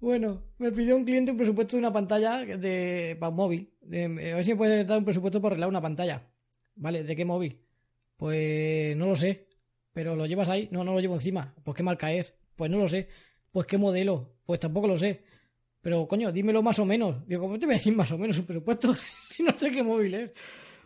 Bueno, 0.00 0.42
me 0.58 0.70
pidió 0.72 0.96
un 0.96 1.04
cliente 1.04 1.30
un 1.30 1.36
presupuesto 1.36 1.76
de 1.76 1.80
una 1.80 1.92
pantalla 1.92 2.44
de, 2.44 3.16
para 3.18 3.30
un 3.30 3.36
móvil. 3.36 3.70
De- 3.80 4.04
a 4.04 4.36
ver 4.36 4.44
si 4.44 4.52
me 4.52 4.56
puede 4.56 4.84
dar 4.84 4.98
un 4.98 5.04
presupuesto 5.04 5.40
para 5.40 5.52
arreglar 5.54 5.68
una 5.68 5.80
pantalla. 5.80 6.22
¿Vale? 6.76 7.02
¿De 7.04 7.16
qué 7.16 7.24
móvil? 7.24 7.58
Pues 8.16 8.96
no 8.96 9.06
lo 9.06 9.16
sé. 9.16 9.45
¿Pero 9.96 10.14
lo 10.14 10.26
llevas 10.26 10.50
ahí? 10.50 10.68
No, 10.72 10.84
no 10.84 10.92
lo 10.92 11.00
llevo 11.00 11.14
encima. 11.14 11.54
¿Pues 11.64 11.74
qué 11.74 11.82
marca 11.82 12.12
es? 12.12 12.34
Pues 12.54 12.70
no 12.70 12.76
lo 12.76 12.86
sé. 12.86 13.08
¿Pues 13.50 13.66
qué 13.66 13.78
modelo? 13.78 14.34
Pues 14.44 14.60
tampoco 14.60 14.86
lo 14.86 14.98
sé. 14.98 15.24
Pero 15.80 16.06
coño, 16.06 16.30
dímelo 16.30 16.62
más 16.62 16.78
o 16.78 16.84
menos. 16.84 17.26
Digo, 17.26 17.40
¿cómo 17.40 17.58
te 17.58 17.64
voy 17.64 17.76
a 17.76 17.78
decir 17.78 17.96
más 17.96 18.12
o 18.12 18.18
menos 18.18 18.38
un 18.38 18.44
presupuesto 18.44 18.92
si 19.30 19.42
no 19.42 19.56
sé 19.56 19.70
qué 19.70 19.82
móvil 19.82 20.12
es? 20.12 20.32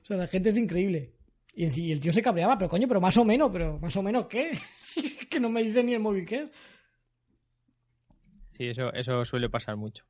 O 0.05 0.07
sea, 0.07 0.17
la 0.17 0.29
gente 0.29 0.51
es 0.51 0.57
increíble. 0.57 1.13
Y 1.57 1.91
el, 1.91 1.99
tío 1.99 2.13
se 2.13 2.23
cabreaba, 2.23 2.57
pero 2.57 2.71
coño, 2.71 2.87
pero 2.87 3.01
más 3.01 3.17
o 3.17 3.25
menos, 3.25 3.51
pero 3.53 3.81
más 3.81 3.97
o 3.97 4.03
menos 4.05 4.27
qué? 4.27 4.57
Que 5.29 5.41
no 5.41 5.49
me 5.49 5.65
dice 5.65 5.83
ni 5.83 5.95
el 5.95 6.01
móvil 6.01 6.25
que 6.25 6.43
es. 6.43 6.51
Sí, 8.51 8.69
eso, 8.69 8.93
eso 8.93 9.25
suele 9.25 9.49
pasar 9.49 9.77
mucho. 9.77 10.05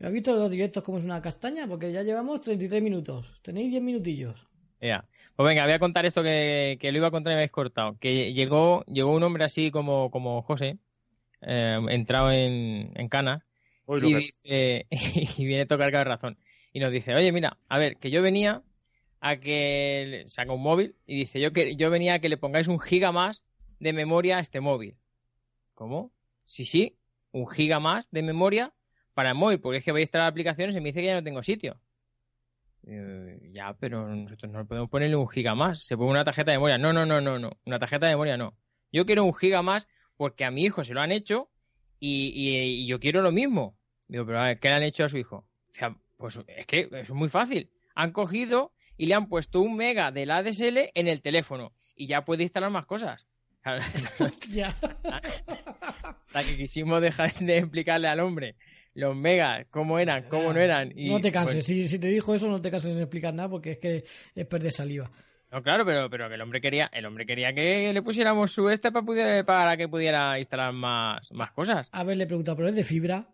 ¿Has 0.00 0.12
visto 0.12 0.34
los 0.34 0.50
directos 0.50 0.82
como 0.82 0.96
es 0.96 1.04
una 1.04 1.20
castaña? 1.20 1.68
Porque 1.68 1.92
ya 1.92 2.02
llevamos 2.02 2.40
33 2.40 2.82
minutos. 2.82 3.38
Tenéis 3.42 3.70
10 3.70 3.82
minutillos. 3.82 4.51
Ya. 4.82 5.06
Pues 5.36 5.46
venga, 5.46 5.64
voy 5.64 5.72
a 5.72 5.78
contar 5.78 6.04
esto 6.06 6.22
que, 6.22 6.76
que 6.80 6.90
lo 6.90 6.98
iba 6.98 7.06
a 7.06 7.10
contar 7.12 7.30
y 7.30 7.34
me 7.34 7.40
habéis 7.40 7.52
cortado. 7.52 7.96
Que 8.00 8.32
llegó, 8.34 8.84
llegó 8.86 9.12
un 9.14 9.22
hombre 9.22 9.44
así 9.44 9.70
como, 9.70 10.10
como 10.10 10.42
José, 10.42 10.78
eh, 11.40 11.78
entrado 11.88 12.32
en, 12.32 12.92
en 12.96 13.08
Uy, 13.86 14.00
lo 14.00 14.08
y, 14.08 14.12
que- 14.12 14.18
dice, 14.18 14.86
y 15.38 15.46
viene 15.46 15.62
a 15.62 15.66
tocar 15.66 15.90
cada 15.92 16.04
razón. 16.04 16.36
Y 16.72 16.80
nos 16.80 16.90
dice, 16.90 17.14
oye, 17.14 17.30
mira, 17.32 17.58
a 17.68 17.78
ver, 17.78 17.96
que 17.98 18.10
yo 18.10 18.22
venía 18.22 18.62
a 19.20 19.36
que 19.36 20.24
saca 20.26 20.52
un 20.52 20.62
móvil 20.62 20.96
y 21.06 21.16
dice, 21.16 21.40
yo 21.40 21.52
que 21.52 21.76
yo 21.76 21.90
venía 21.90 22.14
a 22.14 22.18
que 22.18 22.28
le 22.28 22.36
pongáis 22.36 22.66
un 22.68 22.80
giga 22.80 23.12
más 23.12 23.44
de 23.78 23.92
memoria 23.92 24.38
a 24.38 24.40
este 24.40 24.60
móvil. 24.60 24.96
¿Cómo? 25.74 26.12
Sí, 26.44 26.64
sí, 26.64 26.98
un 27.32 27.46
giga 27.48 27.78
más 27.80 28.10
de 28.10 28.22
memoria 28.22 28.72
para 29.14 29.30
el 29.30 29.36
móvil, 29.36 29.60
porque 29.60 29.78
es 29.78 29.84
que 29.84 29.92
voy 29.92 30.00
a 30.00 30.02
instalar 30.02 30.28
aplicaciones 30.28 30.74
y 30.76 30.80
me 30.80 30.88
dice 30.90 31.00
que 31.00 31.06
ya 31.06 31.14
no 31.14 31.22
tengo 31.22 31.42
sitio. 31.42 31.80
Eh, 32.86 33.38
ya, 33.52 33.74
pero 33.78 34.08
nosotros 34.08 34.50
no 34.50 34.66
podemos 34.66 34.90
ponerle 34.90 35.16
un 35.16 35.28
giga 35.28 35.54
más. 35.54 35.84
Se 35.86 35.96
pone 35.96 36.10
una 36.10 36.24
tarjeta 36.24 36.50
de 36.50 36.56
memoria. 36.58 36.78
No, 36.78 36.92
no, 36.92 37.06
no, 37.06 37.20
no, 37.20 37.38
no. 37.38 37.50
Una 37.64 37.78
tarjeta 37.78 38.06
de 38.06 38.12
memoria 38.12 38.36
no. 38.36 38.56
Yo 38.92 39.06
quiero 39.06 39.24
un 39.24 39.34
giga 39.34 39.62
más 39.62 39.88
porque 40.16 40.44
a 40.44 40.50
mi 40.50 40.64
hijo 40.64 40.84
se 40.84 40.94
lo 40.94 41.00
han 41.00 41.12
hecho 41.12 41.48
y, 42.00 42.26
y- 42.34 42.82
y 42.82 42.86
yo 42.86 42.98
quiero 43.00 43.22
lo 43.22 43.32
mismo. 43.32 43.76
Digo, 44.08 44.26
pero 44.26 44.40
a 44.40 44.44
ver, 44.46 44.58
¿qué 44.58 44.68
le 44.68 44.74
han 44.74 44.82
hecho 44.82 45.04
a 45.04 45.08
su 45.08 45.16
hijo? 45.18 45.36
O 45.70 45.74
sea, 45.74 45.96
pues 46.18 46.38
es 46.46 46.66
que 46.66 46.88
es 46.92 47.10
muy 47.10 47.28
fácil. 47.28 47.70
Han 47.94 48.12
cogido 48.12 48.72
y 48.96 49.06
le 49.06 49.14
han 49.14 49.28
puesto 49.28 49.60
un 49.60 49.76
mega 49.76 50.10
del 50.12 50.30
ADSL 50.30 50.90
en 50.94 51.08
el 51.08 51.22
teléfono 51.22 51.72
y 51.96 52.06
ya 52.08 52.24
puede 52.24 52.42
instalar 52.42 52.70
más 52.70 52.86
cosas. 52.86 53.26
Ya. 54.50 54.76
Hasta 56.26 56.42
que 56.44 56.56
quisimos 56.56 57.00
dejar 57.00 57.32
de 57.34 57.58
explicarle 57.58 58.08
al 58.08 58.20
hombre 58.20 58.56
los 58.94 59.16
megas, 59.16 59.66
cómo 59.70 59.98
eran, 59.98 60.24
cómo 60.28 60.52
no 60.52 60.60
eran. 60.60 60.92
Y, 60.96 61.08
no 61.08 61.20
te 61.20 61.32
canses. 61.32 61.56
pues, 61.56 61.66
Si, 61.66 61.88
si 61.88 61.98
te 61.98 62.08
dijo 62.08 62.34
eso, 62.34 62.48
no 62.48 62.60
te 62.60 62.70
canses 62.70 62.92
en 62.94 62.98
explicar 63.00 63.32
nada 63.34 63.48
porque 63.48 63.72
es 63.72 63.78
que 63.78 64.04
es 64.34 64.46
perder 64.46 64.72
saliva. 64.72 65.10
no, 65.50 65.62
claro, 65.62 65.84
pero, 65.84 66.08
pero 66.10 66.28
que 66.28 66.34
el 66.34 66.40
hombre 66.42 66.60
quería, 66.60 66.90
el 66.92 67.06
hombre 67.06 67.24
quería 67.26 67.52
que 67.54 67.92
le 67.92 68.02
pusiéramos 68.02 68.50
su 68.52 68.68
este 68.68 68.90
para, 68.92 69.04
pudiera- 69.04 69.44
para 69.44 69.76
que 69.76 69.88
pudiera 69.88 70.38
instalar 70.38 70.72
más, 70.72 71.30
más 71.32 71.52
cosas. 71.52 71.88
A 71.92 72.04
ver, 72.04 72.16
le 72.16 72.26
preguntado, 72.26 72.56
¿pero 72.56 72.68
es 72.68 72.74
de 72.74 72.84
fibra? 72.84 73.28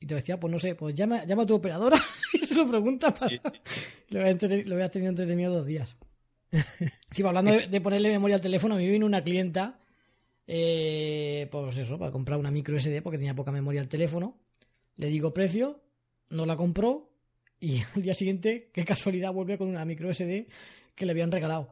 Y 0.00 0.06
te 0.06 0.14
decía, 0.16 0.38
pues 0.38 0.52
no 0.52 0.58
sé, 0.58 0.74
pues 0.74 0.94
llama, 0.94 1.24
llama 1.24 1.44
a 1.44 1.46
tu 1.46 1.54
operadora 1.54 1.96
y 2.34 2.44
se 2.44 2.54
lo 2.54 2.66
pregunta 2.66 3.12
para... 3.14 3.28
Sí, 3.28 3.38
Lo 4.10 4.20
voy 4.20 4.28
a 4.30 4.64
lo 4.66 4.74
voy 4.74 4.82
a 4.84 4.90
tener 4.90 5.08
entretenido 5.08 5.52
dos 5.54 5.66
días. 5.66 5.96
Sí, 7.10 7.22
hablando 7.26 7.50
de, 7.52 7.66
de 7.68 7.80
ponerle 7.80 8.10
memoria 8.10 8.36
al 8.36 8.42
teléfono, 8.42 8.74
a 8.74 8.78
mí 8.78 8.88
vino 8.88 9.06
una 9.06 9.22
clienta, 9.24 9.80
eh, 10.46 11.48
pues 11.50 11.76
eso, 11.78 11.98
para 11.98 12.12
comprar 12.12 12.38
una 12.38 12.50
micro 12.50 12.78
SD 12.78 13.02
porque 13.02 13.18
tenía 13.18 13.34
poca 13.34 13.50
memoria 13.50 13.80
al 13.80 13.88
teléfono. 13.88 14.36
Le 14.96 15.08
digo 15.08 15.34
precio, 15.34 15.82
no 16.30 16.46
la 16.46 16.56
compró 16.56 17.10
y 17.60 17.80
al 17.94 18.02
día 18.02 18.14
siguiente, 18.14 18.70
qué 18.72 18.84
casualidad, 18.84 19.32
vuelve 19.32 19.58
con 19.58 19.68
una 19.68 19.84
micro 19.84 20.12
SD 20.12 20.46
que 20.94 21.06
le 21.06 21.12
habían 21.12 21.32
regalado. 21.32 21.68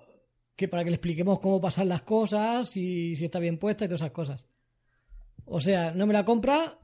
Que 0.56 0.68
para 0.68 0.84
que 0.84 0.90
le 0.90 0.96
expliquemos 0.96 1.40
cómo 1.40 1.60
pasan 1.60 1.88
las 1.88 2.02
cosas 2.02 2.76
y 2.76 3.16
si 3.16 3.24
está 3.24 3.38
bien 3.38 3.58
puesta 3.58 3.84
y 3.84 3.88
todas 3.88 4.02
esas 4.02 4.12
cosas. 4.12 4.44
O 5.44 5.60
sea, 5.60 5.92
no 5.92 6.06
me 6.06 6.12
la 6.12 6.24
compra, 6.24 6.78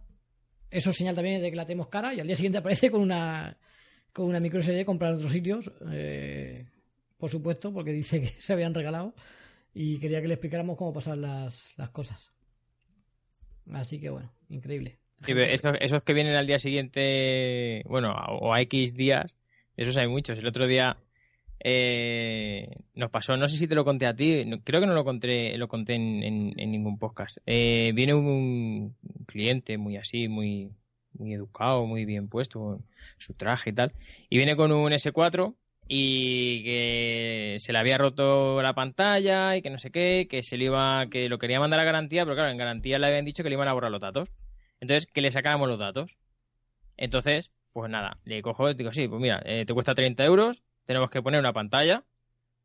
eso 0.71 0.91
es 0.91 0.97
señal 0.97 1.15
también 1.15 1.41
de 1.41 1.51
que 1.51 1.57
la 1.57 1.67
tenemos 1.67 1.89
cara 1.89 2.15
y 2.15 2.21
al 2.21 2.27
día 2.27 2.37
siguiente 2.37 2.59
aparece 2.59 2.91
con 2.91 3.03
una 3.03 3.57
con 4.13 4.27
una 4.27 4.41
micro 4.41 4.61
SD 4.61 4.85
comprar 4.85 5.13
en 5.13 5.19
otros 5.19 5.33
sitios, 5.33 5.71
eh, 5.93 6.67
por 7.19 7.31
supuesto, 7.31 7.73
porque 7.73 7.93
dice 7.93 8.21
que 8.21 8.29
se 8.41 8.53
habían 8.53 8.75
regalado 8.75 9.15
y 9.73 9.99
quería 9.99 10.21
que 10.21 10.29
le 10.29 10.35
explicáramos 10.35 10.77
cómo 10.77 10.93
pasar 10.93 11.19
las, 11.19 11.73
las 11.77 11.91
cosas. 11.91 12.33
Así 13.73 14.01
que 14.01 14.11
bueno, 14.11 14.33
increíble. 14.49 14.99
Esos, 15.27 16.05
que 16.05 16.15
vienen 16.15 16.37
al 16.37 16.47
día 16.47 16.59
siguiente, 16.59 17.83
bueno, 17.87 18.13
o 18.13 18.55
a 18.55 18.61
X 18.63 18.95
días, 18.95 19.37
esos 19.77 19.97
hay 19.97 20.07
muchos. 20.07 20.39
El 20.39 20.47
otro 20.47 20.67
día 20.67 20.97
eh, 21.61 22.71
nos 22.95 23.11
pasó, 23.11 23.37
no 23.37 23.49
sé 23.49 23.57
si 23.57 23.67
te 23.67 23.75
lo 23.75 23.85
conté 23.85 24.07
a 24.07 24.15
ti, 24.15 24.45
creo 24.65 24.81
que 24.81 24.87
no 24.87 24.95
lo 24.95 25.05
conté, 25.05 25.57
lo 25.59 25.69
conté 25.69 25.95
en, 25.95 26.55
ningún 26.55 26.99
podcast. 26.99 27.39
Eh, 27.47 27.93
viene 27.95 28.15
un, 28.15 28.97
cliente 29.27 29.77
muy 29.77 29.97
así, 29.97 30.29
muy, 30.29 30.71
muy 31.15 31.35
educado, 31.35 31.85
muy 31.87 32.05
bien 32.05 32.29
puesto, 32.29 32.81
su 33.19 33.35
traje 33.35 33.71
y 33.71 33.73
tal, 33.73 33.93
y 34.31 34.37
viene 34.37 34.57
con 34.57 34.71
un 34.73 34.93
S4 34.93 35.55
y 35.89 36.63
que 36.65 37.57
se 37.59 37.73
le 37.73 37.79
había 37.79 37.99
roto 37.99 38.63
la 38.63 38.75
pantalla 38.75 39.57
y 39.57 39.63
que 39.63 39.71
no 39.71 39.79
sé 39.79 39.91
qué, 39.91 40.29
que 40.31 40.43
se 40.43 40.57
le 40.59 40.67
iba, 40.67 41.07
que 41.11 41.29
lo 41.29 41.39
quería 41.39 41.61
mandar 41.61 41.81
a 41.81 41.85
garantía, 41.85 42.25
pero 42.25 42.37
claro, 42.37 42.51
en 42.51 42.59
garantía 42.59 42.99
le 42.99 43.07
habían 43.07 43.25
dicho 43.25 43.43
que 43.43 43.49
le 43.49 43.55
iban 43.57 43.69
a 43.69 43.73
borrar 43.73 43.91
los 43.91 44.01
datos. 44.01 44.33
Entonces, 44.81 45.07
que 45.07 45.21
le 45.21 45.31
sacáramos 45.31 45.69
los 45.69 45.79
datos. 45.79 46.19
Entonces, 46.97 47.51
pues 47.73 47.91
nada, 47.91 48.19
le 48.25 48.43
cojo, 48.43 48.73
digo, 48.75 48.93
sí, 48.93 49.09
pues 49.09 49.21
mira, 49.21 49.41
eh, 49.45 49.65
te 49.65 49.75
cuesta 49.75 49.95
30 49.95 50.25
euros, 50.25 50.65
tenemos 50.85 51.11
que 51.11 51.23
poner 51.23 51.41
una 51.41 51.53
pantalla, 51.53 52.05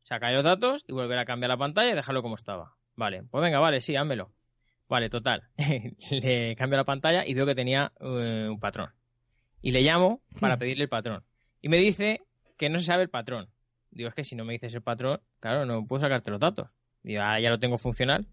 sacar 0.02 0.32
los 0.32 0.44
datos 0.44 0.84
y 0.88 0.92
volver 0.92 1.18
a 1.18 1.24
cambiar 1.24 1.50
la 1.50 1.56
pantalla 1.56 1.92
y 1.92 1.94
dejarlo 1.94 2.22
como 2.22 2.36
estaba. 2.36 2.74
Vale, 2.96 3.22
pues 3.30 3.42
venga, 3.42 3.58
vale, 3.58 3.80
sí, 3.80 3.96
házmelo. 3.96 4.32
Vale, 4.88 5.08
total. 5.08 5.44
le 6.10 6.56
cambio 6.56 6.76
la 6.76 6.84
pantalla 6.84 7.26
y 7.26 7.34
veo 7.34 7.46
que 7.46 7.54
tenía 7.54 7.92
eh, 8.00 8.48
un 8.50 8.60
patrón. 8.60 8.90
Y 9.60 9.72
le 9.72 9.82
llamo 9.82 10.20
para 10.40 10.56
pedirle 10.58 10.84
el 10.84 10.88
patrón. 10.88 11.24
Y 11.60 11.68
me 11.68 11.78
dice 11.78 12.20
que 12.56 12.68
no 12.68 12.78
se 12.78 12.86
sabe 12.86 13.02
el 13.02 13.10
patrón. 13.10 13.48
Digo, 13.90 14.08
es 14.08 14.14
que 14.14 14.24
si 14.24 14.36
no 14.36 14.44
me 14.44 14.52
dices 14.52 14.74
el 14.74 14.82
patrón, 14.82 15.20
claro, 15.40 15.64
no 15.64 15.86
puedo 15.86 16.00
sacarte 16.00 16.30
los 16.30 16.40
datos. 16.40 16.68
Digo, 17.02 17.22
ah, 17.22 17.38
ya 17.38 17.50
lo 17.50 17.58
tengo 17.58 17.78
funcional. 17.78 18.26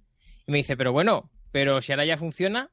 Y 0.48 0.52
me 0.52 0.58
dice, 0.58 0.76
pero 0.76 0.92
bueno, 0.92 1.30
pero 1.52 1.82
si 1.82 1.92
ahora 1.92 2.06
ya 2.06 2.18
funciona, 2.18 2.72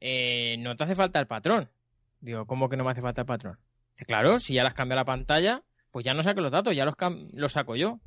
eh, 0.00 0.56
no 0.58 0.76
te 0.76 0.84
hace 0.84 0.94
falta 0.94 1.20
el 1.20 1.26
patrón. 1.26 1.68
Digo, 2.20 2.46
¿cómo 2.46 2.68
que 2.68 2.76
no 2.76 2.84
me 2.84 2.90
hace 2.90 3.02
falta 3.02 3.22
el 3.22 3.26
patrón? 3.26 3.58
Dice, 3.92 4.04
claro, 4.06 4.38
si 4.38 4.54
ya 4.54 4.64
las 4.64 4.74
cambia 4.74 4.96
la 4.96 5.04
pantalla, 5.04 5.62
pues 5.90 6.04
ya 6.04 6.14
no 6.14 6.22
saco 6.22 6.40
los 6.40 6.52
datos, 6.52 6.74
ya 6.74 6.84
los, 6.84 6.94
los 7.32 7.52
saco 7.52 7.76
yo. 7.76 8.00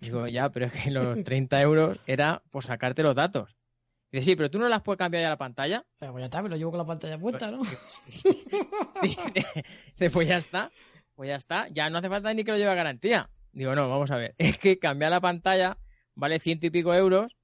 Digo, 0.00 0.26
ya, 0.26 0.50
pero 0.50 0.66
es 0.66 0.72
que 0.72 0.90
los 0.90 1.22
30 1.24 1.60
euros 1.60 1.98
era 2.06 2.42
por 2.50 2.64
sacarte 2.64 3.02
los 3.02 3.14
datos. 3.14 3.56
Dice, 4.12 4.24
sí, 4.26 4.36
pero 4.36 4.50
tú 4.50 4.58
no 4.58 4.68
las 4.68 4.82
puedes 4.82 4.98
cambiar 4.98 5.24
ya 5.24 5.28
la 5.28 5.36
pantalla. 5.36 5.84
pues 5.98 6.12
ya 6.16 6.26
está, 6.26 6.42
me 6.42 6.48
lo 6.48 6.56
llevo 6.56 6.70
con 6.70 6.78
la 6.78 6.86
pantalla 6.86 7.18
puesta, 7.18 7.50
¿no? 7.50 7.62
Dice, 9.02 10.10
pues 10.12 10.28
ya 10.28 10.36
está, 10.36 10.70
pues 11.16 11.28
ya 11.28 11.36
está, 11.36 11.68
ya 11.68 11.90
no 11.90 11.98
hace 11.98 12.08
falta 12.08 12.32
ni 12.32 12.44
que 12.44 12.52
lo 12.52 12.58
lleve 12.58 12.70
a 12.70 12.74
garantía. 12.74 13.28
Digo, 13.52 13.74
no, 13.74 13.88
vamos 13.88 14.10
a 14.12 14.16
ver, 14.16 14.34
es 14.38 14.56
que 14.58 14.78
cambiar 14.78 15.10
la 15.10 15.20
pantalla 15.20 15.78
vale 16.14 16.38
ciento 16.38 16.66
y 16.66 16.70
pico 16.70 16.94
euros 16.94 17.36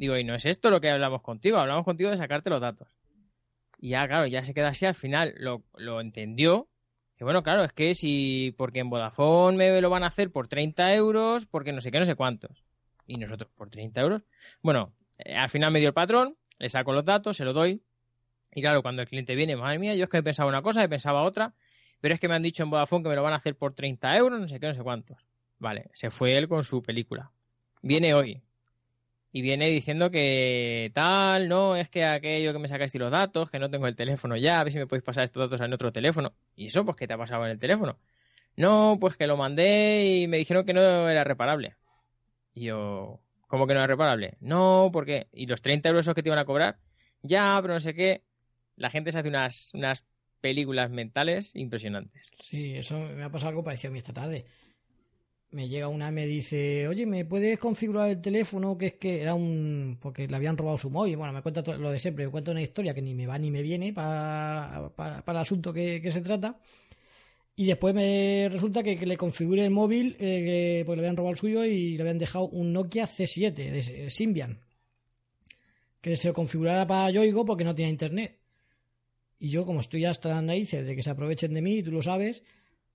Digo, 0.00 0.16
y 0.16 0.24
no 0.24 0.34
es 0.34 0.46
esto 0.46 0.70
lo 0.70 0.80
que 0.80 0.88
hablamos 0.88 1.20
contigo, 1.20 1.58
hablamos 1.58 1.84
contigo 1.84 2.08
de 2.08 2.16
sacarte 2.16 2.48
los 2.48 2.62
datos. 2.62 2.88
Y 3.82 3.90
ya, 3.90 4.06
claro, 4.06 4.26
ya 4.26 4.44
se 4.44 4.52
queda 4.52 4.68
así, 4.68 4.84
al 4.84 4.94
final 4.94 5.34
lo, 5.38 5.64
lo 5.78 6.02
entendió. 6.02 6.68
Dice, 7.14 7.24
bueno, 7.24 7.42
claro, 7.42 7.64
es 7.64 7.72
que 7.72 7.94
si, 7.94 8.54
porque 8.58 8.80
en 8.80 8.90
Vodafone 8.90 9.56
me 9.56 9.80
lo 9.80 9.88
van 9.88 10.04
a 10.04 10.08
hacer 10.08 10.30
por 10.30 10.48
30 10.48 10.94
euros, 10.94 11.46
porque 11.46 11.72
no 11.72 11.80
sé 11.80 11.90
qué, 11.90 11.98
no 11.98 12.04
sé 12.04 12.14
cuántos. 12.14 12.62
Y 13.06 13.16
nosotros 13.16 13.50
por 13.54 13.70
30 13.70 13.98
euros. 14.02 14.22
Bueno, 14.62 14.92
eh, 15.18 15.34
al 15.34 15.48
final 15.48 15.72
me 15.72 15.78
dio 15.78 15.88
el 15.88 15.94
patrón, 15.94 16.36
le 16.58 16.68
saco 16.68 16.92
los 16.92 17.06
datos, 17.06 17.38
se 17.38 17.44
lo 17.46 17.54
doy. 17.54 17.82
Y 18.52 18.60
claro, 18.60 18.82
cuando 18.82 19.00
el 19.00 19.08
cliente 19.08 19.34
viene, 19.34 19.56
madre 19.56 19.78
mía, 19.78 19.94
yo 19.94 20.04
es 20.04 20.10
que 20.10 20.18
he 20.18 20.22
pensado 20.22 20.48
una 20.48 20.60
cosa, 20.60 20.84
he 20.84 20.88
pensado 20.88 21.22
otra, 21.22 21.54
pero 22.02 22.12
es 22.12 22.20
que 22.20 22.28
me 22.28 22.34
han 22.34 22.42
dicho 22.42 22.62
en 22.62 22.68
Vodafone 22.68 23.02
que 23.02 23.08
me 23.08 23.16
lo 23.16 23.22
van 23.22 23.32
a 23.32 23.36
hacer 23.36 23.56
por 23.56 23.74
30 23.74 24.14
euros, 24.18 24.40
no 24.40 24.46
sé 24.46 24.60
qué, 24.60 24.66
no 24.66 24.74
sé 24.74 24.82
cuántos. 24.82 25.16
Vale, 25.58 25.88
se 25.94 26.10
fue 26.10 26.36
él 26.36 26.48
con 26.48 26.64
su 26.64 26.82
película. 26.82 27.30
Viene 27.80 28.12
hoy, 28.12 28.42
y 29.32 29.42
viene 29.42 29.68
diciendo 29.70 30.10
que 30.10 30.90
tal, 30.92 31.48
no, 31.48 31.76
es 31.76 31.88
que 31.88 32.04
aquello 32.04 32.52
que 32.52 32.58
me 32.58 32.68
sacáis 32.68 32.94
los 32.96 33.10
datos, 33.10 33.50
que 33.50 33.58
no 33.58 33.70
tengo 33.70 33.86
el 33.86 33.94
teléfono 33.94 34.36
ya, 34.36 34.60
a 34.60 34.64
ver 34.64 34.72
si 34.72 34.78
me 34.78 34.86
podéis 34.86 35.04
pasar 35.04 35.24
estos 35.24 35.48
datos 35.48 35.64
en 35.64 35.72
otro 35.72 35.92
teléfono. 35.92 36.32
¿Y 36.56 36.66
eso? 36.66 36.84
Pues, 36.84 36.96
¿qué 36.96 37.06
te 37.06 37.14
ha 37.14 37.18
pasado 37.18 37.44
en 37.44 37.52
el 37.52 37.58
teléfono? 37.58 37.98
No, 38.56 38.98
pues 39.00 39.16
que 39.16 39.28
lo 39.28 39.36
mandé 39.36 40.04
y 40.04 40.26
me 40.26 40.38
dijeron 40.38 40.66
que 40.66 40.72
no 40.72 41.08
era 41.08 41.22
reparable. 41.22 41.76
Y 42.54 42.64
yo, 42.64 43.20
¿cómo 43.46 43.66
que 43.66 43.74
no 43.74 43.80
era 43.80 43.86
reparable? 43.86 44.36
No, 44.40 44.90
porque, 44.92 45.28
¿y 45.32 45.46
los 45.46 45.62
30 45.62 45.88
euros 45.88 46.08
que 46.12 46.22
te 46.22 46.28
iban 46.28 46.40
a 46.40 46.44
cobrar? 46.44 46.78
Ya, 47.22 47.56
pero 47.62 47.74
no 47.74 47.80
sé 47.80 47.94
qué. 47.94 48.24
La 48.74 48.90
gente 48.90 49.12
se 49.12 49.18
hace 49.18 49.28
unas, 49.28 49.70
unas 49.74 50.04
películas 50.40 50.90
mentales 50.90 51.54
impresionantes. 51.54 52.30
Sí, 52.42 52.74
eso 52.74 52.98
me 52.98 53.22
ha 53.22 53.30
pasado 53.30 53.50
algo 53.50 53.62
parecido 53.62 53.90
a 53.90 53.92
mí 53.92 53.98
esta 53.98 54.12
tarde 54.12 54.44
me 55.52 55.68
llega 55.68 55.88
una 55.88 56.08
y 56.08 56.12
me 56.12 56.26
dice, 56.26 56.86
oye, 56.86 57.06
¿me 57.06 57.24
puedes 57.24 57.58
configurar 57.58 58.08
el 58.08 58.20
teléfono? 58.20 58.78
Que 58.78 58.86
es 58.86 58.94
que 58.94 59.20
era 59.20 59.34
un... 59.34 59.98
porque 60.00 60.28
le 60.28 60.36
habían 60.36 60.56
robado 60.56 60.78
su 60.78 60.90
móvil. 60.90 61.16
Bueno, 61.16 61.32
me 61.32 61.42
cuenta 61.42 61.62
lo 61.76 61.90
de 61.90 61.98
siempre, 61.98 62.26
me 62.26 62.30
cuenta 62.30 62.52
una 62.52 62.62
historia 62.62 62.94
que 62.94 63.02
ni 63.02 63.14
me 63.14 63.26
va 63.26 63.38
ni 63.38 63.50
me 63.50 63.62
viene 63.62 63.92
para, 63.92 64.90
para, 64.94 65.24
el 65.26 65.36
asunto 65.36 65.72
que, 65.72 66.08
se 66.10 66.20
trata. 66.20 66.60
Y 67.56 67.66
después 67.66 67.94
me 67.94 68.48
resulta 68.50 68.82
que, 68.82 68.94
le 68.94 69.16
configure 69.16 69.64
el 69.64 69.70
móvil, 69.70 70.16
eh, 70.20 70.82
porque 70.86 71.00
le 71.00 71.06
habían 71.06 71.16
robado 71.16 71.32
el 71.32 71.38
suyo 71.38 71.64
y 71.64 71.96
le 71.96 72.02
habían 72.02 72.18
dejado 72.18 72.48
un 72.48 72.72
Nokia 72.72 73.06
C7 73.06 73.52
de 73.52 74.10
Symbian. 74.10 74.60
Que 76.00 76.16
se 76.16 76.28
lo 76.28 76.34
configurara 76.34 76.86
para 76.86 77.10
Yoigo 77.10 77.44
porque 77.44 77.64
no 77.64 77.74
tenía 77.74 77.90
internet. 77.90 78.38
Y 79.38 79.48
yo, 79.48 79.64
como 79.66 79.80
estoy 79.80 80.04
hasta 80.04 80.28
las 80.28 80.42
narices 80.42 80.86
de 80.86 80.94
que 80.94 81.02
se 81.02 81.10
aprovechen 81.10 81.54
de 81.54 81.62
mí, 81.62 81.82
tú 81.82 81.90
lo 81.90 82.02
sabes, 82.02 82.42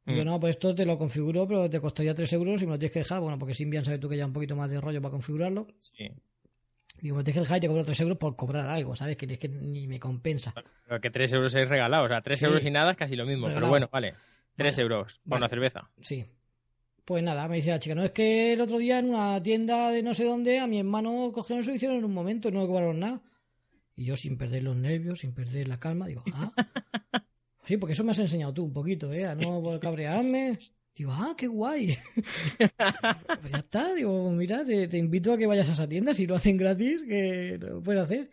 Digo, 0.06 0.22
mm. 0.22 0.26
no, 0.26 0.40
pues 0.40 0.56
esto 0.56 0.76
te 0.76 0.86
lo 0.86 0.98
configuro, 0.98 1.48
pero 1.48 1.70
te 1.70 1.80
costaría 1.80 2.14
3 2.14 2.34
euros 2.34 2.62
y 2.62 2.66
me 2.66 2.74
lo 2.74 2.80
tienes 2.80 2.94
que 2.94 3.00
dejar. 3.00 3.20
Bueno, 3.22 3.40
porque 3.40 3.54
Symbian 3.54 3.84
sabes 3.84 4.00
tú 4.00 4.08
que 4.08 4.18
ya 4.18 4.26
un 4.26 4.34
poquito 4.34 4.56
más 4.56 4.70
de 4.70 4.80
rollo 4.80 5.02
para 5.02 5.12
configurarlo. 5.12 5.68
Sí. 5.80 6.12
Digo, 7.02 7.18
me 7.18 7.24
tienes 7.24 7.36
que 7.36 7.40
dejar 7.42 7.58
y 7.58 7.62
te 7.62 7.68
cobro 7.68 7.84
3 7.84 8.02
euros 8.02 8.18
por 8.18 8.36
cobrar 8.36 8.68
algo, 8.68 8.96
¿sabes? 8.96 9.18
Que 9.18 9.26
es 9.26 9.40
que 9.40 9.50
ni 9.50 9.88
me 9.88 10.00
compensa. 10.00 10.54
Pero 10.88 11.02
que 11.02 11.10
3 11.10 11.34
euros 11.34 11.56
es 11.56 11.68
regalado, 11.68 12.06
o 12.06 12.08
sea, 12.08 12.22
3 12.22 12.44
euros 12.44 12.64
y 12.66 12.72
nada 12.72 12.92
es 12.92 12.98
casi 12.98 13.16
lo 13.16 13.26
mismo. 13.26 13.48
Pero 13.48 13.68
bueno, 13.68 13.90
vale. 13.92 14.14
3 14.56 14.78
euros 14.80 15.20
por 15.28 15.38
una 15.38 15.50
cerveza. 15.50 15.90
Sí. 16.02 16.26
Pues 17.04 17.24
nada, 17.24 17.48
me 17.48 17.58
dice 17.58 17.70
la 17.70 17.80
chica, 17.80 17.94
no 17.94 18.04
es 18.04 18.12
que 18.12 18.54
el 18.54 18.62
otro 18.62 18.80
día 18.80 18.98
en 18.98 19.10
una 19.10 19.42
tienda 19.44 19.92
de 19.92 20.02
no 20.02 20.16
sé 20.16 20.24
dónde 20.24 20.60
a 20.60 20.66
mi 20.66 20.80
hermano 20.80 21.32
cogieron 21.32 21.62
eso 21.62 21.72
y 21.72 21.76
hicieron 21.76 21.98
en 21.98 22.06
un 22.06 22.14
momento 22.14 22.50
y 22.50 22.52
no 22.52 22.62
me 22.62 22.68
cobraron 22.68 23.00
nada. 23.00 23.22
Y 23.96 24.06
yo 24.06 24.16
sin 24.16 24.38
perder 24.38 24.64
los 24.64 24.76
nervios, 24.76 25.20
sin 25.20 25.34
perder 25.34 25.68
la 25.68 25.80
calma, 25.80 26.08
digo, 26.08 26.24
ah, 26.34 26.52
Sí, 27.66 27.78
porque 27.78 27.94
eso 27.94 28.04
me 28.04 28.12
has 28.12 28.20
enseñado 28.20 28.54
tú 28.54 28.64
un 28.66 28.74
poquito, 28.74 29.12
¿eh? 29.12 29.26
A 29.26 29.36
no 29.36 29.80
cabrearme. 29.80 30.54
Digo, 30.96 31.12
ah, 31.12 31.34
qué 31.38 31.48
guay. 31.48 31.98
pues 33.42 33.52
ya 33.52 33.58
está, 33.58 33.94
digo, 33.94 34.32
mira, 34.32 34.64
te, 34.64 34.98
invito 34.98 35.34
a 35.34 35.38
que 35.38 35.46
vayas 35.46 35.68
a 35.68 35.74
esa 35.74 35.88
tienda 35.90 36.14
si 36.14 36.26
lo 36.26 36.36
hacen 36.36 36.56
gratis, 36.56 37.02
que 37.02 37.58
lo 37.60 37.84
puedes 37.84 38.04
hacer. 38.04 38.30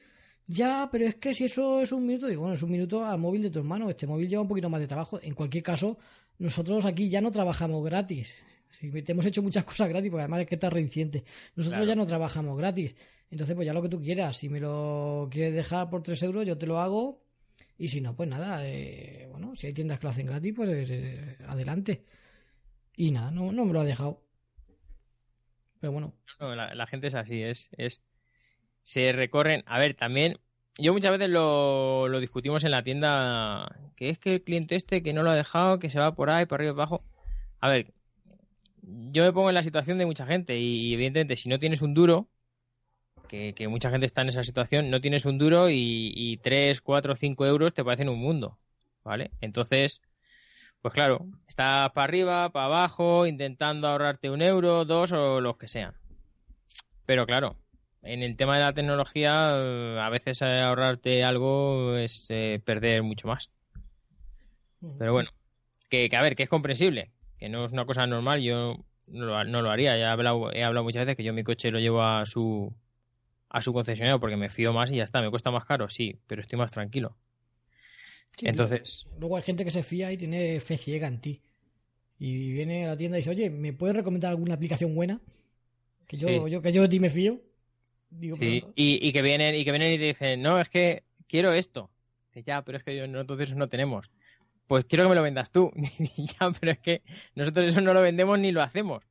Ya, 0.46 0.88
pero 0.90 1.06
es 1.06 1.16
que 1.16 1.34
si 1.34 1.44
eso 1.44 1.80
es 1.80 1.90
un 1.92 2.06
minuto, 2.06 2.28
digo, 2.28 2.42
bueno, 2.42 2.54
es 2.54 2.62
un 2.62 2.70
minuto 2.70 3.04
al 3.04 3.18
móvil 3.18 3.42
de 3.42 3.50
tu 3.50 3.58
hermano. 3.58 3.90
Este 3.90 4.06
móvil 4.06 4.28
lleva 4.28 4.42
un 4.42 4.48
poquito 4.48 4.70
más 4.70 4.80
de 4.80 4.86
trabajo. 4.86 5.18
En 5.22 5.34
cualquier 5.34 5.64
caso, 5.64 5.98
nosotros 6.38 6.84
aquí 6.84 7.08
ya 7.08 7.20
no 7.20 7.30
trabajamos 7.30 7.84
gratis. 7.84 8.34
Si 8.70 8.90
te 9.02 9.12
hemos 9.12 9.26
hecho 9.26 9.42
muchas 9.42 9.64
cosas 9.64 9.88
gratis, 9.88 10.10
porque 10.10 10.22
además 10.22 10.42
es 10.42 10.46
que 10.46 10.54
está 10.54 10.70
reinciente. 10.70 11.24
Nosotros 11.56 11.86
ya 11.86 11.96
no 11.96 12.06
trabajamos 12.06 12.56
gratis. 12.56 12.94
Entonces, 13.30 13.56
pues 13.56 13.66
ya 13.66 13.72
lo 13.72 13.82
que 13.82 13.88
tú 13.88 14.00
quieras. 14.00 14.36
Si 14.36 14.48
me 14.48 14.60
lo 14.60 15.28
quieres 15.30 15.54
dejar 15.54 15.90
por 15.90 16.02
3 16.02 16.22
euros, 16.22 16.46
yo 16.46 16.56
te 16.56 16.66
lo 16.66 16.78
hago 16.78 17.21
y 17.78 17.88
si 17.88 18.00
no, 18.00 18.14
pues 18.14 18.28
nada, 18.28 18.66
eh, 18.66 19.26
bueno, 19.30 19.56
si 19.56 19.66
hay 19.66 19.72
tiendas 19.72 19.98
que 19.98 20.06
lo 20.06 20.10
hacen 20.10 20.26
gratis, 20.26 20.52
pues 20.54 20.90
eh, 20.90 21.36
adelante. 21.46 22.04
Y 22.96 23.10
nada, 23.10 23.30
no, 23.30 23.52
no 23.52 23.64
me 23.64 23.72
lo 23.72 23.80
ha 23.80 23.84
dejado. 23.84 24.22
Pero 25.80 25.92
bueno. 25.92 26.14
la, 26.38 26.86
gente 26.86 27.08
es 27.08 27.14
así, 27.14 27.42
es, 27.42 27.70
es. 27.76 28.02
Se 28.82 29.12
recorren. 29.12 29.64
A 29.66 29.78
ver, 29.78 29.94
también. 29.94 30.38
Yo 30.78 30.92
muchas 30.92 31.10
veces 31.10 31.28
lo, 31.28 32.08
lo 32.08 32.20
discutimos 32.20 32.64
en 32.64 32.70
la 32.70 32.84
tienda. 32.84 33.90
Que 33.96 34.10
es 34.10 34.18
que 34.18 34.34
el 34.34 34.42
cliente 34.42 34.76
este 34.76 35.02
que 35.02 35.12
no 35.12 35.22
lo 35.22 35.30
ha 35.30 35.36
dejado, 35.36 35.78
que 35.78 35.90
se 35.90 35.98
va 35.98 36.14
por 36.14 36.30
ahí, 36.30 36.46
por 36.46 36.60
arriba 36.60 36.72
y 36.72 36.74
abajo. 36.74 37.04
A 37.60 37.68
ver, 37.68 37.92
yo 38.82 39.24
me 39.24 39.32
pongo 39.32 39.48
en 39.48 39.54
la 39.54 39.62
situación 39.62 39.98
de 39.98 40.06
mucha 40.06 40.26
gente 40.26 40.58
y 40.58 40.92
evidentemente 40.94 41.36
si 41.36 41.48
no 41.48 41.58
tienes 41.58 41.82
un 41.82 41.94
duro, 41.94 42.28
que, 43.54 43.68
mucha 43.68 43.90
gente 43.90 44.06
está 44.06 44.22
en 44.22 44.28
esa 44.28 44.44
situación, 44.44 44.90
no 44.90 45.00
tienes 45.00 45.24
un 45.24 45.38
duro 45.38 45.70
y, 45.70 46.12
y 46.14 46.36
3, 46.38 46.80
4, 46.80 47.14
5 47.14 47.46
euros 47.46 47.72
te 47.72 47.84
parecen 47.84 48.08
un 48.08 48.18
mundo, 48.18 48.58
¿vale? 49.04 49.30
Entonces, 49.40 50.02
pues 50.82 50.92
claro, 50.92 51.26
estás 51.48 51.90
para 51.92 52.04
arriba, 52.04 52.50
para 52.50 52.66
abajo, 52.66 53.26
intentando 53.26 53.88
ahorrarte 53.88 54.30
un 54.30 54.42
euro, 54.42 54.84
dos 54.84 55.12
o 55.12 55.40
los 55.40 55.56
que 55.56 55.68
sean. 55.68 55.94
Pero 57.06 57.26
claro, 57.26 57.56
en 58.02 58.22
el 58.22 58.36
tema 58.36 58.56
de 58.56 58.64
la 58.64 58.74
tecnología, 58.74 60.04
a 60.04 60.10
veces 60.10 60.42
ahorrarte 60.42 61.24
algo 61.24 61.96
es 61.96 62.26
eh, 62.28 62.60
perder 62.64 63.02
mucho 63.02 63.28
más. 63.28 63.50
Pero 64.98 65.12
bueno, 65.12 65.30
que, 65.88 66.10
a 66.12 66.22
ver, 66.22 66.34
que 66.34 66.42
es 66.42 66.48
comprensible, 66.48 67.12
que 67.38 67.48
no 67.48 67.64
es 67.64 67.72
una 67.72 67.86
cosa 67.86 68.06
normal, 68.06 68.42
yo 68.42 68.84
no 69.06 69.26
lo, 69.26 69.44
no 69.44 69.62
lo 69.62 69.70
haría. 69.70 69.96
Ya 69.96 70.06
he 70.06 70.10
hablado, 70.10 70.52
he 70.52 70.64
hablado 70.64 70.84
muchas 70.84 71.06
veces 71.06 71.16
que 71.16 71.24
yo 71.24 71.32
mi 71.32 71.44
coche 71.44 71.70
lo 71.70 71.78
llevo 71.78 72.02
a 72.02 72.26
su, 72.26 72.74
a 73.52 73.60
su 73.60 73.72
concesionario 73.72 74.18
porque 74.18 74.36
me 74.36 74.48
fío 74.50 74.72
más 74.72 74.90
y 74.90 74.96
ya 74.96 75.04
está. 75.04 75.20
¿Me 75.20 75.30
cuesta 75.30 75.50
más 75.50 75.64
caro? 75.64 75.88
Sí, 75.90 76.16
pero 76.26 76.40
estoy 76.42 76.58
más 76.58 76.72
tranquilo. 76.72 77.16
Sí, 78.38 78.46
Entonces, 78.48 79.06
Luego 79.18 79.36
hay 79.36 79.42
gente 79.42 79.64
que 79.64 79.70
se 79.70 79.82
fía 79.82 80.10
y 80.10 80.16
tiene 80.16 80.58
fe 80.60 80.78
ciega 80.78 81.06
en 81.06 81.20
ti. 81.20 81.40
Y 82.18 82.52
viene 82.52 82.84
a 82.86 82.88
la 82.88 82.96
tienda 82.96 83.18
y 83.18 83.20
dice, 83.20 83.30
oye, 83.30 83.50
¿me 83.50 83.72
puedes 83.72 83.94
recomendar 83.96 84.30
alguna 84.30 84.54
aplicación 84.54 84.94
buena? 84.94 85.20
Que 86.06 86.16
yo, 86.16 86.28
Sí. 86.28 86.50
yo, 86.50 86.62
que 86.62 86.72
yo 86.72 86.82
de 86.82 86.88
ti 86.88 86.98
me 87.00 87.10
fío. 87.10 87.40
Digo, 88.10 88.36
sí, 88.36 88.60
pero- 88.60 88.72
y, 88.76 89.06
y 89.06 89.12
que 89.12 89.22
vienen 89.22 89.54
y 89.54 89.64
que 89.64 89.70
vienen 89.70 89.92
y 89.92 89.98
te 89.98 90.04
dicen, 90.04 90.40
no, 90.42 90.58
es 90.58 90.68
que 90.68 91.02
quiero 91.26 91.52
esto. 91.52 91.90
Dice, 92.28 92.44
ya, 92.46 92.62
pero 92.62 92.78
es 92.78 92.84
que 92.84 92.96
yo, 92.96 93.06
nosotros 93.06 93.40
eso 93.40 93.54
no 93.54 93.68
tenemos. 93.68 94.10
Pues 94.66 94.84
quiero 94.86 95.04
que 95.04 95.10
me 95.10 95.14
lo 95.14 95.22
vendas 95.22 95.50
tú. 95.50 95.70
ya, 96.16 96.50
pero 96.58 96.72
es 96.72 96.78
que 96.78 97.02
nosotros 97.34 97.66
eso 97.66 97.80
no 97.82 97.92
lo 97.92 98.00
vendemos 98.00 98.38
ni 98.38 98.50
lo 98.52 98.62
hacemos. 98.62 99.04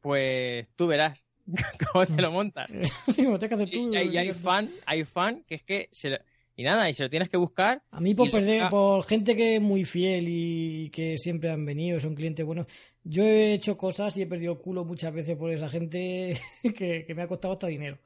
Pues 0.00 0.68
tú 0.76 0.86
verás 0.88 1.24
cómo 1.92 2.06
te 2.06 2.20
lo 2.22 2.30
montas. 2.32 2.70
sí, 3.14 3.22
me 3.22 3.30
lo 3.32 3.38
que 3.38 3.46
hacer 3.46 3.70
tú. 3.70 3.94
Y, 3.94 4.08
y 4.10 4.16
hay 4.16 4.32
fan, 4.32 4.70
hay 4.86 5.04
fan 5.04 5.42
que 5.46 5.54
es 5.56 5.62
que 5.62 5.88
se 5.92 6.10
lo- 6.10 6.18
y 6.56 6.64
nada, 6.64 6.90
y 6.90 6.94
se 6.94 7.04
lo 7.04 7.10
tienes 7.10 7.28
que 7.28 7.36
buscar. 7.36 7.82
A 7.92 8.00
mí 8.00 8.14
por 8.14 8.26
Y- 8.28 8.30
perder, 8.32 8.68
por 8.68 9.04
gente 9.04 9.36
que 9.36 9.56
es 9.56 9.62
muy 9.62 9.84
fiel 9.84 10.26
y 10.28 10.90
que 10.90 11.16
siempre 11.16 11.50
han 11.50 11.64
venido, 11.64 12.00
son 12.00 12.14
clientes 12.16 12.44
buenos. 12.44 12.66
Yo 13.04 13.22
he 13.22 13.52
hecho 13.54 13.76
cosas 13.78 14.16
y 14.16 14.22
he 14.22 14.26
perdido 14.26 14.52
el 14.54 14.58
culo 14.58 14.84
muchas 14.84 15.12
veces 15.14 15.36
por 15.36 15.50
esa 15.52 15.68
gente 15.68 16.36
que, 16.76 17.04
que 17.06 17.14
me 17.14 17.22
ha 17.22 17.28
costado 17.28 17.52
hasta 17.54 17.68
dinero. 17.68 17.98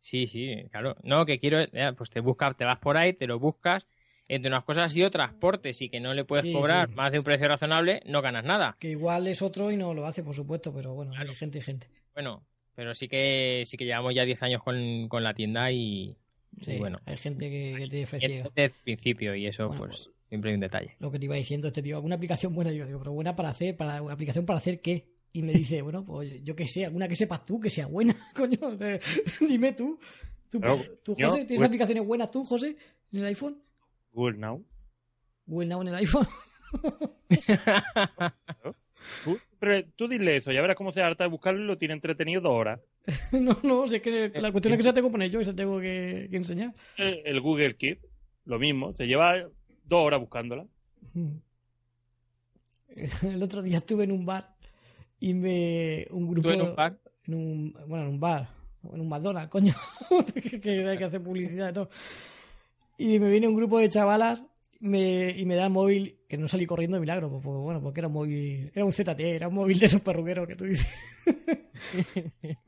Sí, 0.00 0.26
sí, 0.26 0.54
claro. 0.70 0.96
No, 1.02 1.26
que 1.26 1.38
quiero, 1.38 1.58
pues 1.96 2.10
te 2.10 2.20
buscas, 2.20 2.56
te 2.56 2.64
vas 2.64 2.78
por 2.78 2.96
ahí, 2.96 3.12
te 3.12 3.26
lo 3.26 3.38
buscas, 3.38 3.86
entre 4.28 4.48
unas 4.50 4.64
cosas 4.64 4.96
y 4.96 5.02
otras, 5.04 5.34
portes 5.34 5.80
y 5.82 5.90
que 5.90 6.00
no 6.00 6.14
le 6.14 6.24
puedes 6.24 6.46
Sí, 6.46 6.52
cobrar 6.52 6.88
sí. 6.88 6.94
más 6.94 7.12
de 7.12 7.18
un 7.18 7.24
precio 7.24 7.48
razonable, 7.48 8.00
no 8.06 8.22
ganas 8.22 8.44
nada. 8.44 8.76
Que 8.80 8.90
igual 8.90 9.26
es 9.26 9.42
otro 9.42 9.70
y 9.70 9.76
no 9.76 9.92
lo 9.94 10.06
hace, 10.06 10.22
por 10.24 10.34
supuesto, 10.34 10.72
pero 10.74 10.94
bueno, 10.94 11.12
Claro. 11.12 11.30
hay 11.30 11.36
gente 11.36 11.58
y 11.58 11.62
gente. 11.62 11.86
Bueno, 12.14 12.42
pero 12.74 12.94
sí 12.94 13.08
que 13.08 13.62
sí 13.66 13.76
que 13.76 13.84
llevamos 13.84 14.14
ya 14.14 14.24
10 14.24 14.42
años 14.42 14.62
con, 14.62 15.08
con 15.08 15.22
la 15.22 15.34
tienda 15.34 15.70
y, 15.70 16.16
Sí, 16.60 16.72
y 16.72 16.78
bueno, 16.78 16.98
hay 17.06 17.16
gente 17.16 17.48
que, 17.48 17.74
que 17.78 17.88
tiene 17.88 18.06
fe 18.06 18.20
ciega. 18.20 18.44
desde 18.54 18.64
el 18.64 18.70
principio 18.82 19.34
y 19.34 19.46
eso 19.46 19.68
Bueno, 19.68 19.84
pues 19.86 20.10
siempre 20.28 20.50
hay 20.50 20.54
un 20.56 20.60
detalle. 20.60 20.96
Lo 20.98 21.10
que 21.10 21.18
te 21.18 21.24
iba 21.24 21.36
diciendo 21.36 21.68
este 21.68 21.82
tío, 21.82 21.96
alguna 21.96 22.16
aplicación 22.16 22.54
buena, 22.54 22.72
yo 22.72 22.86
digo, 22.86 22.98
pero 22.98 23.12
buena 23.12 23.34
para 23.34 23.50
hacer, 23.50 23.76
para 23.76 24.02
una 24.02 24.14
aplicación 24.14 24.44
para 24.44 24.58
hacer 24.58 24.80
qué? 24.80 25.06
Y 25.32 25.42
me 25.42 25.52
dice, 25.52 25.80
bueno, 25.86 26.04
pues 26.04 26.42
yo 26.42 26.54
qué 26.54 26.66
sé, 26.66 26.84
alguna 26.84 27.08
que 27.08 27.16
sepas 27.16 27.46
tú, 27.46 27.60
que 27.60 27.70
sea 27.70 27.86
buena, 27.86 28.14
coño, 28.34 28.76
dime 29.40 29.72
tú. 29.72 29.98
¿Tú, 30.50 30.60
Claro, 30.60 30.82
tú, 31.04 31.14
yo, 31.16 31.28
José, 31.28 31.44
tienes 31.44 31.64
aplicaciones 31.64 32.04
buenas 32.04 32.30
tú, 32.30 32.44
José, 32.44 32.76
en 33.12 33.20
el 33.20 33.26
iPhone? 33.26 33.62
Google 34.12 34.38
Now. 34.38 34.64
Google 35.46 35.68
Now 35.68 35.82
en 35.82 35.88
el 35.88 35.94
iPhone. 35.94 36.26
Tú, 39.24 39.38
pero 39.58 39.84
tú 39.96 40.08
dile 40.08 40.36
eso, 40.36 40.52
ya 40.52 40.60
verás 40.62 40.76
cómo 40.76 40.92
se 40.92 41.02
harta 41.02 41.24
de 41.24 41.30
buscarlo 41.30 41.62
y 41.62 41.66
lo 41.66 41.78
tiene 41.78 41.94
entretenido 41.94 42.40
dos 42.40 42.52
horas. 42.52 42.80
no, 43.32 43.58
no, 43.62 43.88
si 43.88 43.96
es 43.96 44.02
que 44.02 44.30
la 44.34 44.52
cuestión 44.52 44.72
es 44.74 44.78
que 44.78 44.82
se 44.82 44.88
la 44.90 44.94
tengo 44.94 45.08
que 45.08 45.12
poner 45.12 45.30
yo 45.30 45.40
y 45.40 45.44
se 45.44 45.50
la 45.50 45.56
tengo 45.56 45.80
que, 45.80 46.28
que 46.30 46.36
enseñar. 46.36 46.74
El, 46.96 47.20
el 47.24 47.40
Google 47.40 47.76
Keep, 47.76 48.00
lo 48.46 48.58
mismo, 48.58 48.92
se 48.94 49.06
lleva 49.06 49.34
dos 49.84 50.04
horas 50.04 50.20
buscándola. 50.20 50.66
El 53.22 53.42
otro 53.42 53.62
día 53.62 53.78
estuve 53.78 54.04
en 54.04 54.12
un 54.12 54.26
bar 54.26 54.54
y 55.20 55.34
me. 55.34 56.06
Un 56.10 56.28
grupo. 56.30 56.48
¿Tú 56.48 56.54
en 56.54 56.62
un 56.62 56.74
bar? 56.74 56.98
en 57.26 57.34
un- 57.34 57.72
bueno, 57.86 58.04
en 58.04 58.10
un 58.10 58.20
bar. 58.20 58.48
En 58.92 59.00
un 59.00 59.08
McDonald's, 59.08 59.50
coño. 59.52 59.74
que, 60.34 60.60
que 60.60 60.88
hay 60.88 60.98
que 60.98 61.04
hacer 61.04 61.22
publicidad 61.22 61.70
y 61.70 61.72
todo. 61.74 61.90
Y 62.98 63.18
me 63.18 63.30
viene 63.30 63.46
un 63.48 63.54
grupo 63.56 63.78
de 63.78 63.88
chavalas 63.88 64.42
me, 64.80 65.30
y 65.30 65.44
me 65.44 65.54
da 65.56 65.64
el 65.66 65.70
móvil, 65.70 66.18
que 66.28 66.36
no 66.36 66.48
salí 66.48 66.66
corriendo 66.66 66.96
de 66.96 67.02
milagro, 67.02 67.30
pues, 67.30 67.42
porque, 67.44 67.58
bueno, 67.58 67.80
porque 67.82 68.00
era 68.00 68.08
un 68.08 68.14
móvil. 68.14 68.72
Era 68.74 68.84
un 68.84 68.92
ZT, 68.92 69.20
era 69.20 69.48
un 69.48 69.54
móvil 69.54 69.78
de 69.78 69.86
esos 69.86 70.00
perruqueros 70.00 70.48
que 70.48 70.56
tú 70.56 70.64
dices. 70.64 70.86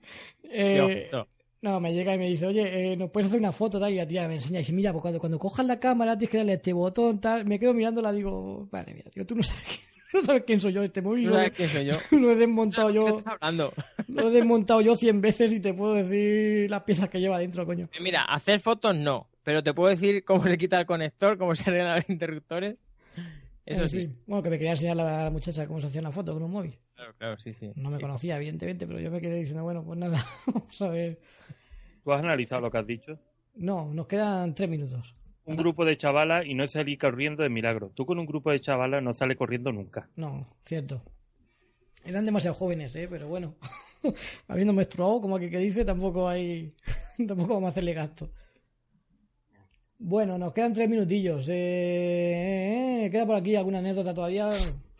Eh, 0.54 1.08
Yo, 1.10 1.18
no. 1.18 1.26
no, 1.62 1.80
me 1.80 1.94
llega 1.94 2.14
y 2.14 2.18
me 2.18 2.28
dice, 2.28 2.46
oye, 2.46 2.92
eh, 2.92 2.94
¿nos 2.94 3.10
puedes 3.10 3.28
hacer 3.28 3.40
una 3.40 3.52
foto? 3.52 3.80
Tal? 3.80 3.90
Y 3.90 3.96
la 3.96 4.06
tía 4.06 4.28
me 4.28 4.34
enseña 4.34 4.58
y 4.58 4.62
dice, 4.62 4.74
mira, 4.74 4.92
pues 4.92 5.00
cuando, 5.00 5.18
cuando 5.18 5.38
cojas 5.38 5.64
la 5.64 5.80
cámara 5.80 6.18
tienes 6.18 6.30
que 6.30 6.36
darle 6.36 6.52
a 6.52 6.56
este 6.56 6.74
botón, 6.74 7.18
tal. 7.20 7.46
Me 7.46 7.58
quedo 7.58 7.72
mirándola, 7.72 8.12
digo, 8.12 8.68
vale, 8.70 8.92
mira, 8.92 9.10
digo, 9.14 9.26
tú 9.26 9.34
no 9.34 9.42
sabes, 9.42 9.80
no 10.12 10.22
sabes 10.22 10.42
quién 10.46 10.60
soy 10.60 10.74
yo, 10.74 10.82
este 10.82 11.00
móvil 11.00 11.24
¿Tú 11.24 11.30
lo, 11.30 11.36
sabes 11.36 11.52
quién 11.52 11.68
soy 11.70 11.84
yo? 11.86 11.92
lo 12.18 12.32
he 12.32 12.36
desmontado 12.36 12.88
¿De 12.88 12.92
qué 12.92 13.00
yo, 13.00 13.16
estás 13.16 13.34
hablando? 13.40 13.72
lo 14.08 14.28
he 14.28 14.30
desmontado 14.30 14.80
yo 14.82 14.94
100 14.94 15.20
veces 15.22 15.52
y 15.54 15.60
te 15.60 15.72
puedo 15.72 15.94
decir 15.94 16.70
las 16.70 16.82
piezas 16.82 17.08
que 17.08 17.18
lleva 17.18 17.38
dentro, 17.38 17.64
coño. 17.64 17.88
Mira, 17.98 18.24
hacer 18.24 18.60
fotos 18.60 18.94
no, 18.94 19.28
pero 19.42 19.62
te 19.62 19.74
puedo 19.74 19.88
decir 19.90 20.24
cómo 20.26 20.42
se 20.44 20.56
quita 20.58 20.78
el 20.80 20.86
conector, 20.86 21.38
cómo 21.38 21.54
se 21.54 21.68
arreglan 21.68 21.96
los 21.96 22.10
interruptores. 22.10 22.82
Eso 23.64 23.88
sí. 23.88 24.10
Bueno, 24.26 24.42
que 24.42 24.50
me 24.50 24.58
quería 24.58 24.72
enseñar 24.72 24.98
a 25.00 25.24
la 25.24 25.30
muchacha 25.30 25.66
cómo 25.68 25.80
se 25.80 25.86
hacía 25.86 26.00
una 26.00 26.10
foto 26.10 26.32
con 26.34 26.42
un 26.42 26.50
móvil. 26.50 26.78
Claro, 26.96 27.14
claro, 27.16 27.38
sí, 27.38 27.54
sí. 27.54 27.70
No 27.76 27.90
me 27.90 27.96
Sí. 27.96 28.02
conocía, 28.02 28.36
evidentemente, 28.36 28.86
pero 28.86 28.98
yo 28.98 29.10
me 29.10 29.20
quedé 29.20 29.36
diciendo, 29.38 29.62
bueno, 29.62 29.84
pues 29.84 29.98
nada, 29.98 30.18
vamos 30.46 30.82
a 30.82 30.88
ver. 30.88 31.20
¿Tú 32.02 32.12
has 32.12 32.20
analizado 32.22 32.60
lo 32.62 32.70
que 32.70 32.78
has 32.78 32.86
dicho? 32.86 33.18
No, 33.54 33.92
nos 33.92 34.06
quedan 34.08 34.54
tres 34.54 34.68
minutos. 34.68 35.14
Un 35.44 35.56
grupo 35.56 35.84
de 35.84 35.96
chavalas 35.96 36.44
y 36.46 36.54
no 36.54 36.66
salí 36.66 36.96
corriendo 36.96 37.42
de 37.42 37.48
milagro. 37.50 37.90
Tú 37.94 38.04
con 38.06 38.18
un 38.18 38.26
grupo 38.26 38.50
de 38.50 38.60
chavalas 38.60 39.02
no 39.02 39.14
sales 39.14 39.36
corriendo 39.36 39.70
nunca. 39.72 40.08
No, 40.16 40.48
cierto. 40.62 41.02
Eran 42.04 42.24
demasiado 42.24 42.54
jóvenes, 42.54 42.94
¿eh? 42.96 43.06
Pero 43.08 43.28
bueno, 43.28 43.56
habiendo 44.48 44.72
menstruado, 44.72 45.20
como 45.20 45.36
aquí 45.36 45.50
que 45.50 45.58
dice, 45.58 45.84
tampoco 45.84 46.28
hay... 46.28 46.74
tampoco 47.28 47.54
vamos 47.54 47.68
a 47.68 47.70
hacerle 47.70 47.92
gasto. 47.92 48.30
Bueno, 50.04 50.36
nos 50.36 50.52
quedan 50.52 50.72
tres 50.72 50.88
minutillos. 50.88 51.48
Eh, 51.48 53.04
eh, 53.04 53.10
¿Queda 53.10 53.24
por 53.24 53.36
aquí 53.36 53.54
alguna 53.54 53.78
anécdota 53.78 54.12
todavía? 54.12 54.50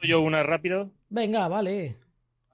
Yo 0.01 0.21
una 0.21 0.45
rápido, 0.45 0.93
Venga, 1.09 1.49
vale. 1.49 1.97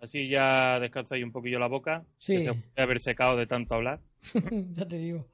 así 0.01 0.29
ya 0.29 0.81
descansáis 0.81 1.23
un 1.23 1.31
poquillo 1.31 1.59
la 1.59 1.67
boca. 1.67 2.07
Sí. 2.17 2.37
Que 2.37 2.43
se 2.45 2.55
puede 2.55 2.83
haber 2.83 3.01
secado 3.03 3.37
de 3.37 3.47
tanto 3.47 3.75
hablar. 3.75 4.01
ya 4.73 4.89
te 4.89 4.97
digo. 4.97 5.27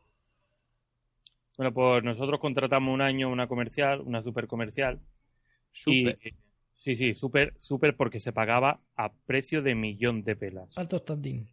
Bueno, 1.57 1.73
pues 1.73 2.03
nosotros 2.03 2.41
contratamos 2.41 2.93
un 2.93 3.01
año 3.01 3.31
una 3.31 3.47
comercial, 3.47 4.01
una 4.01 4.21
super 4.21 4.49
comercial. 4.49 4.99
Súper. 5.71 6.19
Y, 6.21 6.35
sí, 6.75 6.97
sí, 6.97 7.15
súper, 7.15 7.55
súper 7.59 7.97
porque 7.97 8.19
se 8.19 8.33
pagaba 8.33 8.81
a 8.97 9.12
precio 9.12 9.62
de 9.62 9.77
millón 9.77 10.25
de 10.25 10.35
pelas. 10.35 10.77
Alto 10.77 10.99
standing. 10.99 11.47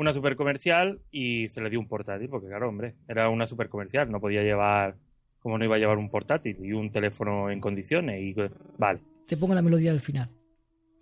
Una 0.00 0.14
super 0.14 0.34
comercial 0.34 0.98
y 1.10 1.50
se 1.50 1.60
le 1.60 1.68
dio 1.68 1.78
un 1.78 1.86
portátil, 1.86 2.30
porque 2.30 2.46
claro, 2.46 2.70
hombre, 2.70 2.94
era 3.06 3.28
una 3.28 3.46
super 3.46 3.68
comercial, 3.68 4.10
no 4.10 4.18
podía 4.18 4.42
llevar, 4.42 4.96
como 5.40 5.58
no 5.58 5.64
iba 5.66 5.76
a 5.76 5.78
llevar 5.78 5.98
un 5.98 6.08
portátil 6.08 6.56
y 6.64 6.72
un 6.72 6.90
teléfono 6.90 7.50
en 7.50 7.60
condiciones 7.60 8.18
y 8.18 8.34
vale. 8.78 9.00
Te 9.26 9.36
pongo 9.36 9.54
la 9.54 9.60
melodía 9.60 9.90
al 9.90 10.00
final. 10.00 10.30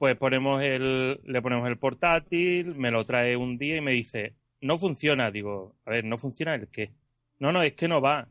Pues 0.01 0.17
ponemos 0.17 0.61
el, 0.65 1.21
le 1.23 1.41
ponemos 1.41 1.69
el 1.69 1.79
portátil, 1.79 2.75
me 2.75 2.91
lo 2.91 3.05
trae 3.05 3.37
un 3.37 3.57
día 3.57 3.77
y 3.77 3.81
me 3.81 3.93
dice, 3.93 4.35
no 4.63 4.79
funciona. 4.79 5.31
Digo, 5.31 5.77
a 5.87 5.93
ver, 5.93 6.05
¿no 6.05 6.19
funciona 6.19 6.57
el 6.57 6.67
qué? 6.67 6.91
No, 7.39 7.53
no, 7.53 7.63
es 7.63 7.75
que 7.75 7.87
no 7.87 8.01
va. 8.01 8.27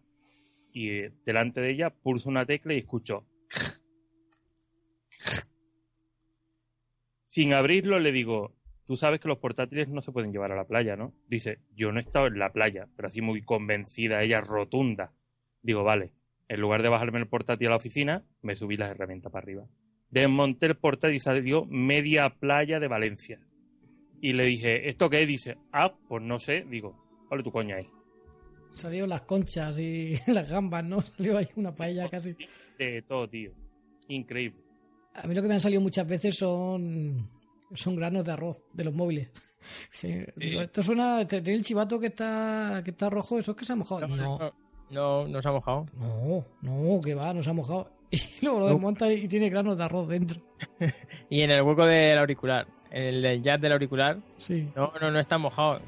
Y 0.74 1.03
delante 1.26 1.61
de 1.61 1.72
ella 1.72 1.91
pulso 1.91 2.28
una 2.28 2.45
tecla 2.45 2.74
y 2.74 2.80
escucho. 2.80 3.26
Sin 7.24 7.53
abrirlo 7.53 7.99
le 7.99 8.11
digo, 8.11 8.56
tú 8.88 8.95
sabes 8.95 9.19
que 9.19 9.27
los 9.27 9.38
portátiles 9.38 9.89
no 9.89 10.01
se 10.01 10.13
pueden 10.13 10.31
llevar 10.31 10.53
a 10.53 10.55
la 10.55 10.65
playa, 10.65 10.95
¿no? 10.95 11.13
Dice, 11.27 11.59
yo 11.75 11.91
no 11.91 11.99
he 11.99 12.03
estado 12.03 12.27
en 12.27 12.39
la 12.39 12.53
playa, 12.53 12.88
pero 12.95 13.09
así 13.09 13.21
muy 13.21 13.41
convencida, 13.41 14.23
ella 14.23 14.39
rotunda. 14.39 15.11
Digo, 15.61 15.83
vale, 15.83 16.13
en 16.47 16.61
lugar 16.61 16.81
de 16.81 16.89
bajarme 16.89 17.19
el 17.19 17.27
portátil 17.27 17.67
a 17.67 17.71
la 17.71 17.75
oficina, 17.75 18.23
me 18.41 18.55
subí 18.55 18.77
las 18.77 18.89
herramientas 18.89 19.31
para 19.31 19.43
arriba. 19.43 19.67
Desmonté 20.09 20.67
el 20.67 20.77
portátil 20.77 21.17
y 21.17 21.19
salió 21.19 21.65
media 21.65 22.29
playa 22.29 22.79
de 22.79 22.88
Valencia. 22.88 23.41
Y 24.21 24.33
le 24.33 24.45
dije, 24.45 24.88
¿esto 24.88 25.09
qué 25.09 25.21
es? 25.21 25.27
Dice, 25.27 25.57
ah, 25.73 25.93
pues 26.07 26.23
no 26.23 26.39
sé. 26.39 26.63
Digo, 26.63 27.27
vale 27.29 27.43
tu 27.43 27.51
coña 27.51 27.75
ahí. 27.75 27.89
Salieron 28.73 29.09
las 29.09 29.23
conchas 29.23 29.77
y 29.77 30.15
las 30.31 30.49
gambas, 30.49 30.85
¿no? 30.85 31.01
Salió 31.01 31.38
ahí 31.38 31.47
una 31.57 31.75
paella 31.75 32.09
casi. 32.09 32.35
De 32.79 33.01
todo, 33.01 33.27
tío. 33.27 33.51
Increíble. 34.07 34.63
A 35.13 35.27
mí 35.27 35.35
lo 35.35 35.41
que 35.41 35.47
me 35.49 35.55
han 35.55 35.61
salido 35.61 35.81
muchas 35.81 36.07
veces 36.07 36.38
son 36.38 37.36
son 37.74 37.95
granos 37.95 38.24
de 38.26 38.32
arroz 38.32 38.57
de 38.74 38.84
los 38.84 38.93
móviles. 38.93 39.30
Sí, 39.91 40.24
digo, 40.38 40.61
esto 40.61 40.82
suena, 40.82 41.28
tiene 41.28 41.51
el 41.53 41.61
chivato 41.61 41.99
que 41.99 42.07
está 42.07 42.82
que 42.86 42.91
está 42.91 43.09
rojo, 43.09 43.38
eso 43.38 43.51
es 43.51 43.57
que 43.57 43.65
se 43.65 43.74
ha 43.74 43.76
mojado. 43.76 44.07
No, 44.07 44.15
No, 44.15 44.53
no, 44.89 45.28
no 45.28 45.41
se 45.41 45.49
ha 45.49 45.51
mojado. 45.51 45.86
no, 45.93 46.45
no, 46.61 47.01
que 47.01 47.13
va, 47.13 47.34
no 47.34 47.43
se 47.43 47.49
ha 47.49 47.53
mojado. 47.53 47.91
Y 48.11 48.18
luego 48.45 48.59
lo 48.61 48.65
No. 48.68 48.72
desmonta 48.74 49.11
y 49.11 49.28
tiene 49.28 49.49
granos 49.49 49.78
de 49.78 49.84
arroz 49.84 50.07
dentro. 50.07 50.39
Y 51.30 51.41
en 51.41 51.51
el 51.51 51.61
hueco 51.63 51.86
del 51.86 52.18
auricular, 52.18 52.65
en 52.91 53.26
el 53.26 53.43
jack 53.43 53.59
del 53.59 53.74
auricular, 53.74 54.18
Sí. 54.38 54.70
no, 54.74 54.93
no, 55.01 55.11
no 55.11 55.20
está 55.20 55.38
mojado. 55.38 55.82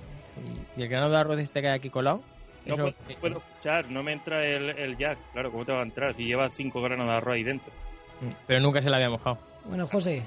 Y 0.75 0.81
el 0.81 0.89
grano 0.89 1.09
de 1.09 1.15
arroz 1.17 1.39
este 1.39 1.61
que 1.61 1.69
hay 1.69 1.77
aquí 1.77 1.89
colado, 1.89 2.21
No 2.65 2.73
eso- 2.73 2.83
puedo, 2.83 3.19
puedo 3.21 3.37
escuchar, 3.37 3.89
no 3.89 4.03
me 4.03 4.11
entra 4.11 4.45
el, 4.45 4.71
el 4.71 4.97
jack. 4.97 5.17
Claro, 5.31 5.51
¿cómo 5.51 5.63
te 5.65 5.71
va 5.71 5.79
a 5.79 5.83
entrar 5.83 6.13
si 6.17 6.25
llevas 6.25 6.51
cinco 6.53 6.81
granos 6.81 7.07
de 7.07 7.13
arroz 7.13 7.35
ahí 7.35 7.43
dentro? 7.43 7.71
pero 8.45 8.59
nunca 8.59 8.81
se 8.81 8.89
le 8.89 8.97
había 8.97 9.09
mojado. 9.09 9.37
Bueno, 9.63 9.87
José, 9.87 10.21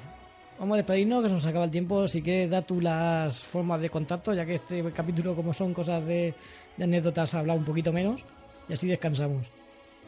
vamos 0.58 0.74
a 0.74 0.76
despedirnos, 0.78 1.22
que 1.22 1.28
se 1.28 1.34
nos 1.34 1.46
acaba 1.46 1.64
el 1.64 1.70
tiempo. 1.70 2.06
Si 2.08 2.22
quieres, 2.22 2.50
da 2.50 2.62
tú 2.62 2.80
las 2.80 3.42
formas 3.42 3.80
de 3.80 3.90
contacto, 3.90 4.32
ya 4.34 4.44
que 4.46 4.54
este 4.54 4.82
capítulo, 4.92 5.34
como 5.34 5.52
son 5.52 5.72
cosas 5.74 6.04
de, 6.06 6.34
de 6.76 6.84
anécdotas, 6.84 7.34
ha 7.34 7.40
hablado 7.40 7.58
un 7.58 7.64
poquito 7.64 7.92
menos. 7.92 8.22
Y 8.68 8.72
así 8.74 8.86
descansamos. 8.86 9.46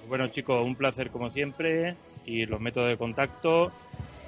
Bueno, 0.09 0.29
chicos, 0.29 0.65
un 0.65 0.77
placer 0.77 1.11
como 1.11 1.31
siempre. 1.31 1.97
Y 2.27 2.47
los 2.47 2.61
métodos 2.61 2.89
de 2.89 2.97
contacto, 2.97 3.71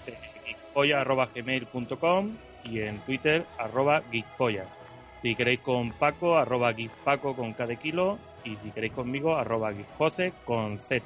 eh, 0.07 0.15
geekpolla.gmail.com 0.45 2.31
y 2.65 2.81
en 2.81 2.99
Twitter, 3.01 3.45
arroba 3.59 4.03
geekpolla. 4.11 4.65
Si 5.23 5.35
queréis 5.35 5.61
con 5.61 5.93
Paco, 5.93 6.37
arroba 6.37 6.75
geekpaco 6.75 7.35
con 7.35 7.53
cada 7.55 7.75
kilo. 7.77 8.19
Y 8.45 8.57
si 8.57 8.71
queréis 8.71 8.93
conmigo, 8.93 9.35
arroba 9.37 9.73
José 9.99 10.33
con 10.45 10.79
Z. 10.79 11.03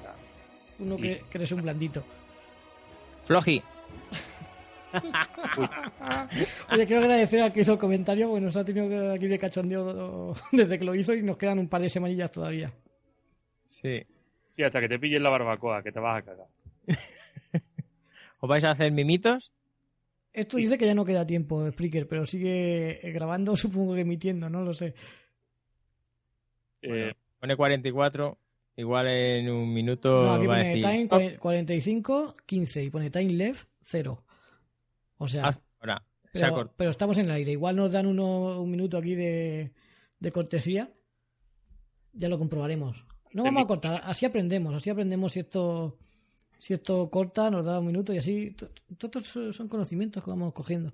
Uno 0.78 0.96
Y- 0.98 1.00
que, 1.02 1.22
que 1.30 1.38
eres 1.38 1.52
un 1.52 1.62
blandito. 1.62 2.02
Floji, 3.24 3.62
Oye, 6.72 6.86
quiero 6.86 7.02
agradecer 7.02 7.40
al 7.42 7.52
que 7.52 7.60
hizo 7.60 7.72
el 7.74 7.78
comentario, 7.78 8.28
porque 8.28 8.44
nos 8.44 8.56
ha 8.56 8.64
tenido 8.64 8.88
que- 8.88 9.12
aquí 9.12 9.26
de 9.28 9.38
cachondeo 9.38 10.34
desde 10.52 10.78
que 10.78 10.84
lo 10.84 10.94
hizo 10.94 11.14
y 11.14 11.22
nos 11.22 11.36
quedan 11.36 11.58
un 11.58 11.68
par 11.68 11.82
de 11.82 11.90
semanillas 11.90 12.30
todavía. 12.30 12.72
sí. 13.68 14.02
Sí, 14.52 14.64
hasta 14.64 14.80
que 14.80 14.88
te 14.88 14.98
pilles 14.98 15.22
la 15.22 15.30
barbacoa, 15.30 15.80
que 15.82 15.92
te 15.92 16.00
vas 16.00 16.18
a 16.18 16.22
cagar. 16.24 16.46
¿Os 18.40 18.48
vais 18.48 18.64
a 18.64 18.72
hacer 18.72 18.90
mimitos? 18.90 19.52
Esto 20.32 20.56
dice 20.56 20.76
que 20.76 20.86
ya 20.86 20.94
no 20.94 21.04
queda 21.04 21.24
tiempo, 21.24 21.66
Spreaker, 21.70 22.08
pero 22.08 22.24
sigue 22.26 23.00
grabando, 23.14 23.56
supongo 23.56 23.94
que 23.94 24.00
emitiendo, 24.00 24.50
no 24.50 24.62
lo 24.62 24.74
sé. 24.74 24.92
Eh, 26.82 27.12
Pone 27.38 27.56
44, 27.56 28.36
igual 28.76 29.06
en 29.06 29.50
un 29.50 29.72
minuto 29.72 30.24
No, 30.24 30.32
aquí 30.34 30.46
va 30.46 30.54
a 30.54 30.58
pone 30.58 30.68
decir, 30.68 30.82
time 30.84 31.08
"Oh, 31.10 31.16
cua- 31.20 31.38
45, 31.38 32.36
15 32.44 32.82
y 32.84 32.90
pone 32.90 33.08
time 33.10 33.32
left 33.32 33.68
0. 33.84 34.22
O 35.20 35.28
sea, 35.28 35.54
ahora". 35.80 36.02
Se 36.32 36.46
pero, 36.76 36.90
estamos 36.90 37.18
en 37.18 37.26
el 37.26 37.32
aire. 37.32 37.52
Igual 37.52 37.76
nos 37.76 37.92
dan 37.92 38.06
uno, 38.06 38.62
un 38.62 38.70
minuto 38.70 38.96
aquí 38.96 39.14
de, 39.14 39.72
de 40.18 40.32
cortesía. 40.32 40.90
Ya 42.12 42.28
lo 42.28 42.38
comprobaremos. 42.38 43.04
No 43.32 43.44
vamos 43.44 43.64
a 43.64 43.66
cortar, 43.66 44.00
así 44.04 44.26
aprendemos, 44.26 44.74
así 44.74 44.90
aprendemos 44.90 45.32
si 45.32 45.40
esto 45.40 45.98
si 46.58 46.74
esto 46.74 47.08
corta, 47.10 47.50
nos 47.50 47.66
da 47.66 47.78
un 47.78 47.86
minuto 47.86 48.12
y 48.12 48.18
así. 48.18 48.54
Todos 48.98 49.26
son 49.54 49.68
conocimientos 49.68 50.22
que 50.22 50.30
vamos 50.30 50.52
cogiendo. 50.52 50.92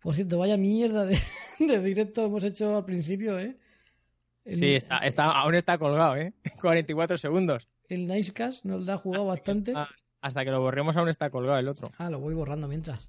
Por 0.00 0.14
cierto, 0.14 0.38
vaya 0.38 0.56
mierda 0.56 1.04
de, 1.04 1.18
de 1.58 1.80
directo 1.80 2.24
hemos 2.24 2.44
hecho 2.44 2.76
al 2.76 2.84
principio, 2.84 3.38
¿eh? 3.38 3.56
El, 4.44 4.56
Sí, 4.56 4.74
está, 4.74 4.98
está, 4.98 5.24
aún 5.24 5.54
está 5.54 5.76
colgado, 5.78 6.16
¿eh? 6.16 6.32
44 6.60 7.18
segundos. 7.18 7.68
el 7.88 8.06
Nicecast 8.06 8.64
nos 8.64 8.84
la 8.84 8.94
ha 8.94 8.98
jugado 8.98 9.26
bastante. 9.26 9.74
Hasta 10.22 10.44
que 10.44 10.50
lo 10.50 10.60
borremos 10.60 10.96
aún 10.96 11.08
está 11.08 11.30
colgado 11.30 11.58
el 11.58 11.68
otro. 11.68 11.92
Ah, 11.98 12.10
lo 12.10 12.20
voy 12.20 12.34
borrando 12.34 12.68
mientras. 12.68 13.08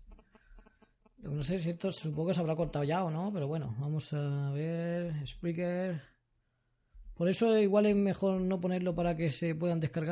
No 1.24 1.44
sé 1.44 1.60
si 1.60 1.70
esto 1.70 1.92
supongo 1.92 2.30
que 2.30 2.34
se 2.34 2.40
habrá 2.42 2.56
cortado 2.56 2.84
ya 2.84 3.04
o 3.04 3.12
no, 3.12 3.32
pero 3.32 3.48
bueno, 3.48 3.76
vamos 3.80 4.12
a 4.14 4.52
ver. 4.52 5.28
Spreaker. 5.28 6.02
Por 7.14 7.30
eso 7.30 7.56
igual 7.60 7.86
es 7.86 7.96
mejor 7.96 8.42
no 8.42 8.60
ponerlo 8.60 8.96
para 8.96 9.16
que 9.16 9.30
se 9.30 9.54
puedan 9.54 9.80
descargar. 9.80 10.10